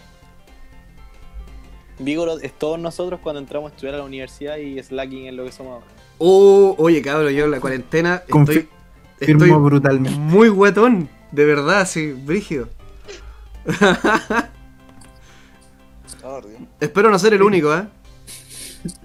[1.98, 5.46] Vigoroth es todos nosotros cuando entramos a estudiar a la universidad y Slagging es lo
[5.46, 5.86] que somos ahora.
[6.18, 8.68] Oh, oye, cabrón, yo en la cuarentena estoy,
[9.20, 10.20] Firmo estoy brutalmente.
[10.20, 11.08] muy guatón.
[11.32, 12.68] De verdad, sí, brígido.
[16.80, 17.88] Espero no ser el único, ¿eh?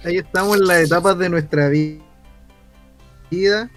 [0.04, 2.02] Ahí estamos en las etapas de nuestra vi-
[3.30, 3.70] vida.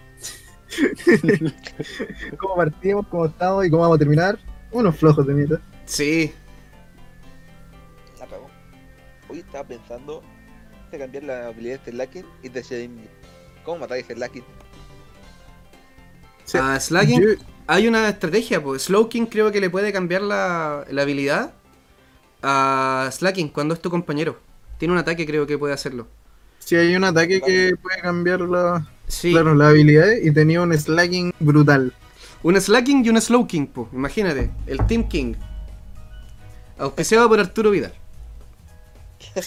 [2.37, 4.37] cómo partimos, cómo estamos y cómo vamos a terminar.
[4.71, 5.61] Unos flojos de mierda.
[5.85, 6.33] Sí.
[8.19, 8.49] La cagó.
[9.29, 10.21] Hoy estaba pensando
[10.91, 13.09] de cambiar la habilidad de Slaking y de Shedinja.
[13.63, 14.43] ¿Cómo matar a Slaking?
[16.47, 16.57] Sí.
[16.57, 17.29] A Slagging Yo-
[17.67, 18.83] hay una estrategia, pues.
[18.83, 21.53] Slowking creo que le puede cambiar la, la habilidad
[22.41, 24.39] a Slacking cuando es tu compañero.
[24.79, 26.07] Tiene un ataque, creo que puede hacerlo.
[26.59, 29.31] Si hay un ataque que puede cambiar la, Sí.
[29.31, 31.93] claro, las habilidades y tenía un slacking brutal.
[32.43, 33.87] Un Slacking y un Slowking, pues.
[33.93, 34.51] Imagínate.
[34.67, 35.33] El Team King.
[36.77, 37.93] Auspiciado por Arturo Vidal.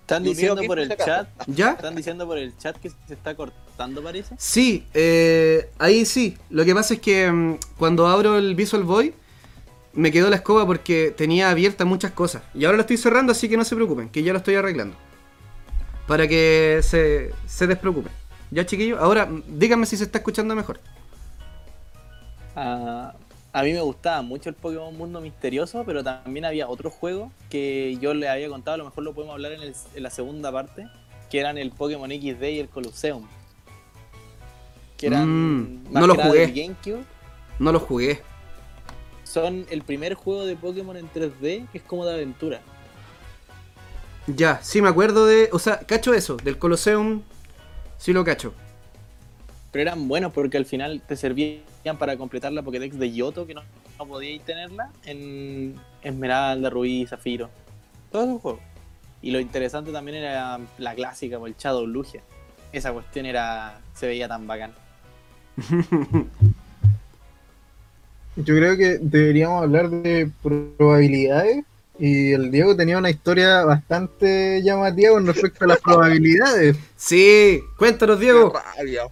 [0.00, 1.06] Están diciendo por el acaba.
[1.06, 1.72] chat, ¿Ya?
[1.72, 3.67] están diciendo por el chat que se está cortando
[4.02, 4.36] parece.
[4.36, 6.36] Sí, eh, ahí sí.
[6.50, 9.14] Lo que pasa es que mm, cuando abro el Visual Boy
[9.94, 12.42] me quedó la escoba porque tenía abiertas muchas cosas.
[12.54, 14.96] Y ahora lo estoy cerrando, así que no se preocupen, que ya lo estoy arreglando.
[16.06, 18.12] Para que se, se despreocupen.
[18.50, 20.80] Ya, chiquillos, ahora mm, díganme si se está escuchando mejor.
[22.56, 23.14] Ah,
[23.52, 27.96] a mí me gustaba mucho el Pokémon Mundo Misterioso, pero también había otro juego que
[28.00, 30.50] yo le había contado, a lo mejor lo podemos hablar en, el- en la segunda
[30.52, 30.88] parte,
[31.30, 33.26] que eran el Pokémon XD y el Colosseum.
[34.98, 36.46] Que eran Mm, más no lo jugué.
[36.48, 37.04] GameCube.
[37.58, 38.20] No lo jugué.
[39.24, 42.60] Son el primer juego de Pokémon en 3D que es como de aventura.
[44.26, 45.48] Ya, sí me acuerdo de.
[45.52, 47.22] O sea, cacho eso, del Colosseum.
[47.96, 48.52] Sí lo cacho.
[49.72, 51.62] Pero eran buenos porque al final te servían
[51.98, 53.62] para completar la Pokédex de Yoto, que no,
[53.98, 57.48] no podíais tenerla, en Esmeralda, Rubí, Zafiro.
[58.10, 58.60] Todos esos juegos.
[59.20, 62.22] Y lo interesante también era la clásica, el Shadow Lugia.
[62.72, 63.80] Esa cuestión era.
[63.94, 64.72] se veía tan bacán.
[68.36, 71.64] Yo creo que deberíamos hablar de probabilidades.
[71.98, 76.76] Y el Diego tenía una historia bastante llamativa con respecto a las probabilidades.
[76.96, 78.52] Sí, cuéntanos, Diego.
[78.52, 79.02] Qué rabia.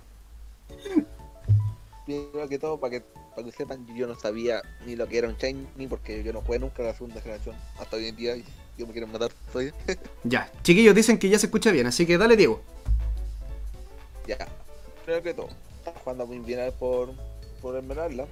[2.04, 3.00] Primero que todo, para que,
[3.34, 6.42] para que sepan, yo no sabía ni lo que era un Shiny porque yo no
[6.42, 7.56] jugué nunca la segunda generación.
[7.80, 8.44] Hasta hoy en día, y
[8.78, 9.32] yo me quiero matar.
[9.52, 9.72] Soy.
[10.22, 12.62] Ya, chiquillos dicen que ya se escucha bien, así que dale, Diego.
[14.28, 14.38] ya.
[15.04, 15.48] Primero que todo,
[15.86, 17.12] estaba jugando muy bien por,
[17.60, 18.26] por Esmeralda.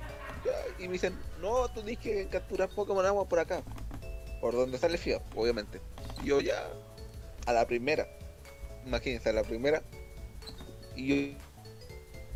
[0.78, 3.62] Y me dicen, no, tú tienes que capturar Pokémon agua por acá.
[4.40, 5.81] Por donde sale Fío, obviamente.
[6.22, 6.68] Y yo ya,
[7.47, 8.06] a la primera.
[8.85, 9.82] Imagínense, a la primera.
[10.97, 11.14] Y yo,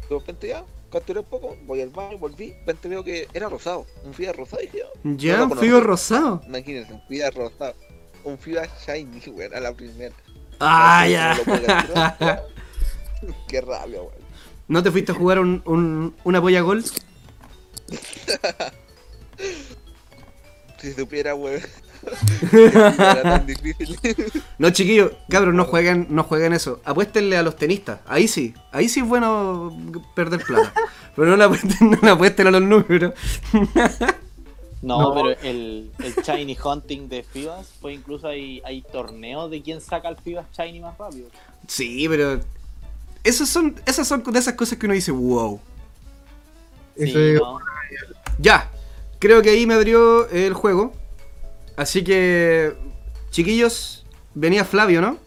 [0.08, 2.50] de repente ya, capturé Pokémon, voy al baño, volví.
[2.50, 3.86] De repente veo que era rosado.
[4.04, 4.62] Un Fía rosado.
[4.62, 4.98] Y dije, "Oh".
[5.16, 6.40] Ya, un fío rosado.
[6.46, 7.74] Imagínense, un Fía rosado.
[8.24, 10.14] Un Fía shiny, weón, a la primera.
[10.60, 11.36] Ah, ya.
[11.44, 12.46] capturar.
[13.48, 14.27] Qué rabia, weón.
[14.68, 16.84] ¿No te fuiste a jugar un, un, una polla gol?
[20.80, 21.60] Si supiera, weón.
[22.52, 23.98] era tan difícil.
[24.58, 26.80] No, chiquillos, cabros, no jueguen, no jueguen eso.
[26.84, 28.00] Apuéstenle a los tenistas.
[28.06, 29.76] Ahí sí, ahí sí es bueno
[30.14, 30.72] perder plata.
[31.16, 33.12] Pero no le apuesten, no le apuesten a los números.
[34.82, 35.14] No, No.
[35.14, 40.08] pero el, el Shiny Hunting de Fibas fue incluso hay, hay torneos de quién saca
[40.08, 41.28] el Fibas Shiny más rápido.
[41.66, 42.40] Sí, pero.
[43.28, 45.60] Esas son, esas son de esas cosas que uno dice, wow.
[48.38, 48.70] Ya,
[49.18, 50.94] creo que ahí me abrió el juego.
[51.76, 52.74] Así que,
[53.30, 55.18] chiquillos, venía Flavio, ¿no?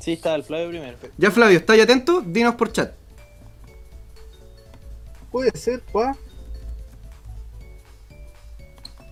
[0.00, 0.98] Sí, está el Flavio primero.
[1.16, 2.22] Ya, Flavio, ¿estáis atento?
[2.26, 2.92] Dinos por chat.
[5.30, 6.16] Puede ser, pa.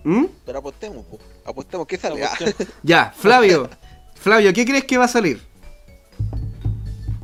[0.03, 0.25] ¿Mm?
[0.45, 1.17] Pero apostemos, po.
[1.45, 2.19] apostemos, ¿qué sale?
[2.19, 3.69] La cuestión- Ya, Flavio.
[4.15, 5.41] Flavio, ¿qué crees que va a salir?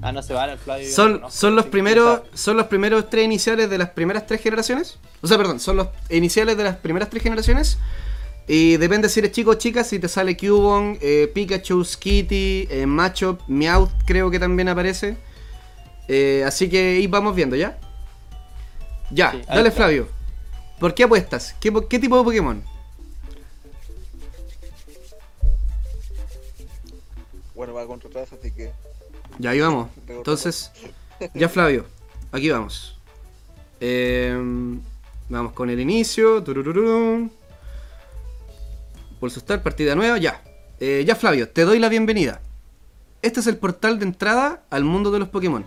[0.02, 0.90] Ah, no se vale el Flavio.
[0.92, 4.42] Son, no son los sí, primeros son los primeros tres iniciales de las primeras tres
[4.42, 5.00] generaciones.
[5.22, 7.78] O sea, perdón, son los iniciales de las primeras tres generaciones.
[8.48, 12.86] Y depende si eres chico o chica, si te sale Cubone, eh, Pikachu, Skitty, eh,
[12.86, 15.18] Machop, Meowth creo que también aparece.
[16.08, 17.78] Eh, así que ahí vamos viendo, ¿ya?
[19.12, 19.72] Ya, Sí, dale.
[19.72, 20.08] Flavio.
[20.80, 21.56] ¿Por qué apuestas?
[21.60, 22.64] ¿Qué, po- qué tipo de Pokémon?
[27.56, 28.72] bueno, va contra atrás, así que.
[29.40, 29.90] Ya, ahí vamos.
[30.08, 30.72] Entonces,
[31.34, 31.86] ya Flavio,
[32.32, 32.98] aquí vamos.
[33.80, 34.80] Em,
[35.30, 36.44] vamos con el inicio.
[39.20, 40.42] Pulso Start, partida nueva, ya.
[40.80, 42.42] Eh, ya Flavio, te doy la bienvenida.
[43.22, 45.66] Este es el portal de entrada al mundo de los Pokémon.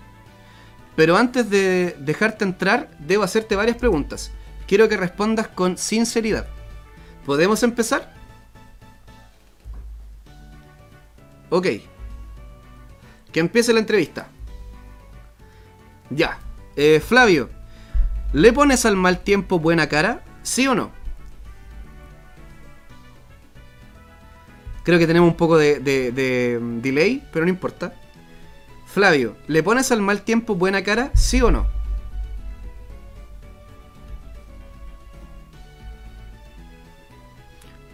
[0.97, 4.31] Pero antes de dejarte entrar, debo hacerte varias preguntas.
[4.67, 6.47] Quiero que respondas con sinceridad.
[7.27, 8.15] ¿Podemos empezar?
[11.49, 11.67] Ok.
[13.33, 14.29] Que empiece la entrevista.
[16.11, 16.39] Ya.
[16.77, 17.51] Eh, Flavio,
[18.33, 20.23] ¿le pones al mal tiempo buena cara?
[20.43, 20.91] ¿Sí o no?
[24.83, 27.95] Creo que tenemos un poco de, de- mm, delay, pero no importa.
[28.87, 31.11] Flavio, ¿le pones al mal tiempo buena cara?
[31.15, 31.67] ¿Sí o no?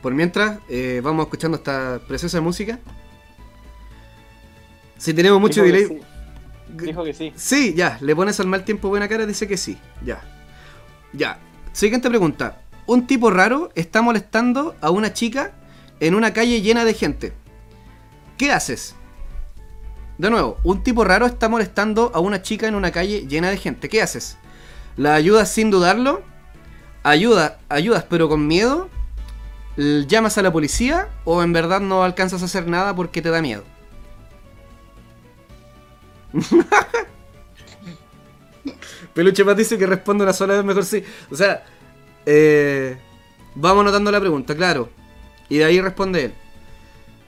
[0.02, 2.78] Por mientras, eh, vamos escuchando esta preciosa música.
[4.98, 5.98] Si tenemos mucho Dijo que delay.
[5.98, 6.84] sí.
[6.84, 7.32] Dijo que sí.
[7.36, 10.20] Sí, ya, le pones al mal tiempo buena cara, dice que sí, ya.
[11.12, 11.38] Ya.
[11.72, 12.60] Siguiente pregunta.
[12.86, 15.52] Un tipo raro está molestando a una chica
[16.00, 17.32] en una calle llena de gente.
[18.38, 18.94] ¿Qué haces?
[20.18, 23.58] De nuevo, un tipo raro está molestando a una chica en una calle llena de
[23.58, 23.88] gente.
[23.88, 24.38] ¿Qué haces?
[24.96, 26.22] ¿La ayudas sin dudarlo?
[27.02, 28.88] ¿Ayuda, ayudas pero con miedo?
[29.76, 31.08] ¿Llamas a la policía?
[31.24, 33.62] ¿O en verdad no alcanzas a hacer nada porque te da miedo?
[39.14, 41.02] Peluche más dice que responde una sola vez mejor sí.
[41.30, 41.64] O sea,
[42.26, 42.98] eh,
[43.54, 44.90] vamos anotando la pregunta, claro.
[45.48, 46.34] Y de ahí responde él.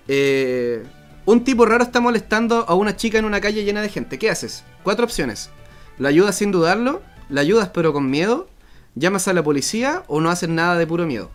[0.09, 0.85] Eh,
[1.25, 4.19] un tipo raro está molestando a una chica en una calle llena de gente.
[4.19, 4.65] ¿Qué haces?
[4.83, 5.51] Cuatro opciones.
[5.99, 7.03] ¿La ayudas sin dudarlo?
[7.29, 8.49] ¿La ayudas pero con miedo?
[8.95, 11.31] ¿Llamas a la policía o no haces nada de puro miedo?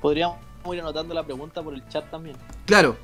[0.00, 0.38] Podríamos
[0.72, 2.36] ir anotando la pregunta por el chat también.
[2.66, 2.96] Claro,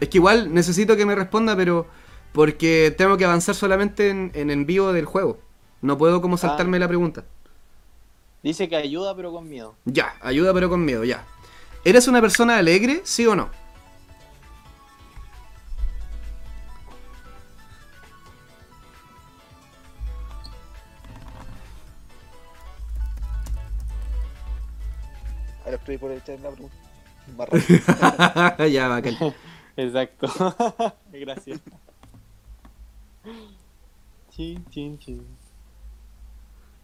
[0.00, 1.86] es que igual necesito que me responda, pero
[2.32, 5.38] porque tengo que avanzar solamente en, en en vivo del juego.
[5.82, 7.24] No puedo como saltarme la pregunta.
[8.42, 9.74] Dice que ayuda pero con miedo.
[9.84, 11.24] Ya, ayuda pero con miedo, ya.
[11.84, 13.50] ¿Eres una persona alegre, sí o no?
[25.64, 26.76] Ahora estoy por echar la pregunta.
[28.66, 29.16] Ya, bacán.
[29.80, 30.28] Exacto.
[31.12, 31.60] Gracias.
[34.30, 35.26] Chin, chin, chin.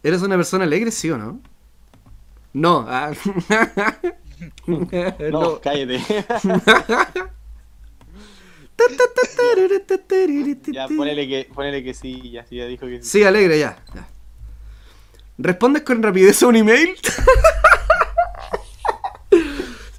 [0.03, 1.39] ¿Eres una persona alegre, sí o no?
[2.53, 2.85] No.
[2.87, 3.11] ah.
[4.67, 5.59] No, no.
[5.61, 5.97] cállate.
[10.71, 13.09] ya, ponele que, ponele que sí, ya, ya dijo que sí.
[13.09, 13.83] Sí, alegre, ya.
[13.95, 14.07] ya.
[15.39, 16.95] ¿Respondes con rapidez a un email?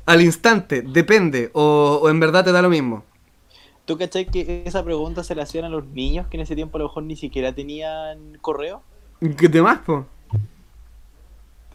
[0.08, 3.04] Al instante, depende, o, o en verdad te da lo mismo.
[3.84, 6.78] ¿Tú cachai que esa pregunta se la hacían a los niños que en ese tiempo
[6.78, 8.80] a lo mejor ni siquiera tenían correo?
[9.36, 10.06] ¿Qué te más, po?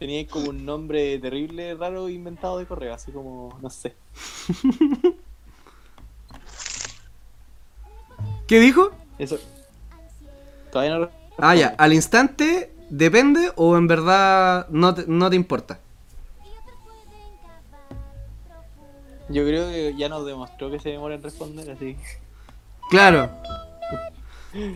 [0.00, 3.94] Tenían como un nombre terrible, raro, inventado de correo, así como, no sé.
[8.48, 8.90] ¿Qué dijo?
[9.16, 9.38] Eso.
[10.72, 11.08] Todavía no.
[11.38, 15.78] Ah, ya, al instante, depende, o en verdad no te, no te importa.
[19.28, 21.96] Yo creo que ya nos demostró que se demora en responder, así.
[22.90, 23.30] Claro.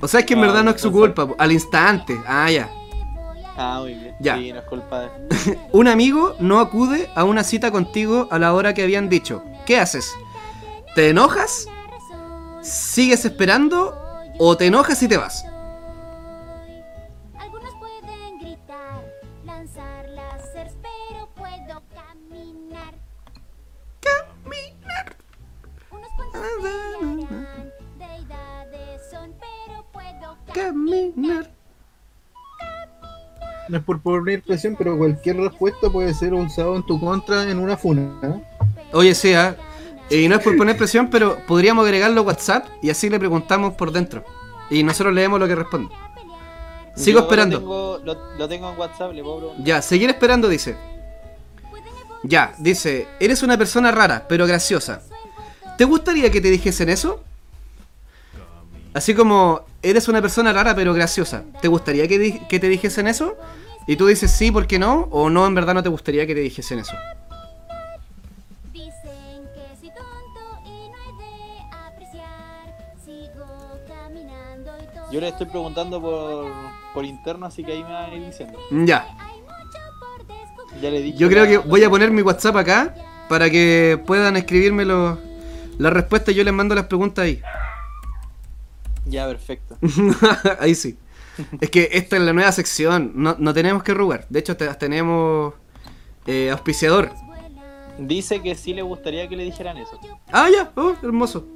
[0.00, 2.18] O sea, es que en No, verdad no es su culpa, al instante.
[2.26, 2.68] Ah, ya.
[3.56, 4.14] Ah, muy bien.
[4.20, 4.36] Ya.
[4.36, 5.58] Sí, no es culpa de.
[5.72, 9.42] Un amigo no acude a una cita contigo a la hora que habían dicho.
[9.66, 10.12] ¿Qué haces?
[10.94, 11.66] ¿Te enojas?
[12.62, 14.00] ¿Sigues esperando?
[14.38, 15.44] ¿O te enojas y te vas?
[33.88, 38.02] Por poner presión, pero cualquier respuesta puede ser usada en tu contra en una funa.
[38.22, 38.42] ¿eh?
[38.92, 39.56] Oye, sí, ah,
[40.10, 43.74] Y no es por poner presión, pero podríamos agregarlo a WhatsApp y así le preguntamos
[43.74, 44.24] por dentro.
[44.68, 45.90] Y nosotros leemos lo que responde.
[46.94, 47.56] Sigo Yo esperando.
[47.56, 49.64] Lo tengo, lo, lo tengo en WhatsApp, le puedo preguntar.
[49.64, 50.76] Ya, seguir esperando, dice.
[52.24, 55.02] Ya, dice, eres una persona rara, pero graciosa.
[55.78, 57.22] ¿Te gustaría que te dijesen eso?
[58.94, 61.44] Así como, eres una persona rara, pero graciosa.
[61.62, 63.36] ¿Te gustaría que, di- que te dijesen eso?
[63.88, 65.08] Y tú dices sí, ¿por qué no?
[65.10, 66.94] O no, en verdad no te gustaría que te dijesen eso.
[75.10, 76.46] Yo le estoy preguntando por,
[76.92, 78.58] por interno, así que ahí me va a ir diciendo.
[78.70, 79.06] Ya.
[80.82, 81.18] Ya le dije.
[81.18, 82.94] yo creo la- que voy a poner mi WhatsApp acá
[83.28, 85.18] para que puedan escribirme los-
[85.78, 86.34] las respuestas.
[86.34, 87.40] Yo les mando las preguntas ahí.
[89.06, 89.78] Ya, perfecto.
[90.60, 90.98] Ahí sí.
[91.60, 93.12] Es que esta es la nueva sección.
[93.14, 94.26] No, no tenemos que rogar.
[94.28, 95.54] De hecho, te- tenemos
[96.26, 97.10] eh, auspiciador.
[97.98, 99.98] Dice que sí le gustaría que le dijeran eso.
[100.30, 100.70] Ah, ya.
[100.76, 101.46] Oh, hermoso.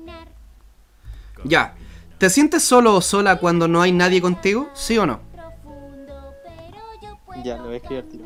[1.45, 1.75] Ya.
[2.19, 4.69] ¿Te sientes solo o sola cuando no hay nadie contigo?
[4.75, 5.21] ¿Sí o no?
[7.45, 8.25] Ya, lo voy a escribir tiro.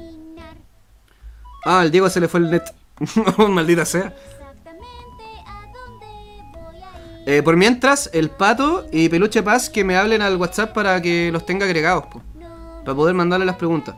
[1.64, 2.62] Ah, al Diego se le fue el net.
[3.38, 4.14] Oh, Maldita sea.
[7.26, 11.30] Eh, por mientras, el Pato y Peluche Paz que me hablen al WhatsApp para que
[11.32, 12.22] los tenga agregados, po,
[12.84, 13.96] para poder mandarle las preguntas.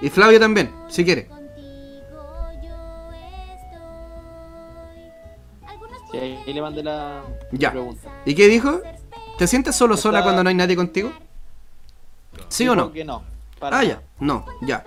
[0.00, 1.28] Y Flavio también, si quiere.
[6.10, 7.22] Sí, ahí, le mandé la,
[7.52, 7.70] Ya.
[7.72, 8.08] pregunta.
[8.24, 8.80] ¿Y qué dijo?
[9.38, 11.12] ¿Te sientes solo sola Está- cuando no hay nadie contigo?
[12.48, 12.92] ¿Sí o no?
[12.92, 13.22] que no.
[13.58, 14.02] para Ah, ya.
[14.20, 14.84] No, ya.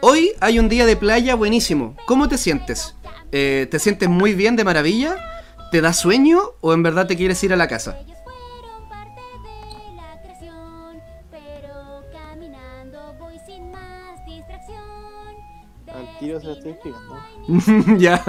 [0.00, 1.94] Hoy hay un día de playa buenísimo.
[2.06, 2.94] ¿Cómo te sientes?
[3.30, 5.16] Eh, ¿Te sientes muy bien, de maravilla?
[5.74, 7.98] ¿Te da sueño o en verdad te quieres ir a la casa?
[7.98, 11.02] Ellos fueron parte de la creación,
[11.32, 14.78] pero caminando voy sin más distracción.
[15.92, 17.98] Al tiro se lo estoy escribiendo.
[18.00, 18.22] ya.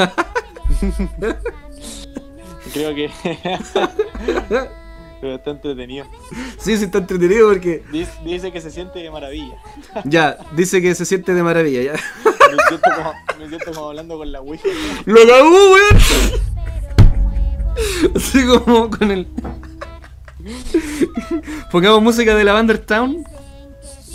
[2.73, 3.11] Creo que.
[5.21, 6.07] Pero está entretenido.
[6.57, 7.83] Sí, sí, está entretenido porque.
[7.91, 9.55] Dice, dice que se siente de maravilla.
[10.03, 11.93] Ya, dice que se siente de maravilla, ya.
[11.93, 14.67] Me siento como, me siento como hablando con la Ouija.
[15.05, 16.55] ¡Lo acabó, weón!
[18.15, 19.27] Así como con el.
[21.71, 23.23] Pongamos música de la Town.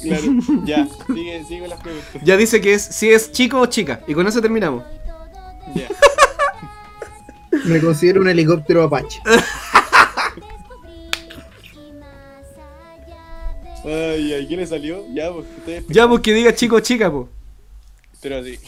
[0.02, 0.24] Claro,
[0.64, 0.88] ya.
[1.06, 2.22] Sigue, sigue las preguntas.
[2.22, 4.00] Ya dice que es si es chico o chica.
[4.06, 4.84] Y con eso terminamos.
[5.74, 5.88] Ya.
[7.64, 9.20] Me considero un helicóptero Apache.
[13.84, 15.04] Ay, ay, ¿quién le salió?
[15.12, 15.84] Ya, pues ustedes.
[15.88, 17.26] Ya, pues que diga chico o chica, pues.
[18.20, 18.58] Pero sí.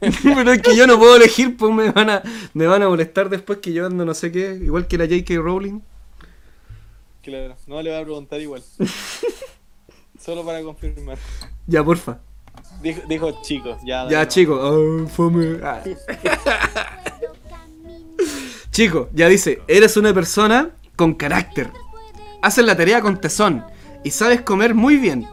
[0.22, 2.22] Pero es que yo no puedo elegir, pues me van a,
[2.54, 5.34] me van a molestar después que yo ando no sé qué, igual que la J.K.
[5.36, 5.80] Rowling.
[7.22, 8.62] Claro, no le voy a preguntar igual.
[10.18, 11.18] Solo para confirmar.
[11.66, 12.20] Ya, porfa.
[12.82, 14.08] Dijo, dijo chicos, ya.
[14.08, 14.28] Ya, no.
[14.28, 14.54] chico.
[14.54, 15.58] Oh, fome.
[15.62, 15.82] Ah.
[18.70, 21.70] Chico, ya dice, eres una persona con carácter.
[22.40, 23.64] Haces la tarea con tesón
[24.02, 25.26] y sabes comer muy bien.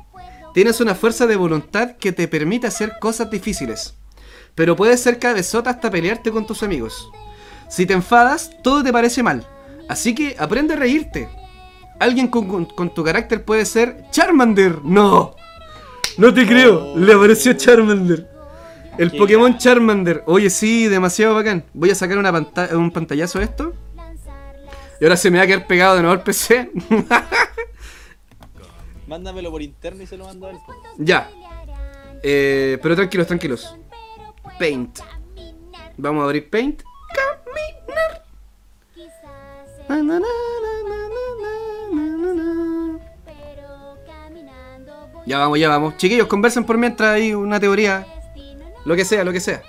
[0.54, 3.96] Tienes una fuerza de voluntad que te permite hacer cosas difíciles.
[4.60, 7.10] Pero puedes ser cabezota hasta pelearte con tus amigos.
[7.70, 9.48] Si te enfadas, todo te parece mal.
[9.88, 11.30] Así que aprende a reírte.
[11.98, 14.84] Alguien con, con- con tu carácter puede ser Charmander.
[14.84, 15.34] No.
[16.18, 16.94] No te creo.
[16.98, 18.28] Le apareció Charmander.
[18.98, 19.58] El Pokémon.
[19.58, 20.24] Charmander.
[20.26, 21.64] Oye, sí, demasiado bacán.
[21.74, 23.74] Voy a sacar una panta- un pantallazo de esto.
[25.00, 26.70] Y ahora se me va a quedar pegado de nuevo al PC.
[29.08, 30.58] Mándamelo por interno y se lo mando a él.
[30.98, 31.30] ya.
[32.22, 33.76] Eh, pero tranquilos, tranquilos.
[34.60, 35.00] Paint.
[35.98, 36.84] Vamos a abrir Paint.
[39.88, 40.20] Na, na, na, na,
[40.90, 41.10] na,
[41.94, 43.00] na, na, na.
[45.26, 45.98] Ya vamos, ya vamos.
[45.98, 48.06] Chiquillos, conversen por mientras hay una teoría.
[48.86, 49.64] Lo que sea, lo que sea.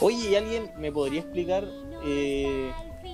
[0.00, 1.68] Oye, ¿y alguien me podría explicar
[2.04, 2.70] eh,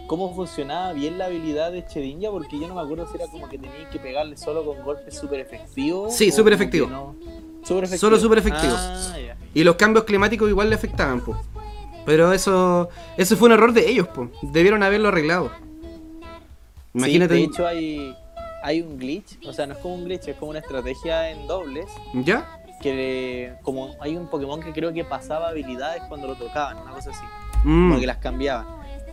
[0.07, 2.31] cómo funcionaba bien la habilidad de Chedinja?
[2.31, 5.17] Porque yo no me acuerdo si era como que tenía que pegarle solo con golpes
[5.17, 6.15] super efectivos.
[6.15, 6.87] Sí, súper efectivo.
[6.87, 7.17] no.
[7.67, 8.75] Solo súper efectivo.
[8.77, 9.13] Ah.
[9.55, 11.41] Y los cambios climáticos igual le afectaban, po.
[12.05, 14.31] Pero eso, eso fue un error de ellos, po.
[14.43, 15.51] Debieron haberlo arreglado.
[16.95, 17.35] Imagínate.
[17.35, 18.15] Sí, de hecho hay,
[18.63, 21.47] hay un glitch, o sea, no es como un glitch, es como una estrategia en
[21.47, 22.61] dobles, ¿Ya?
[22.81, 27.11] que como hay un Pokémon que creo que pasaba habilidades cuando lo tocaban, una cosa
[27.11, 27.25] así,
[27.65, 27.89] Mm.
[27.89, 28.67] como que las cambiaban.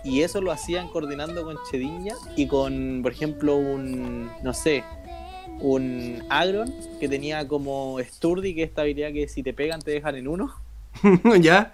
[0.04, 4.84] Y eso lo hacían coordinando con Chediña y con, por ejemplo, un, no sé,
[5.60, 9.92] un Agron que tenía como Sturdy, que es esta habilidad que si te pegan te
[9.92, 10.54] dejan en uno.
[11.40, 11.74] ¿Ya?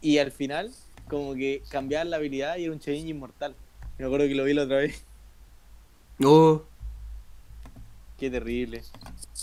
[0.00, 0.72] Y al final,
[1.08, 3.54] como que cambiaban la habilidad y era un Chediña inmortal.
[3.98, 5.02] Me acuerdo que lo vi la otra vez.
[6.22, 6.62] Oh.
[8.18, 8.82] Qué terrible.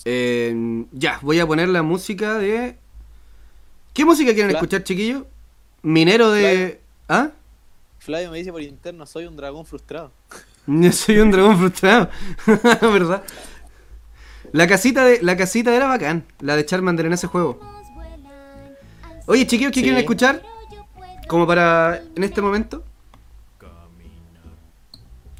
[0.05, 2.77] Eh, ya, voy a poner la música de.
[3.93, 5.23] ¿Qué música quieren Fla- escuchar, chiquillos?
[5.83, 6.79] Minero de.
[7.07, 7.31] ¿Ah?
[7.99, 10.11] Flavio me dice por interno, soy un dragón frustrado.
[10.67, 12.09] Yo soy un dragón frustrado.
[12.81, 13.23] ¿Verdad?
[14.51, 15.21] La casita de.
[15.21, 17.59] La casita era bacán, la de Charmander en ese juego.
[19.25, 19.83] Oye, chiquillos, ¿qué Sí.
[19.83, 20.41] quieren escuchar?
[21.27, 22.01] Como para.
[22.15, 22.83] en este momento.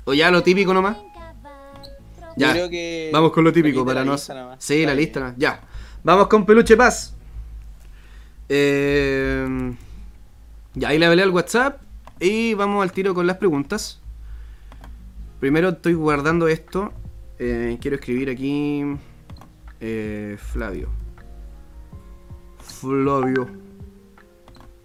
[0.06, 0.98] O ya lo típico nomás.
[2.36, 2.52] Ya.
[2.52, 4.18] Creo que Vamos con lo típico para no.
[4.18, 4.98] Sí, Está la bien.
[4.98, 5.20] lista.
[5.20, 5.36] nomás.
[5.38, 5.62] Ya.
[6.04, 7.14] Vamos con Peluche Paz.
[8.50, 9.74] Eh,
[10.76, 11.82] Ya, ahí le hablé al WhatsApp.
[12.20, 14.00] Y vamos al tiro con las preguntas.
[15.44, 16.94] Primero estoy guardando esto.
[17.38, 18.82] Eh, quiero escribir aquí.
[19.82, 20.88] eh, Flavio.
[22.60, 23.50] Flavio.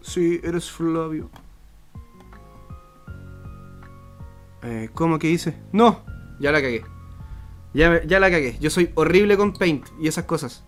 [0.01, 1.31] Sí, eres Flavio.
[4.65, 5.57] Eh, ¿Cómo que dice?
[5.71, 6.05] No,
[6.41, 6.83] ya la cagué.
[7.73, 8.59] Ya, ya la cagué.
[8.59, 10.65] Yo soy horrible con Paint y esas cosas.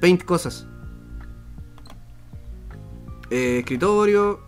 [0.00, 0.66] Paint cosas.
[3.28, 4.40] Eh, escritorio.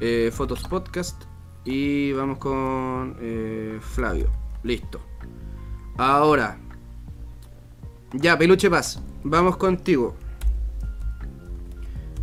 [0.00, 1.25] eh, fotos podcast.
[1.66, 4.30] Y vamos con eh, Flavio.
[4.62, 5.00] Listo.
[5.96, 6.58] Ahora.
[8.12, 9.02] Ya, Peluche Paz.
[9.24, 10.14] Vamos contigo.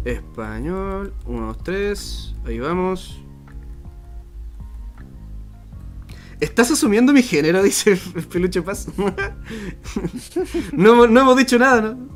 [0.05, 1.13] Español.
[1.25, 2.35] 1, 2, 3.
[2.45, 3.19] Ahí vamos.
[6.39, 7.61] ¿Estás asumiendo mi género?
[7.63, 8.87] Dice el Peluche Paz.
[10.71, 12.13] no, no hemos dicho nada, ¿no?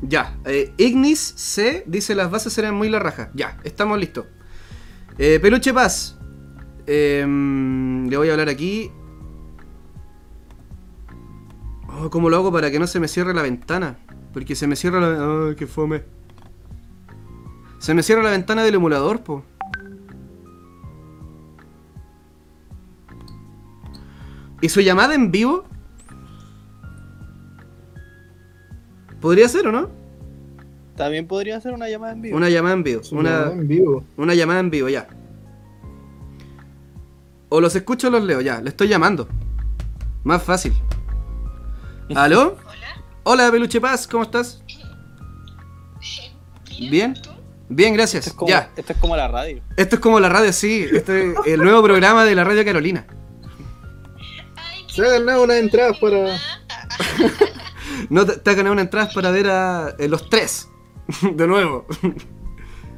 [0.00, 0.38] Ya.
[0.44, 3.30] eh, Ignis C dice las bases serán muy la raja.
[3.34, 4.26] Ya, estamos listos.
[5.18, 6.18] Eh, Peluche Paz.
[6.86, 8.90] em, le voy a hablar aquí.
[11.88, 13.98] Oh, ¿Cómo lo hago para que no se me cierre la ventana?
[14.32, 15.48] Porque se me cierra la...
[15.48, 16.02] ¡Ay, qué fome!
[17.78, 19.44] Se me cierra la ventana del emulador, po.
[24.60, 25.64] ¿Y su llamada en vivo?
[29.20, 30.03] ¿Podría ser o no?
[30.96, 32.36] También podría ser una llamada en vivo.
[32.36, 33.02] Una llamada en vivo.
[33.12, 34.04] Una, en vivo.
[34.16, 35.08] una llamada en vivo, ya.
[37.48, 38.60] O los escucho o los leo, ya.
[38.60, 39.28] Le estoy llamando.
[40.22, 40.72] Más fácil.
[42.14, 42.56] ¿Aló?
[42.64, 44.62] Hola, Hola, Peluche Paz, ¿cómo estás?
[46.78, 47.14] ¿Bien?
[47.68, 48.26] Bien, gracias.
[48.26, 48.70] Esto es, como, Ya.
[48.76, 49.62] esto es como la radio.
[49.76, 50.86] Esto es como la radio, sí.
[50.92, 53.06] Este es el nuevo programa de la Radio Carolina.
[54.56, 56.36] Ay, Se ha ganado unas entradas para.
[58.10, 60.68] No te, te has ganado una entrada para ver a eh, los tres.
[61.34, 61.86] De nuevo.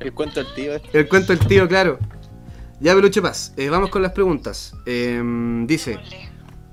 [0.00, 0.98] El cuento del tío este.
[0.98, 1.98] El cuento del tío, claro.
[2.80, 4.74] Ya, Peluche Paz, eh, vamos con las preguntas.
[4.86, 5.98] Em, dice.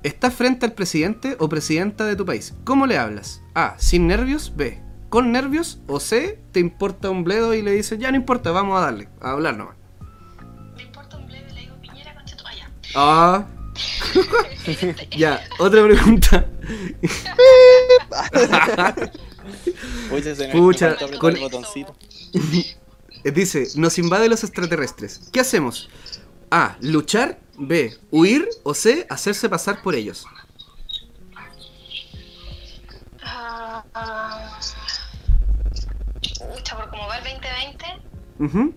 [0.02, 2.52] ¿estás frente al presidente o presidenta de tu país?
[2.64, 3.40] ¿Cómo le hablas?
[3.54, 4.52] A, sin nervios.
[4.54, 5.80] B, con nervios.
[5.86, 9.08] O C, te importa un bledo y le dices, ya no importa, vamos a darle,
[9.22, 9.76] a hablar nomás.
[10.76, 12.44] Me importa un bleve, le digo Piñera, concha tu-
[12.94, 13.54] Ah, ya.
[14.66, 16.46] Ah, ya, otra pregunta.
[20.10, 21.94] Pucha, se me Pucha, con- el botoncito.
[23.24, 25.28] Dice, nos invaden los extraterrestres.
[25.32, 25.88] ¿Qué hacemos?
[26.50, 26.76] A.
[26.80, 27.38] Luchar.
[27.56, 27.96] B.
[28.10, 28.48] Huir.
[28.64, 29.06] O C.
[29.08, 30.26] Hacerse pasar por ellos.
[33.22, 34.60] Ah, ah.
[36.54, 37.84] Pucha, por cómo va el 2020.
[38.40, 38.74] Ujú.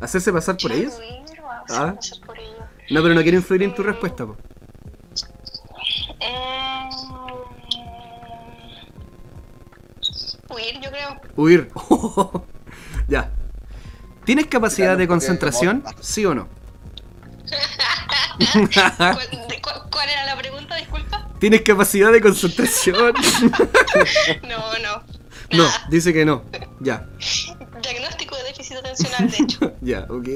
[0.00, 0.94] ¿Hacerse pasar por ellos?
[0.98, 1.62] huir o Ah.
[1.64, 2.56] hacer pasar por ellos?
[2.90, 4.24] No, pero no quiero influir en tu respuesta.
[4.26, 4.36] po.
[6.20, 6.57] Eh,
[10.50, 11.20] huir, yo creo.
[11.36, 11.70] Huir.
[13.08, 13.30] ya.
[14.24, 15.82] ¿Tienes capacidad de concentración?
[16.00, 16.48] ¿Sí o no?
[18.52, 19.18] ¿Cuál,
[19.48, 20.76] de cu- cuál era la pregunta?
[20.76, 21.28] Disculpa.
[21.38, 23.14] ¿Tienes capacidad de concentración?
[24.42, 25.02] No, no.
[25.52, 25.86] no, Nada.
[25.90, 26.44] dice que no.
[26.80, 27.06] Ya.
[27.82, 29.72] Diagnóstico de déficit atencional, de hecho.
[29.80, 30.28] Ya, ok.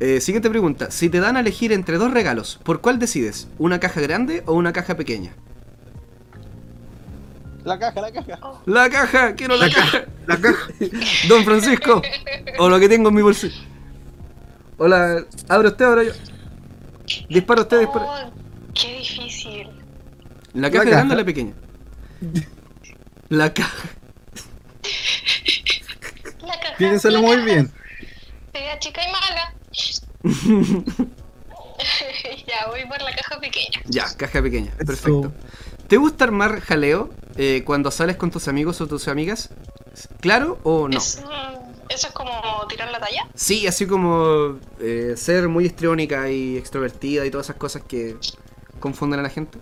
[0.00, 0.90] Eh, siguiente pregunta.
[0.92, 3.48] Si te dan a elegir entre dos regalos, ¿por cuál decides?
[3.58, 5.34] ¿Una caja grande o una caja pequeña?
[7.68, 8.38] La caja, la caja.
[8.64, 10.04] La caja, quiero la, caja.
[10.26, 10.68] La caja.
[11.28, 12.00] Don Francisco.
[12.58, 13.60] O lo que tengo en mi bolsillo.
[14.78, 16.12] Hola, abre usted, ahora yo.
[17.28, 18.06] Dispara usted, dispara.
[18.06, 18.32] Oh,
[18.72, 19.68] qué difícil.
[20.54, 21.52] ¿La caja La grande o la pequeña?
[23.28, 23.88] La caja.
[26.40, 26.76] La caja.
[26.78, 27.70] Piénsalo muy bien.
[28.54, 29.54] Sea chica y mala.
[32.46, 33.82] ya, voy por la caja pequeña.
[33.86, 34.72] Ya, caja pequeña.
[34.78, 34.86] Eso.
[34.86, 35.32] Perfecto.
[35.88, 39.48] ¿Te gusta armar jaleo eh, cuando sales con tus amigos o tus amigas?
[40.20, 40.98] ¿Claro o no?
[40.98, 41.00] Mm,
[41.88, 42.30] eso es como
[42.68, 43.26] tirar la talla.
[43.34, 48.16] Sí, así como eh, ser muy histriónica y extrovertida y todas esas cosas que
[48.80, 49.58] confunden a la gente.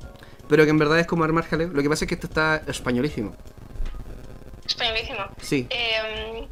[0.48, 1.68] Pero que en verdad es como armar jaleo.
[1.68, 3.34] Lo que pasa es que esto está españolísimo.
[4.66, 5.18] Españolísimo.
[5.40, 5.68] Sí.
[5.70, 6.48] Eh,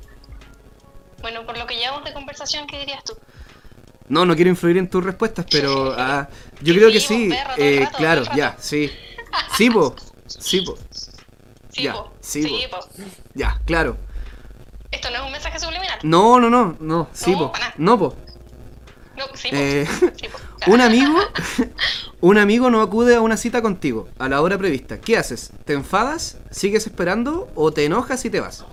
[1.20, 3.14] bueno, por lo que llevamos de conversación, ¿qué dirías tú?
[4.08, 6.28] No, no quiero influir en tus respuestas, pero ah,
[6.60, 8.90] yo creo que Sí, Eh, claro, ya, sí.
[9.56, 9.94] Sí, po.
[10.26, 10.76] Sí, po.
[11.70, 12.12] Sí, Ya, po.
[12.20, 12.80] sí, sí, po.
[12.80, 12.88] po.
[13.34, 13.96] Ya, claro.
[14.90, 15.98] Esto no es un mensaje subliminal.
[16.02, 17.08] No, no, no, no.
[17.12, 17.52] Sí, No, po.
[17.78, 18.16] No, po.
[19.16, 19.56] No, sí, po.
[19.56, 19.86] Eh,
[20.16, 20.38] Sí, po.
[20.70, 21.18] un amigo,
[22.20, 25.00] un amigo no acude a una cita contigo a la hora prevista.
[25.00, 25.50] ¿Qué haces?
[25.64, 26.38] ¿Te enfadas?
[26.50, 27.50] ¿Sigues esperando?
[27.54, 28.64] ¿O te enojas y te vas?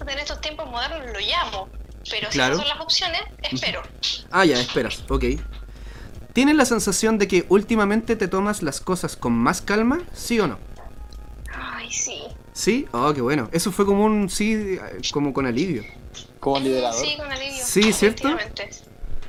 [0.00, 1.68] En estos tiempos modernos lo llamo.
[2.10, 3.80] Pero si son las opciones, espero.
[4.30, 5.24] Ah, ya, esperas, ok.
[6.32, 10.00] ¿Tienes la sensación de que últimamente te tomas las cosas con más calma?
[10.14, 10.58] ¿Sí o no?
[11.54, 12.22] Ay, sí.
[12.54, 12.86] ¿Sí?
[12.92, 13.48] Oh, qué bueno.
[13.52, 14.78] Eso fue como un sí,
[15.12, 15.84] como con alivio.
[16.40, 17.04] Como liberador.
[17.04, 17.62] Sí, con alivio.
[17.64, 18.28] Sí, ¿cierto?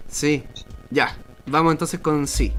[0.08, 0.44] Sí.
[0.92, 2.54] Ya, vamos entonces con sí.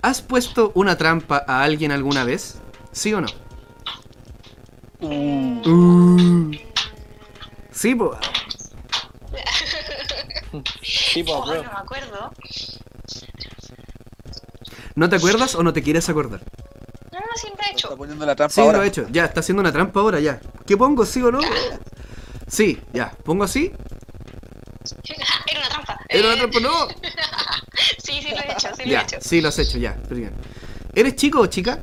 [0.00, 2.58] ¿Has puesto una trampa a alguien alguna vez?
[2.92, 3.28] ¿Sí o no?
[5.00, 6.52] Uh.
[7.72, 7.94] Sí.
[10.82, 11.62] Sí, pues, Oh, bro.
[11.62, 12.32] no me acuerdo.
[14.98, 16.40] ¿No te acuerdas o no te quieres acordar?
[17.12, 17.96] No, no, siempre he Está hecho.
[17.96, 18.78] poniendo la trampa Sí, ahora.
[18.78, 19.06] lo he hecho.
[19.10, 20.40] Ya, está haciendo una trampa ahora, ya.
[20.66, 21.38] ¿Qué pongo, sí o no?
[22.48, 23.12] Sí, ya.
[23.24, 23.70] ¿Pongo así?
[25.46, 25.98] Era una trampa.
[26.08, 26.60] ¿Era una trampa?
[26.60, 26.88] No.
[28.02, 29.16] Sí, sí, lo he hecho, sí, lo he Ya, hecho.
[29.20, 29.96] sí, lo has hecho, ya.
[30.10, 30.32] Muy bien.
[30.94, 31.78] ¿Eres chico o chica?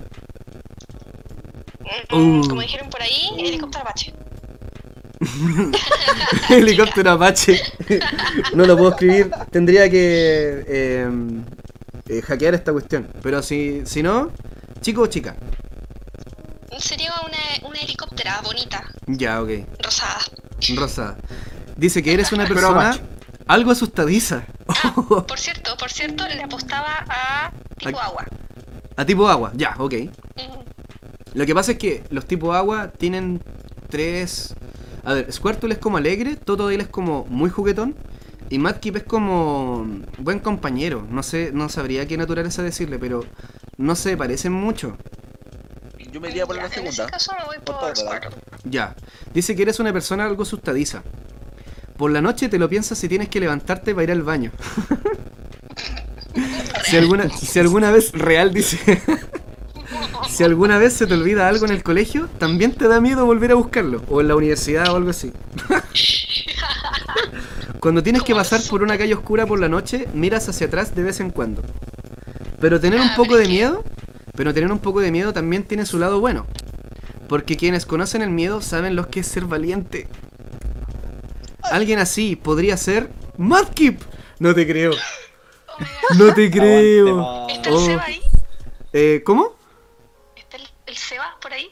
[2.12, 2.48] Mm, Uh.
[2.50, 4.14] Como dijeron por ahí, helicóptero Apache.
[6.50, 7.62] Helicóptero Apache.
[8.56, 9.32] no lo puedo escribir.
[9.52, 11.10] Tendría que eh,
[12.10, 13.08] eh, hackear esta cuestión.
[13.22, 14.32] Pero si, si no,
[14.82, 15.36] chico o chica.
[16.80, 19.50] Sería una, una helicóptera bonita, Ya, ok.
[19.84, 20.20] rosada.
[20.76, 21.18] Rosada.
[21.78, 22.98] Dice que eres una persona
[23.48, 24.46] algo asustadiza.
[25.28, 28.26] Por cierto, por cierto, le apostaba a tipo agua.
[28.98, 29.94] A tipo agua, ya, ok.
[31.34, 33.42] Lo que pasa es que los tipos agua tienen
[33.90, 34.56] tres.
[35.04, 37.96] A ver, Squirtle es como alegre, Totodile es como muy juguetón.
[38.50, 39.86] Y Madkip es como
[40.18, 41.06] buen compañero.
[41.10, 43.24] No sé, no sabría qué naturaleza decirle, pero
[43.78, 44.98] no se parecen mucho.
[46.12, 47.04] Yo me iría por Ya, la En segunda.
[47.04, 47.94] ese caso me voy Por.
[48.64, 48.96] Ya.
[49.34, 51.04] Dice que eres una persona algo asustadiza.
[51.98, 54.52] Por la noche te lo piensas si tienes que levantarte para ir al baño.
[56.86, 59.02] si alguna, si alguna vez real dice.
[60.30, 63.52] si alguna vez se te olvida algo en el colegio, también te da miedo volver
[63.52, 64.02] a buscarlo.
[64.10, 65.32] O en la universidad o algo así.
[67.80, 71.04] Cuando tienes que pasar por una calle oscura por la noche, miras hacia atrás de
[71.04, 71.62] vez en cuando.
[72.60, 73.84] Pero tener un Ah, poco de miedo,
[74.36, 76.48] pero tener un poco de miedo también tiene su lado bueno.
[77.28, 80.08] Porque quienes conocen el miedo saben lo que es ser valiente.
[81.64, 84.02] Alguien así podría ser Madkip.
[84.40, 84.92] No te creo.
[84.94, 85.84] Oh.
[86.18, 87.20] No te creo.
[87.20, 87.86] Aguante, ¿Está el Oh.
[87.86, 88.22] Seba ahí?
[88.94, 89.55] Eh, ¿Cómo?
[90.96, 91.70] ¿Está el, el Seba por ahí?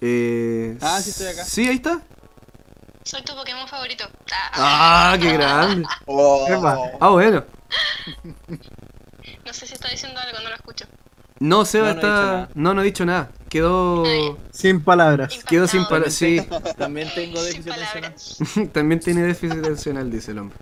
[0.00, 1.44] Eh, Ah, sí, estoy acá.
[1.44, 2.00] Sí, ahí está.
[3.04, 4.04] Soy tu Pokémon favorito.
[4.54, 5.88] Ah, Ah, qué grande.
[6.06, 6.78] Oh, Epa.
[7.00, 7.44] Ah, bueno.
[9.44, 10.86] No sé si está diciendo algo, no lo escucho.
[11.38, 12.48] No, Seba No, está.
[12.54, 13.30] No, no he dicho nada.
[13.48, 14.04] Quedó.
[14.52, 15.38] Sin palabras.
[15.48, 16.14] Quedó sin palabras.
[16.14, 16.46] Sí,
[16.76, 18.70] También tengo déficit atencional.
[18.72, 20.56] también tiene déficit atencional, dice el hombre.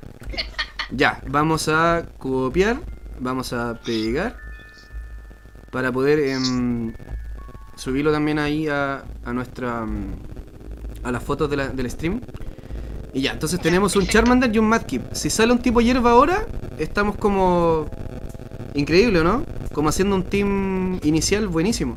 [0.90, 2.80] Ya, vamos a copiar.
[3.20, 4.36] Vamos a pegar.
[5.70, 6.94] Para poder em,
[7.76, 9.86] subirlo también ahí a, a nuestra.
[11.02, 12.20] a las fotos de la- del stream.
[13.12, 14.06] Y ya, entonces tenemos un.
[14.06, 15.02] Charmander y un Madkip.
[15.12, 16.46] Si sale un tipo hierba ahora,
[16.78, 17.88] estamos como.
[18.74, 19.44] Increíble, ¿no?
[19.72, 21.96] Como haciendo un team inicial buenísimo.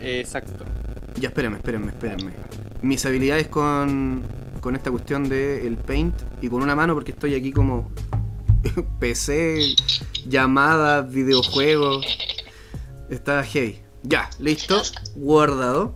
[0.00, 0.64] Exacto.
[1.20, 2.32] Ya, espérenme, espérenme, espérenme.
[2.82, 4.22] Mis habilidades con,
[4.60, 7.90] con esta cuestión del el paint y con una mano porque estoy aquí como
[9.00, 9.74] PC,
[10.28, 12.06] llamadas, videojuegos.
[13.08, 13.80] Está heavy.
[14.02, 14.82] Ya, listo.
[15.16, 15.94] Guardado.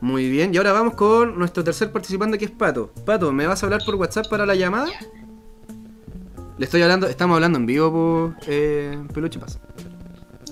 [0.00, 0.54] Muy bien.
[0.54, 2.92] Y ahora vamos con nuestro tercer participante que es Pato.
[3.04, 4.88] Pato, ¿me vas a hablar por WhatsApp para la llamada?
[6.58, 9.58] Le estoy hablando, estamos hablando en vivo por eh, Peluche Paz.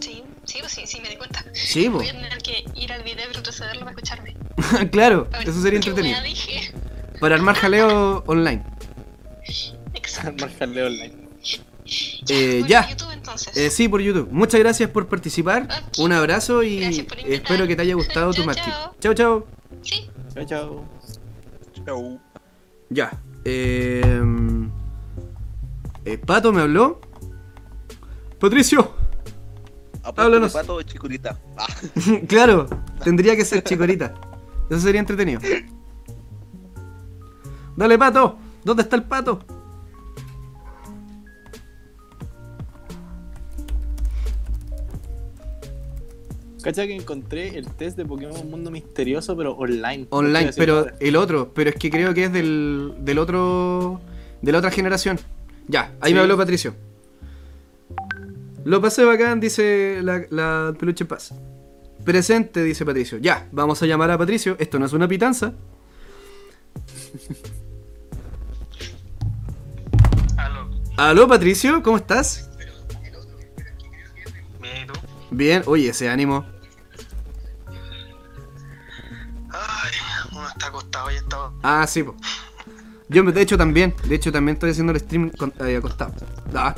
[0.00, 1.44] Sí, sí, pues sí, sí, me di cuenta.
[1.52, 1.88] Sí.
[1.88, 4.36] Voy a tener que ir al video y retrocederlo para escucharme.
[4.90, 6.22] claro, eso sería ¿qué entretenido.
[6.22, 6.72] dije?
[7.20, 8.64] Para armar jaleo online.
[9.94, 10.46] Exacto.
[10.46, 11.14] Marcarle online.
[12.28, 12.88] Eh, ya.
[12.88, 13.56] YouTube entonces.
[13.56, 14.28] Eh, sí, por YouTube.
[14.30, 15.68] Muchas gracias por participar.
[15.98, 18.58] Un abrazo y espero que te haya gustado tu match.
[18.64, 18.94] chao.
[19.00, 19.46] Chao, chao.
[19.82, 20.08] Sí.
[20.34, 20.46] Chao,
[21.84, 22.20] chao.
[22.90, 23.10] Ya.
[23.44, 24.20] Eh,
[26.04, 27.00] eh, Pato me habló.
[28.38, 28.92] Patricio.
[30.02, 30.52] Apuesto Háblanos.
[30.52, 31.38] de pato o chicurita.
[31.56, 31.66] Ah,
[32.28, 32.66] claro,
[33.02, 34.14] tendría que ser chicorita.
[34.70, 35.40] Eso sería entretenido.
[37.76, 38.38] Dale, Pato.
[38.64, 39.40] ¿Dónde está el pato?
[46.62, 50.06] Cacha que encontré el test de Pokémon Mundo Misterioso, pero online.
[50.10, 50.94] Online, pero ahora.
[51.00, 51.52] el otro.
[51.54, 54.00] Pero es que creo que es del, del otro.
[54.42, 55.18] De la otra generación.
[55.68, 56.14] Ya, ahí Sí.
[56.14, 56.74] me habló Patricio.
[58.64, 61.32] Lo pasé bacán, dice la, la peluche en paz.
[62.04, 63.18] Presente, dice Patricio.
[63.18, 64.56] Ya, vamos a llamar a Patricio.
[64.58, 65.52] Esto no es una pitanza.
[70.36, 72.47] Aló, Aló, Patricio, ¿cómo estás?
[75.30, 76.44] Bien, oye, ese ánimo.
[79.50, 79.92] Ay,
[80.32, 81.50] uno está acostado y está...
[81.62, 82.14] Ah, sí, po.
[83.08, 83.94] Yo, de hecho, también.
[84.04, 86.12] De hecho, también estoy haciendo el stream con- eh, acostado.
[86.54, 86.74] Ah.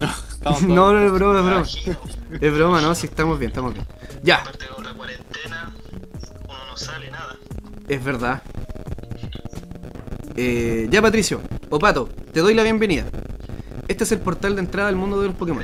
[0.68, 1.98] No, no, es broma, es broma.
[2.40, 3.84] Es broma, no, sí, estamos bien, estamos bien.
[4.22, 5.72] Ya, aparte con la cuarentena,
[6.44, 7.36] uno no sale nada.
[7.88, 8.42] es verdad.
[10.36, 13.06] Eh, ya, Patricio, o Pato, te doy la bienvenida.
[13.88, 15.62] Este es el portal de entrada al mundo de los Pokémon.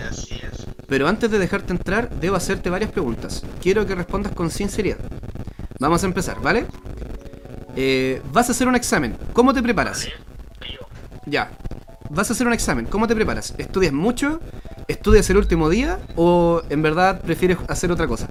[0.88, 3.42] Pero antes de dejarte entrar, debo hacerte varias preguntas.
[3.60, 4.98] Quiero que respondas con sinceridad.
[5.78, 6.66] Vamos a empezar, ¿vale?
[7.74, 9.16] Eh, vas a hacer un examen.
[9.32, 10.08] ¿Cómo te preparas?
[11.26, 11.50] Ya.
[12.10, 12.86] Vas a hacer un examen.
[12.86, 13.54] ¿Cómo te preparas?
[13.58, 14.40] ¿Estudias mucho?
[14.86, 15.98] ¿Estudias el último día?
[16.16, 18.28] ¿O en verdad prefieres hacer otra cosa?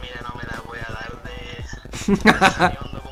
[0.00, 1.12] Mira, no me la voy a dar
[2.72, 2.78] de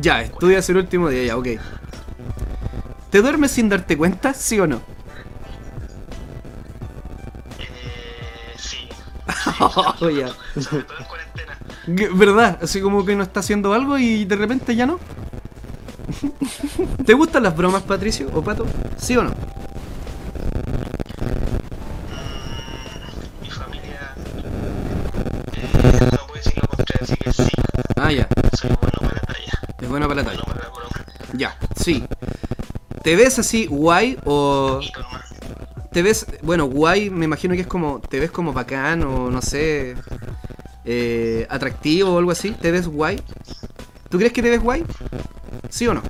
[0.00, 1.48] Ya, estudias el último día, ya, ok.
[3.10, 4.34] ¿Te duermes sin darte cuenta?
[4.34, 4.76] ¿Sí o no?
[7.58, 8.88] Eh, sí,
[9.60, 10.28] Oh, ya.
[10.60, 11.58] sobre todo en cuarentena.
[12.16, 12.58] ¿Verdad?
[12.62, 14.98] Así como que no está haciendo algo y de repente ya no.
[17.06, 18.66] ¿Te gustan las bromas, Patricio o Pato?
[18.96, 19.32] ¿Sí o no?
[23.42, 24.14] Mi familia
[25.52, 27.50] eh, no puede decir lo contrario, así que sí,
[27.96, 28.28] Ah, ya.
[28.58, 29.03] soy bueno
[29.84, 30.42] Es bueno para la talla.
[31.34, 32.02] Ya, sí.
[33.02, 34.80] ¿Te ves así guay o
[35.92, 39.42] te ves, bueno, guay me imagino que es como, te ves como bacán o no
[39.42, 39.94] sé,
[40.86, 42.52] eh, atractivo o algo así?
[42.52, 43.20] ¿Te ves guay?
[44.08, 44.84] ¿Tú crees que te ves guay?
[45.68, 46.02] ¿Sí o no?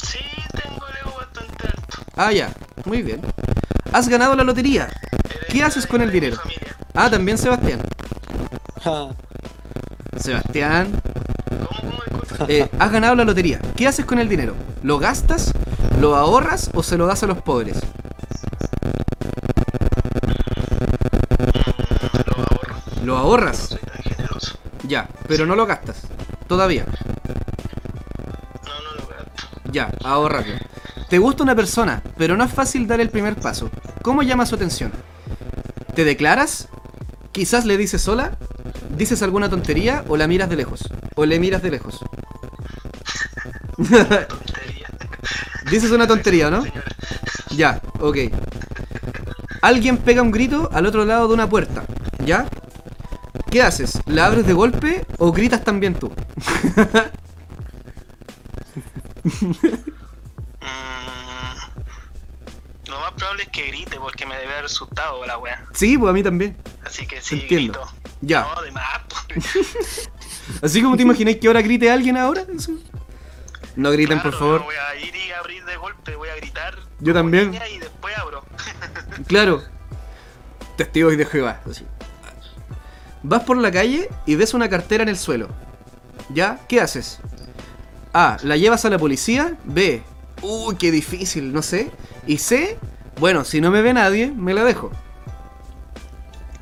[0.00, 0.20] Sí,
[0.52, 1.98] tengo el ego bastante alto.
[2.14, 2.54] Ah, ya,
[2.84, 3.20] muy bien.
[3.92, 4.88] Has ganado la lotería.
[5.48, 6.36] ¿Qué haces con el dinero?
[6.94, 7.80] Ah, también Sebastián.
[10.16, 11.02] Sebastián.
[12.48, 13.60] Eh, has ganado la lotería.
[13.76, 14.54] ¿Qué haces con el dinero?
[14.82, 15.52] ¿Lo gastas?
[16.00, 17.78] ¿Lo ahorras o se lo das a los pobres?
[22.26, 22.76] Lo ahorro.
[23.04, 23.58] ¿Lo ahorras?
[23.58, 24.58] Soy tan generoso.
[24.86, 26.02] Ya, pero no lo gastas.
[26.46, 26.84] Todavía.
[26.84, 29.70] No, no lo gasto.
[29.72, 30.54] Ya, ahorrarlo.
[31.08, 33.70] Te gusta una persona, pero no es fácil dar el primer paso.
[34.02, 34.92] ¿Cómo llama su atención?
[35.94, 36.68] ¿Te declaras?
[37.32, 38.36] ¿Quizás le dices sola?
[38.96, 40.88] ¿Dices alguna tontería o la miras de lejos?
[41.14, 42.00] ¿O le miras de lejos?
[43.76, 44.88] Tontería.
[45.70, 46.64] Dices una tontería, ¿no?
[47.50, 48.18] Ya, ok.
[49.62, 51.84] Alguien pega un grito al otro lado de una puerta,
[52.24, 52.46] ¿ya?
[53.50, 54.00] ¿Qué haces?
[54.06, 56.12] ¿La abres de golpe o gritas también tú?
[60.60, 61.56] Mm,
[62.90, 65.64] lo más probable es que grite porque me debe haber asustado la wea.
[65.72, 66.56] Sí, pues a mí también.
[66.84, 67.80] Así que sí, Entiendo.
[67.80, 67.94] grito.
[68.20, 68.46] Ya.
[68.54, 68.84] No, de más.
[70.64, 72.46] Así como te imagináis que ahora grite alguien ahora.
[73.76, 74.60] No griten, por favor.
[74.60, 76.74] no voy a ir y abrir de golpe, voy a gritar.
[77.00, 77.52] Yo también.
[77.70, 78.42] Y después abro.
[79.26, 79.62] Claro.
[80.78, 81.60] Testigos de Jehová.
[81.70, 81.84] así.
[83.22, 85.48] Vas por la calle y ves una cartera en el suelo.
[86.30, 86.58] ¿Ya?
[86.66, 87.20] ¿Qué haces?
[88.14, 88.38] A.
[88.42, 89.58] La llevas a la policía.
[89.64, 90.02] B.
[90.40, 91.90] Uy, qué difícil, no sé.
[92.26, 92.78] Y C.
[93.20, 94.90] Bueno, si no me ve nadie, me la dejo.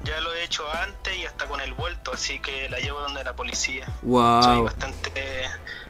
[0.02, 1.01] Ya lo he hecho antes
[1.46, 3.86] con el vuelto, así que la llevo donde la policía.
[3.86, 4.64] Soy Wow.
[4.64, 5.44] bastante eh,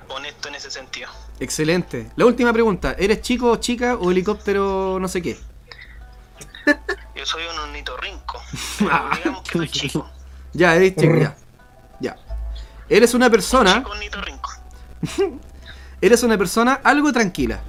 [0.09, 1.09] honesto en ese sentido.
[1.41, 2.11] Excelente.
[2.16, 2.95] La última pregunta.
[2.99, 5.39] ¿Eres chico o chica o helicóptero no sé qué?
[7.15, 8.43] Yo soy un ornitorrinco.
[8.79, 10.11] pero digamos que soy chico.
[10.53, 11.37] Ya, eres chico, ya.
[12.01, 12.16] Ya.
[12.89, 13.77] Eres una persona...
[13.77, 14.51] Chico ornitorrinco.
[16.01, 17.62] Eres una persona algo tranquila.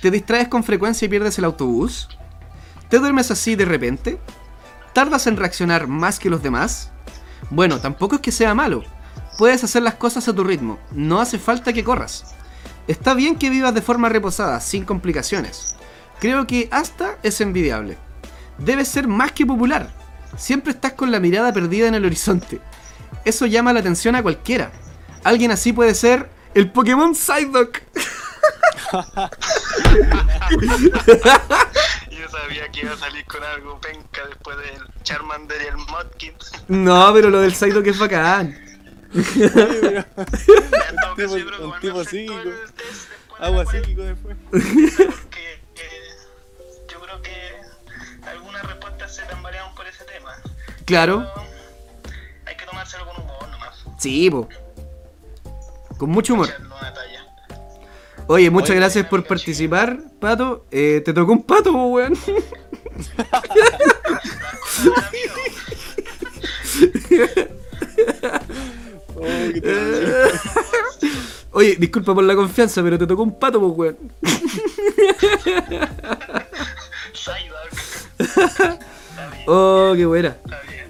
[0.00, 2.08] Te distraes con frecuencia y pierdes el autobús.
[2.90, 4.20] Te duermes así de repente.
[4.92, 6.90] Tardas en reaccionar más que los demás.
[7.50, 8.84] Bueno, tampoco es que sea malo.
[9.38, 10.78] Puedes hacer las cosas a tu ritmo.
[10.92, 12.34] No hace falta que corras.
[12.88, 15.76] Está bien que vivas de forma reposada, sin complicaciones.
[16.20, 17.98] Creo que hasta es envidiable.
[18.58, 19.90] Debes ser más que popular.
[20.36, 22.60] Siempre estás con la mirada perdida en el horizonte.
[23.24, 24.72] Eso llama la atención a cualquiera.
[25.24, 27.80] Alguien así puede ser el Pokémon Psyduck.
[32.42, 36.36] Sabía que iba a salir con algo penca después del Charmander y el Mudkip.
[36.68, 38.58] No, pero lo del Psyduck es bacán.
[39.12, 39.24] Todo
[41.16, 42.34] caso, tipo- que un tipo psíquico.
[42.76, 44.36] test después Agua wea, psíquico después.
[44.50, 46.16] porque, eh,
[46.90, 47.52] yo creo que
[48.28, 50.34] algunas respuestas se tambalearon por ese tema.
[50.84, 51.30] Claro.
[51.34, 51.46] Pero
[52.46, 53.84] hay que tomárselo con humor nomás.
[53.98, 54.48] Sí, po.
[55.98, 56.48] Con mucho humor.
[56.60, 57.15] Una talla.
[58.28, 60.66] Oye, muchas Oye, gracias por participar, Pato.
[60.70, 62.14] Eh, te tocó un pato, weón.
[69.18, 69.22] Oh.
[71.52, 73.96] Oye, disculpa por la confianza, pero te tocó un pato, po, weón.
[79.46, 80.36] Oh, qué buena.
[80.44, 80.88] está bien.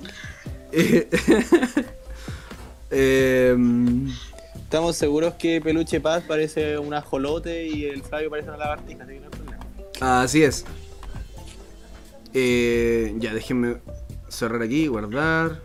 [0.72, 1.08] Eh,
[3.50, 4.08] em,
[4.66, 9.12] Estamos seguros que Peluche Paz parece un ajolote y el Flavio parece una lagartija, así
[9.12, 10.22] que no hay problema.
[10.22, 10.64] así es.
[12.34, 13.76] Eh, ya, déjenme
[14.28, 15.60] cerrar aquí, guardar.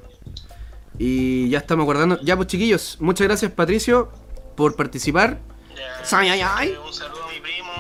[1.00, 2.22] Y ya estamos guardando.
[2.22, 4.12] Ya, pues chiquillos, muchas gracias, Patricio,
[4.56, 5.40] por participar.
[5.76, 6.70] Ya, Ay, ay, ay.
[6.70, 7.72] eh, Un saludo a mi primo.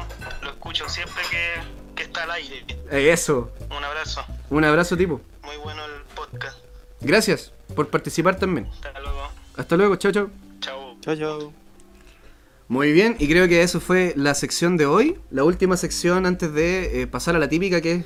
[0.41, 2.65] Lo escucho siempre que, que está al aire.
[2.89, 3.51] Eh, Eso.
[3.69, 4.25] Un abrazo.
[4.49, 5.21] Un abrazo, tipo.
[5.43, 6.57] Muy bueno el podcast.
[6.99, 8.67] Gracias por participar también.
[8.71, 9.29] Hasta luego.
[9.55, 10.50] Hasta luego, chao, chao.
[11.01, 11.15] Chao.
[11.15, 11.53] Chao.
[12.67, 16.53] Muy bien, y creo que eso fue la sección de hoy, la última sección antes
[16.53, 18.05] de eh, pasar a la típica que es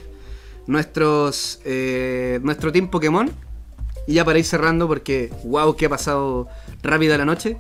[0.66, 3.30] nuestros eh, nuestro team Pokémon.
[4.08, 6.48] Y ya para ir cerrando porque wow, que ha pasado
[6.84, 7.58] rápida la noche.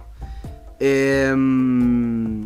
[0.79, 2.45] Em,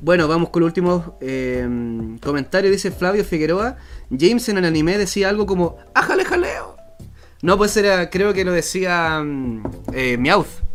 [0.00, 2.70] bueno, vamos con el último em, comentario.
[2.70, 3.76] Dice Flavio Figueroa.
[4.10, 6.76] James en el anime decía algo como ¡Ájale jaleo!
[7.42, 10.65] No, pues era, creo que lo decía mm, eh, Meowth.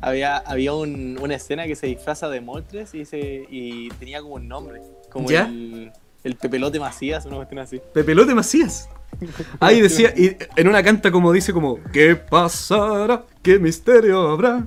[0.00, 4.34] Había, había un- una escena que se disfraza de Moltres y, se, y tenía como
[4.36, 4.80] un nombre.
[5.10, 5.46] Como ¿Ya?
[5.46, 5.92] el,
[6.24, 7.80] el Pepelote Macías, una cuestión así.
[7.92, 8.88] Pepelote Macías.
[9.58, 13.24] Ahí decía, y en una canta como dice como, ¿qué pasará?
[13.42, 14.66] ¿Qué misterio habrá?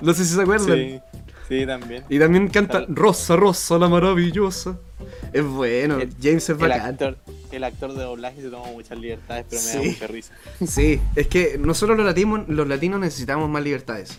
[0.00, 0.76] No sé si se acuerdan.
[0.76, 1.00] Sí,
[1.48, 2.04] sí, también.
[2.08, 2.84] Y también canta.
[2.88, 4.78] Rosa, Rosa, la maravillosa.
[5.32, 6.80] Es bueno, El- James es El bacán.
[6.86, 7.18] actor,
[7.52, 10.32] el actor de doblaje se toma muchas libertades, pero me da mucha risa.
[10.66, 14.18] Sí, es que nosotros los latinos, los latinos necesitamos más libertades.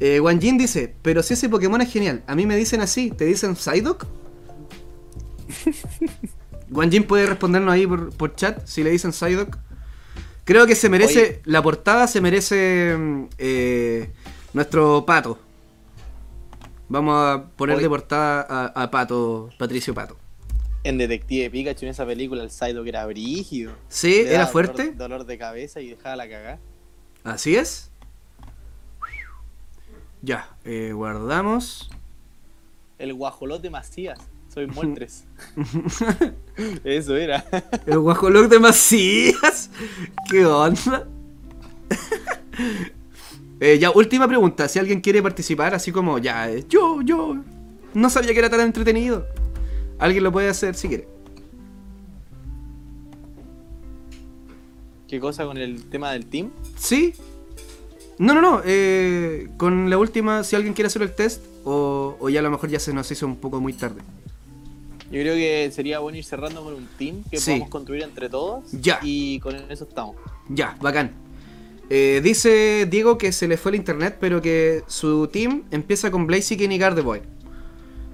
[0.00, 3.10] Eh, Wan Jin dice, pero si ese Pokémon es genial, a mí me dicen así,
[3.10, 4.06] ¿te dicen Psyduck?
[6.70, 9.56] Wan Jin puede respondernos ahí por, por chat si le dicen Psyduck.
[10.44, 11.40] Creo que se merece, Oye.
[11.44, 14.10] la portada se merece mm, eh,
[14.52, 15.38] nuestro pato.
[16.94, 20.16] Vamos a poner de portada a, a Pato, Patricio Pato.
[20.84, 23.72] En Detective Pikachu, en esa película, el Psyduck era brígido.
[23.88, 24.22] ¿Sí?
[24.22, 24.92] Le ¿Era fuerte?
[24.92, 26.60] Dolor, dolor de cabeza y dejaba la cagada.
[27.24, 27.90] Así es.
[30.22, 31.90] Ya, eh, guardamos.
[33.00, 34.20] El guajolote Macías.
[34.48, 35.24] Soy Moltres.
[36.84, 37.44] Eso era.
[37.86, 39.68] El guajolote de Macías.
[40.30, 41.08] ¿Qué onda?
[43.60, 44.68] Eh, ya, última pregunta.
[44.68, 47.36] Si alguien quiere participar, así como, ya, eh, yo, yo.
[47.94, 49.26] No sabía que era tan entretenido.
[49.98, 51.06] Alguien lo puede hacer si quiere.
[55.08, 56.50] ¿Qué cosa con el tema del team?
[56.76, 57.14] ¿Sí?
[58.18, 58.62] No, no, no.
[58.64, 62.50] eh, con la última, si alguien quiere hacer el test, o, o ya a lo
[62.50, 64.00] mejor ya se nos hizo un poco muy tarde?
[65.10, 67.52] Yo creo que sería bueno ir cerrando con un team que Sí.
[67.52, 68.64] podamos construir entre todos.
[68.72, 68.98] Ya.
[69.02, 70.16] Y con eso estamos.
[70.48, 71.12] Ya, bacán.
[71.90, 76.26] Eh, dice Diego que se le fue el internet, pero que su team empieza con
[76.26, 77.22] Blaziken y Gardevoir.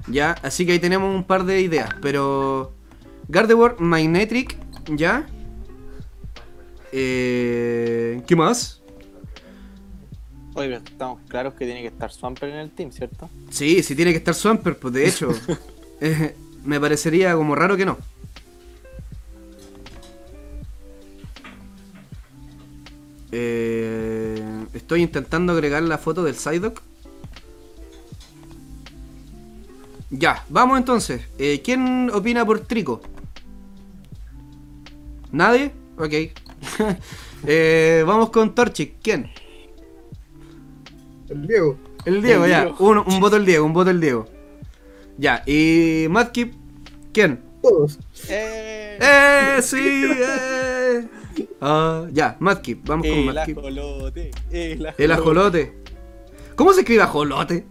[0.09, 2.75] Ya, así que ahí tenemos un par de ideas, pero...
[3.29, 4.57] Gardevoir, Magnetric,
[4.97, 5.27] ya.
[6.91, 8.83] Eh, ¿Qué más?
[10.55, 13.31] Oye, pero estamos claros que tiene que estar Swampert en el team, ¿cierto?
[13.51, 15.31] Sí, sí tiene que estar Swampert, pues de hecho.
[16.01, 16.35] eh,
[16.65, 17.99] me parecería como raro que no.
[23.33, 24.43] Eh,
[24.75, 26.81] estoy intentando agregar la foto del Psyduck.
[30.11, 31.23] Ya, vamos entonces.
[31.39, 33.01] Eh, ¿Quién opina por Trico?
[35.33, 35.73] ¿Nadie?
[35.99, 36.13] Ok.
[37.47, 38.97] Eh, vamos con Torchic.
[39.03, 39.31] ¿Quién?
[41.31, 41.79] El Diego.
[42.05, 42.65] El Diego, El ya.
[42.67, 42.77] Diego.
[42.87, 44.27] Un, un voto el Diego, un voto el Diego.
[45.17, 46.53] Ya, y Madkip,
[47.15, 47.41] ¿quién?
[47.63, 47.99] Todos.
[48.29, 48.99] ¡Eh!
[49.01, 49.63] ¡Eh!
[49.63, 49.79] ¡Sí!
[49.79, 50.70] ¡Eh!
[51.61, 53.59] Ah, ya, Madkip, vamos con Madkip.
[53.59, 54.31] ajolote.
[54.51, 55.05] El ajolote.
[55.05, 55.79] El ajolote.
[56.57, 57.67] ¿Cómo se escribe ajolote?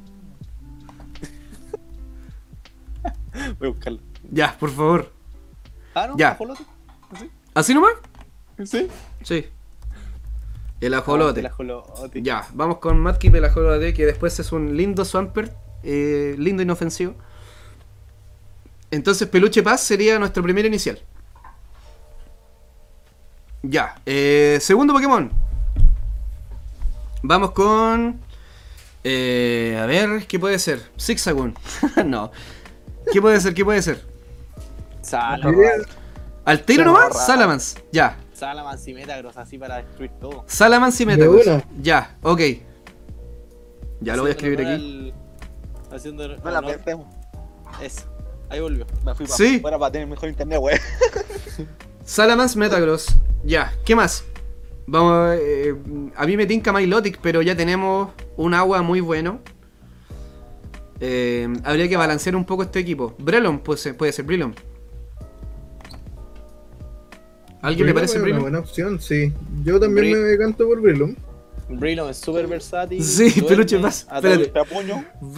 [3.60, 4.00] Voy a buscarlo.
[4.32, 5.12] Ya, por favor.
[5.94, 6.30] Ah, no, Ya.
[6.32, 6.64] ajolote.
[7.54, 7.94] ¿Así nomás?
[8.66, 8.88] ¿Sí?
[9.24, 9.46] Sí.
[10.82, 11.40] El ajolote.
[11.40, 12.22] El ajolote.
[12.22, 15.54] Ya, vamos con Madkip, el ajolote, que después es un lindo Swampert.
[15.84, 17.16] eh, lindo inofensivo.
[18.92, 21.00] Entonces, Peluche Paz sería nuestro primer inicial.
[23.64, 25.32] Ya, eh, segundo Pokémon.
[27.22, 28.20] Vamos con.
[29.04, 30.82] eh, a ver, ¿qué puede ser?
[31.00, 31.56] Zigzagoon.
[32.06, 32.32] no.
[33.12, 33.54] ¿Qué puede ser?
[33.54, 34.06] ¿Qué puede ser?
[35.02, 35.90] Salamence.
[36.46, 37.26] ¿Al tiro nomás?
[37.26, 37.84] Salamence.
[37.92, 38.18] Ya.
[38.34, 40.44] Salamence y Metagross así para destruir todo.
[40.48, 41.64] Salamence y Metagross.
[41.82, 42.42] Ya, ok.
[44.02, 45.14] Ya lo voy a escribir aquí.
[45.92, 47.08] Haciendo No la perdemos.
[47.82, 48.04] Eso.
[48.50, 48.86] Ahí volvió.
[49.06, 49.60] Me fui para Sí.
[49.60, 50.78] fuera para tener mejor internet, wey.
[52.14, 53.16] Salamence Metagross.
[53.44, 54.24] Ya, ¿qué más?
[54.88, 55.76] Vamos, eh,
[56.16, 59.42] a mí me tinca Milotic, pero ya tenemos un agua muy bueno.
[61.00, 63.16] Eh, habría que balancear un poco este equipo.
[63.20, 64.56] Brelon puede ser, puede ser Brelon.
[67.62, 68.42] ¿Alguien le parece una Brelon?
[68.42, 69.32] buena opción, sí.
[69.64, 71.16] Yo también me decanto por Brilum.
[71.70, 73.04] Brilon es súper versátil.
[73.04, 74.08] Sí, duerme, peluche más.
[74.10, 74.52] ataca- Espérate.
[74.52, 74.96] Te apoyo.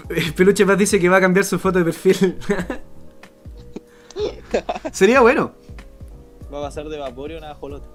[0.10, 2.38] El Peluche Paz dice que va a cambiar su foto de perfil.
[4.94, 5.60] Sería bueno.
[6.54, 7.88] Va a pasar de Vaporeon a Ajolote.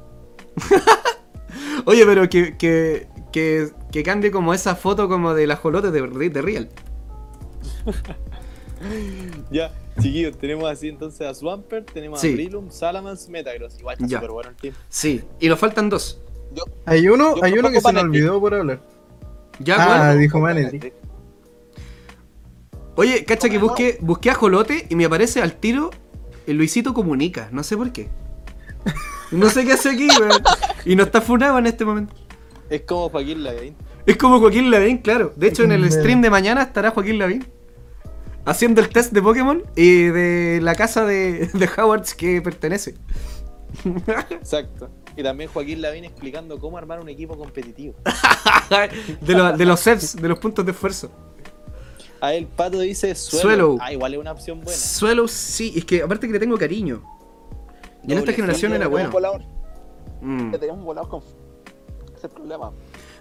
[1.85, 6.31] Oye, pero que, que, que, que cambie como esa foto como de la jolote de,
[6.31, 6.69] de Real.
[9.51, 12.29] Ya, chiquillos, tenemos así entonces a Swampert, tenemos Sí.
[12.31, 13.79] a Brilum, Salamence, Metagross.
[13.81, 14.19] Igual está Ya.
[14.19, 14.75] súper bueno el team.
[14.89, 16.21] Sí, y nos faltan dos.
[16.85, 18.81] Hay uno, hay uno que se me olvidó por hablar.
[19.59, 20.93] Ya, Ah, dijo Manatí.
[22.97, 25.91] Oye, cacha que busqué, busqué a Jolote y me aparece al tiro
[26.47, 27.49] el Luisito Comunica.
[27.53, 28.09] No sé por qué.
[29.33, 30.43] No sé qué hace aquí, weón.
[30.85, 32.15] Y no está funado en este momento.
[32.71, 33.77] Es como Joaquín Lavín.
[34.07, 35.33] Es como Joaquín Lavín, claro.
[35.37, 37.47] De hecho, en el stream de mañana estará Joaquín Lavín.
[38.45, 42.95] Haciendo el test de Pokémon y de la casa de, de Howards que pertenece.
[44.31, 44.91] Exacto.
[45.17, 47.95] Y también Joaquín Lavín explicando cómo armar un equipo competitivo.
[49.21, 51.11] de, lo- de los SEPs, de los puntos de esfuerzo.
[52.21, 53.43] A él Pato dice suelo.
[53.43, 53.77] Suelo.
[53.81, 54.79] Ah, igual es una opción buena.
[54.79, 57.03] Suelo, sí, es que aparte que le tengo cariño.
[58.07, 59.11] Y en esta generación era bueno.
[59.11, 59.43] Volador,
[60.23, 60.51] Mm.
[60.51, 61.21] que tenemos volados con.
[61.21, 62.71] Ese es el problema.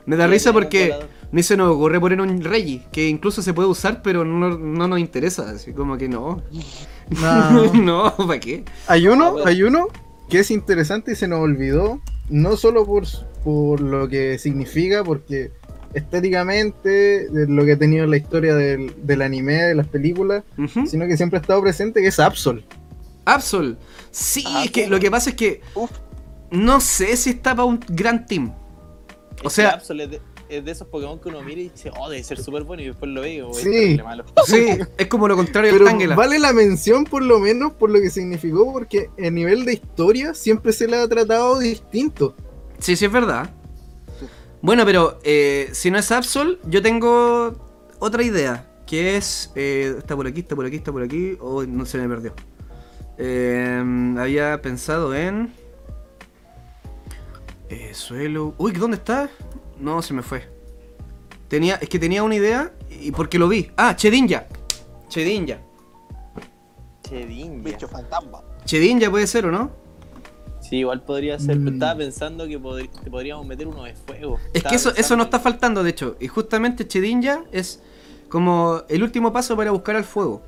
[0.06, 0.94] Me da risa porque
[1.32, 4.88] ni se nos ocurre poner un Reggie, que incluso se puede usar, pero no, no
[4.88, 5.50] nos interesa.
[5.50, 6.42] Así como que no.
[7.22, 7.72] No.
[7.74, 8.64] no, ¿para qué?
[8.88, 9.48] Hay Ah, uno, bueno.
[9.48, 9.88] hay uno
[10.30, 12.00] que es interesante y se nos olvidó,
[12.30, 13.04] no solo por,
[13.44, 15.52] por lo que significa, porque
[15.94, 20.44] estéticamente, de lo que ha tenido en la historia del, del anime, de las películas,
[20.88, 22.64] sino que siempre ha estado presente, que es Absol.
[23.26, 23.78] Absol.
[24.12, 25.90] Sí, Ah, es que lo que pasa es que Uf.
[26.52, 28.54] no sé si está para un gran team.
[29.44, 31.92] O Es sea- Absol es de, es de esos Pokémon que uno mira y dice,
[32.00, 32.84] oh, debe ser súper bueno.
[32.84, 33.98] Y después lo ve y oh, es Sí.
[34.04, 34.24] malo.
[34.46, 36.16] Sí, es como lo contrario del Pero Tangela.
[36.16, 40.34] vale la mención por lo menos por lo que significó, porque a nivel de historia
[40.34, 42.36] siempre se le ha tratado distinto.
[42.80, 43.50] Sí, sí, es verdad.
[44.62, 47.56] Bueno, pero eh, si no es Absol, yo tengo
[48.00, 48.72] otra idea.
[48.88, 49.52] Que es.
[49.56, 51.38] eh, está por aquí, está por aquí, está por aquí.
[51.40, 52.34] Oh, no se me perdió.
[53.18, 55.54] Eh, había pensado en.
[57.70, 58.54] Eh, suelo.
[58.58, 59.30] Uy, ¿dónde está?
[59.80, 60.48] No, se me fue.
[61.48, 63.72] Tenía, es que tenía una idea y porque lo vi.
[63.78, 64.48] Ah, Chedinja.
[65.10, 65.60] Chedinja.
[67.04, 67.64] Chedinja.
[67.64, 68.42] Bicho fantasma.
[68.66, 69.72] Chedinja puede ser, ¿o no?
[70.60, 71.58] Sí, igual podría ser.
[71.58, 71.74] pero Mm.
[71.76, 74.40] Estaba pensando que podríamos meter uno de fuego.
[74.46, 76.18] Es Estaba que eso, eso no está faltando, de hecho.
[76.20, 77.82] Y justamente Chedinja es
[78.30, 80.42] como el último paso para buscar al fuego.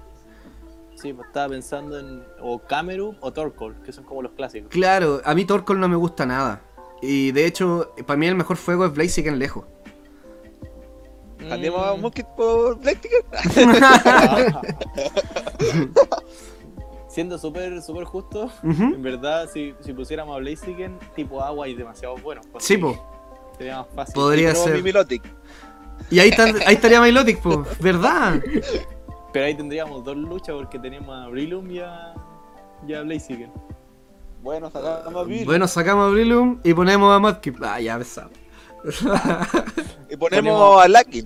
[1.00, 4.70] Sí, pues estaba pensando en o Cameru o Torkoal, que son como los clásicos.
[4.72, 6.62] Claro, a mí Torkoal no me gusta nada.
[7.02, 9.66] Y de hecho, para mí el mejor fuego es Blaziken lejos.
[11.48, 12.02] Cambiamos a Mm.
[12.02, 13.22] Monkey por Blaziken.
[17.10, 22.16] Siendo súper súper justo, en verdad, si, si pusiéramos a Blaziken tipo agua y demasiado
[22.18, 22.42] bueno.
[22.52, 23.06] pues Sí, sí, po.
[23.58, 24.14] Sería más fácil.
[24.16, 24.76] Podría ser.
[24.76, 25.24] mi Milotic.
[26.12, 26.32] Y ahí,
[26.66, 27.66] ahí estaría Milotic, po.
[27.80, 28.42] ¿Verdad?
[29.34, 32.14] Pero ahí tendríamos dos luchas porque tenemos a Brilum y a,
[32.88, 33.52] y a Blaziken.
[34.42, 35.46] Bueno, sacamos a Bill.
[35.46, 37.58] Bueno, sacamos a Brillium y ponemos a Mudkip.
[37.62, 38.30] Ah, ya besado.
[40.10, 41.24] y ponemos, ponemos- a Lucky.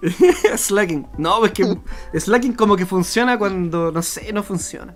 [0.56, 1.08] Slacking.
[1.18, 1.76] No, es que
[2.18, 4.94] Slacking como que funciona cuando, no sé, no funciona.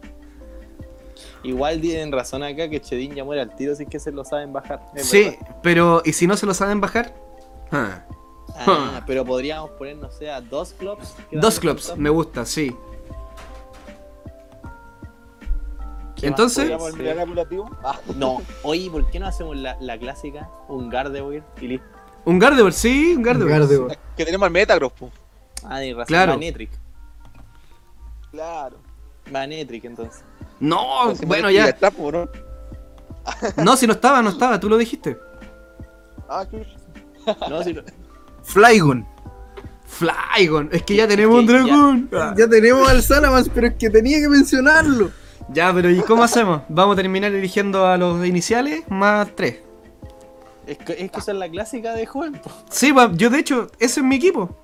[1.45, 4.25] Igual tienen razón acá que Chedin ya muere al tiro si es que se lo
[4.25, 4.81] saben bajar.
[4.97, 5.57] Sí, verdad.
[5.63, 7.15] pero ¿y si no se lo saben bajar?
[7.73, 8.05] Ah.
[8.57, 11.15] Ah, pero podríamos poner, no sé, a dos clubs.
[11.31, 12.75] Dos clubs, me gusta, sí.
[16.17, 16.71] ¿Qué Entonces-.
[17.83, 20.49] Ah, No, oye, ¿por qué no hacemos la, la clásica?
[20.69, 21.87] Un Gardevoir y listo.
[22.25, 23.61] Un Gardevoir, sí, un Gardevoir.
[23.61, 23.99] Gardevoir.
[24.17, 25.11] que tenemos al Metagross, po.
[25.65, 26.07] Ah, de razón.
[26.07, 26.33] Claro.
[26.35, 26.71] Manetric.
[28.31, 28.77] Claro.
[29.31, 30.23] Manetric, entonces.
[30.61, 31.69] No, bueno, ya.
[31.69, 32.29] está, po, ¿no?
[33.57, 35.19] No, si no estaba, no estaba, tú lo dijiste.
[36.29, 36.67] Ah, chuch.
[37.49, 37.83] No, si lo-
[38.45, 39.07] Flygon.
[39.87, 42.11] Flygon, es que ya tenemos un ya- dragón.
[42.37, 45.11] Ya tenemos al Salamence, pero es que tenía que mencionarlo.
[45.53, 46.63] Ya, pero ¿y cómo hacemos?
[46.69, 49.57] Vamos a terminar eligiendo a los iniciales más tres.
[50.67, 52.51] es, que, es que esa es la clásica de po.
[52.71, 54.57] Sí, yo de hecho, ese es mi equipo.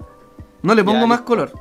[0.62, 1.24] No le pongo Ya, más listo.
[1.26, 1.52] color.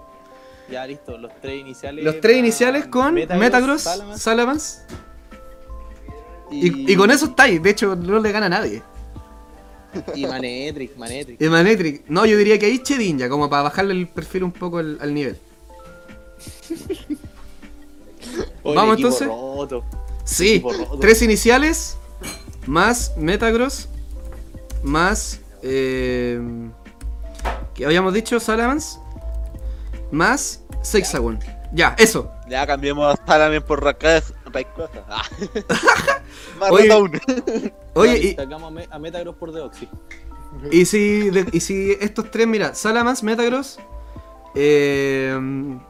[0.71, 1.17] Ya, listo.
[1.17, 2.05] Los tres iniciales.
[2.05, 4.79] Los tres iniciales con Metagross, Salamence, Salamence.
[6.51, 7.61] Y, y con eso estáis.
[7.61, 8.81] De hecho, no le gana a nadie.
[10.15, 11.41] Y Manetric, Manetric.
[11.41, 12.03] Y Manetric.
[12.07, 14.97] No, yo diría que ahí Chedin ya, como para bajarle el perfil un poco al,
[15.01, 15.37] al nivel.
[18.63, 19.27] Oye, Vamos, entonces.
[19.27, 19.83] roto.
[20.25, 20.99] Sí, roto.
[20.99, 21.97] tres iniciales,
[22.65, 23.87] más Metagross,
[24.83, 25.39] más.
[25.63, 26.39] Eh,
[27.73, 28.99] que habíamos dicho Salamence,
[30.11, 31.39] más Sexagon.
[31.73, 32.31] Ya, eso.
[32.49, 34.33] Ya cambiemos a Salamen por Rayquaza.
[34.53, 35.03] Rayquaza.
[35.09, 35.23] Ah.
[36.59, 36.87] Más Oye.
[36.87, 37.11] Ratoon.
[37.93, 39.87] Oye, y, Sacamos a, Me- a Metagross por Deoxy.
[40.71, 43.79] y si, de- y si estos tres, mira, Salamence, Metagross,
[44.55, 45.37] eh,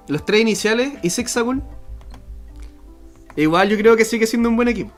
[0.07, 1.63] los tres iniciales y Sexagon,
[3.35, 4.91] igual yo creo que sigue siendo un buen equipo.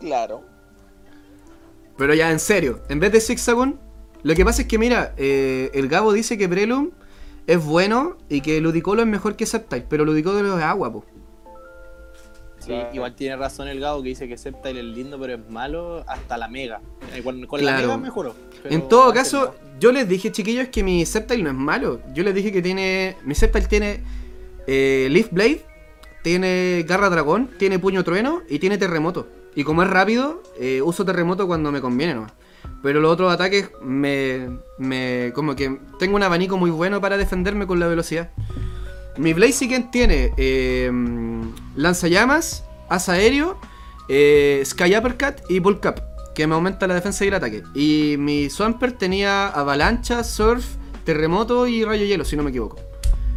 [0.00, 0.42] Claro.
[1.96, 3.78] Pero ya, en serio, en vez de Sexagon,
[4.22, 6.90] lo que pasa es que, mira, eh, el Gabo dice que Prelum
[7.46, 11.04] es bueno y que Ludicolo es mejor que Sceptile, pero Ludicolo es agua, po.
[12.58, 12.90] Sí, Claro.
[12.92, 16.36] igual tiene razón el Gabo que dice que Sceptile es lindo, pero es malo hasta
[16.36, 16.80] la Mega.
[17.24, 17.76] Con, con Claro.
[17.78, 18.34] la Mega mejoró.
[18.64, 19.80] En todo caso, no.
[19.80, 22.00] yo les dije, chiquillos, que mi Sceptile no es malo.
[22.12, 23.16] Yo les dije que tiene.
[23.24, 24.00] Mi Sceptile tiene
[24.66, 25.62] eh, Leaf Blade,
[26.22, 29.26] tiene Garra Dragón, tiene Puño Trueno y tiene Terremoto.
[29.54, 32.32] Y como es rápido, eh, uso Terremoto cuando me conviene nomás.
[32.82, 35.32] Pero los otros ataques me, me.
[35.34, 38.30] como que tengo un abanico muy bueno para defenderme con la velocidad.
[39.18, 40.90] Mi Blaziken tiene eh,
[41.76, 43.58] lanzallamas, asa aéreo,
[44.08, 45.82] eh, Sky Uppercut y Bulk
[46.34, 47.62] que me aumenta la defensa y el ataque.
[47.74, 50.64] Y mi Swampert tenía avalancha, surf,
[51.04, 52.78] terremoto y rayo hielo, si no me equivoco.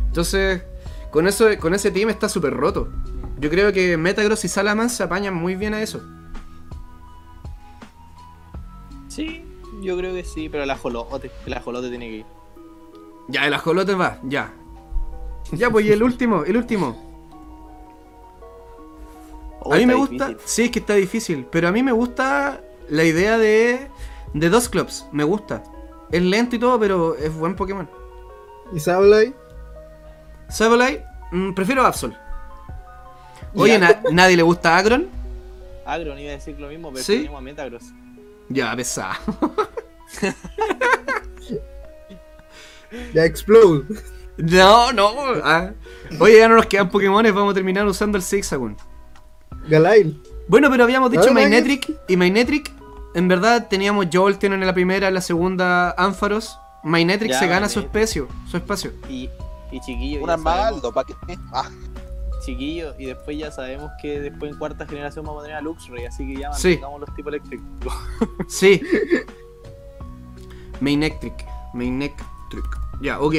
[0.08, 0.64] Entonces,
[1.12, 2.90] con eso, con ese team está súper roto.
[3.40, 6.02] Yo creo que Metagross y Salamence se apañan muy bien a eso.
[9.14, 9.44] Sí,
[9.82, 12.26] yo creo que sí, pero el ajolote, el ajolote tiene que ir.
[13.28, 14.54] Ya, el ajolote va, ya.
[15.52, 16.96] Ya, pues y el último, el último.
[19.62, 20.48] Oh, a mí me gusta, difícil.
[20.48, 23.88] sí, es que está difícil, pero a mí me gusta la idea de,
[24.34, 25.64] de dos clubs, me gusta.
[26.12, 27.90] Es lento y todo, pero es buen Pokémon.
[28.74, 29.34] ¿Y Sableye?
[30.50, 32.14] Sableye, mm, prefiero Absol.
[33.56, 35.08] Oye, na- ¿nadie le gusta Agron?
[35.86, 37.18] Agron iba a decir lo mismo, pero ¿Sí?
[37.18, 37.84] tenemos a Metagross.
[38.54, 39.16] Ya, pesado.
[43.14, 43.86] Ya Explode.
[44.38, 45.12] No, no.
[45.44, 45.72] ah.
[46.20, 48.78] Oye, ya no nos quedan Pokémones, vamos a terminar usando el Zigzagoon.
[49.68, 50.22] Galail.
[50.48, 52.72] Bueno, pero habíamos dicho Magnetric y Magnetric.
[53.16, 56.58] En verdad teníamos Jolteon en la primera, en la segunda Ampharos.
[56.84, 58.92] Magnetric Ya, se gana su espacio, su espacio.
[59.10, 59.30] Y,
[59.72, 61.14] y chiquillo, Una ya sabemos- Maldo, ¿para qué?
[61.54, 61.70] Ah,
[62.46, 66.06] chiquillo, y después ya sabemos que después en cuarta generación vamos a tener a Luxray,
[66.06, 66.70] así que ya Sí.
[66.70, 67.66] mantengamos los tipos eléctricos.
[68.48, 68.82] Sí.
[70.80, 71.34] Magnetric.
[71.74, 72.26] Magnetric.
[73.02, 73.36] Ya, ok.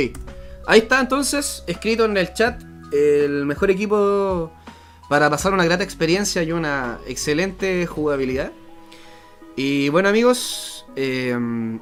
[0.66, 4.50] Ahí está entonces, escrito en el chat, el mejor equipo
[5.08, 8.52] para pasar una grata experiencia y una excelente jugabilidad.
[9.57, 11.36] Y bueno amigos, eh,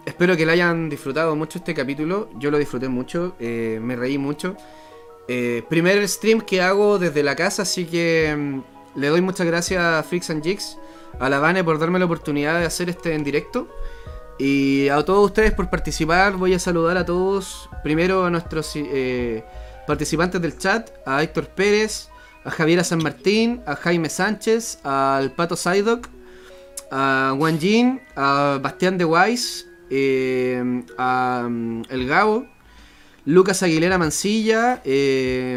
[0.05, 2.29] espero que le hayan disfrutado mucho este capítulo.
[2.39, 4.57] Yo lo disfruté mucho, eh, me reí mucho.
[5.35, 9.83] Eh, primer stream que hago desde la casa, así que mm, le doy muchas gracias
[9.83, 10.77] a Freaks and Jigs,
[11.19, 13.67] a la Vane por darme la oportunidad de hacer este en directo.
[14.39, 17.71] Y a todos ustedes por participar, voy a saludar a todos.
[17.83, 19.43] Primero a nuestros eh,
[19.87, 22.11] participantes del chat, a Héctor Pérez,
[22.45, 26.09] a Javiera San Martín, a Jaime Sánchez, al Pato Saidoc,
[26.91, 30.63] a Juan Jin, a Bastián de Weiss, eh,
[30.99, 32.52] a mm, El Gabo,
[33.25, 35.55] Lucas Aguilera Mancilla, eh,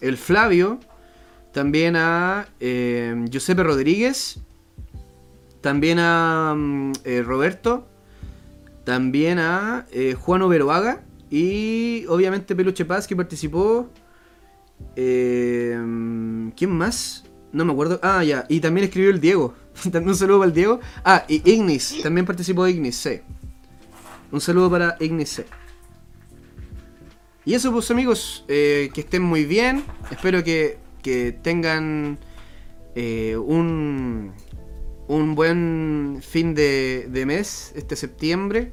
[0.00, 0.80] el Flavio,
[1.52, 4.40] también a eh, Giuseppe Rodríguez,
[5.60, 6.56] también a
[7.04, 7.86] eh, Roberto,
[8.84, 9.86] también a
[10.18, 13.88] Juan Uberoaga y obviamente Peluche Paz que participó.
[14.94, 17.24] ¿Quién más?
[17.52, 18.00] No me acuerdo.
[18.02, 18.46] Ah, ya.
[18.48, 19.54] Y también escribió el Diego.
[19.94, 20.80] Un saludo para el Diego.
[21.04, 22.00] Ah, y Ignis.
[22.02, 23.22] También participó Ignis C.
[24.32, 25.46] Un saludo para Ignis C.
[27.44, 29.84] Y eso pues amigos, eh, que estén muy bien.
[30.10, 32.18] Espero que, que tengan
[32.94, 34.32] eh, un,
[35.08, 38.72] un buen fin de, de mes, este septiembre.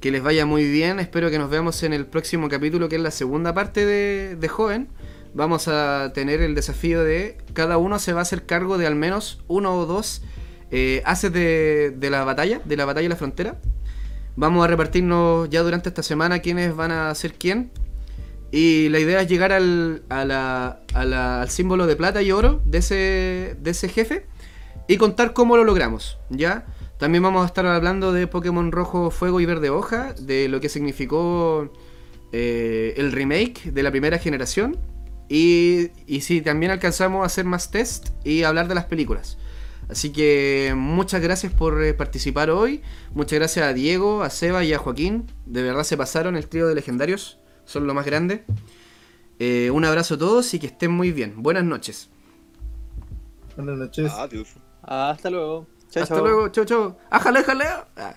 [0.00, 1.00] Que les vaya muy bien.
[1.00, 4.48] Espero que nos veamos en el próximo capítulo, que es la segunda parte de, de
[4.48, 4.88] Joven.
[5.34, 8.94] Vamos a tener el desafío de cada uno se va a hacer cargo de al
[8.94, 10.22] menos uno o dos
[10.70, 13.60] eh, haces de, de la batalla, de la batalla de la frontera.
[14.36, 17.70] Vamos a repartirnos ya durante esta semana quiénes van a ser quién.
[18.56, 23.54] Y la idea es llegar al, a al símbolo de plata y oro de ese,
[23.60, 24.24] de ese jefe
[24.88, 26.64] y contar cómo lo logramos, ¿ya?
[26.98, 30.70] También vamos a estar hablando de Pokémon Rojo, Fuego y Verde Hoja, de lo que
[30.70, 31.70] significó
[32.32, 34.78] eh, el remake de la primera generación.
[35.28, 39.36] Y, y si también alcanzamos a hacer más test y hablar de las películas.
[39.90, 42.80] Así que muchas gracias por eh, participar hoy.
[43.12, 45.26] Muchas gracias a Diego, a Seba y a Joaquín.
[45.44, 47.38] De verdad se pasaron el trío de legendarios.
[47.66, 48.44] Son lo más grande.
[49.38, 51.42] Eh, un abrazo a todos y que estén muy bien.
[51.42, 52.08] Buenas noches.
[53.56, 54.10] Buenas noches.
[54.12, 54.54] Adiós.
[54.82, 55.66] Hasta luego.
[55.90, 56.48] Chao, Hasta luego.
[56.48, 56.96] Chau, chau.
[57.10, 57.64] ¡Ájale, ájale!
[57.96, 58.16] Ah.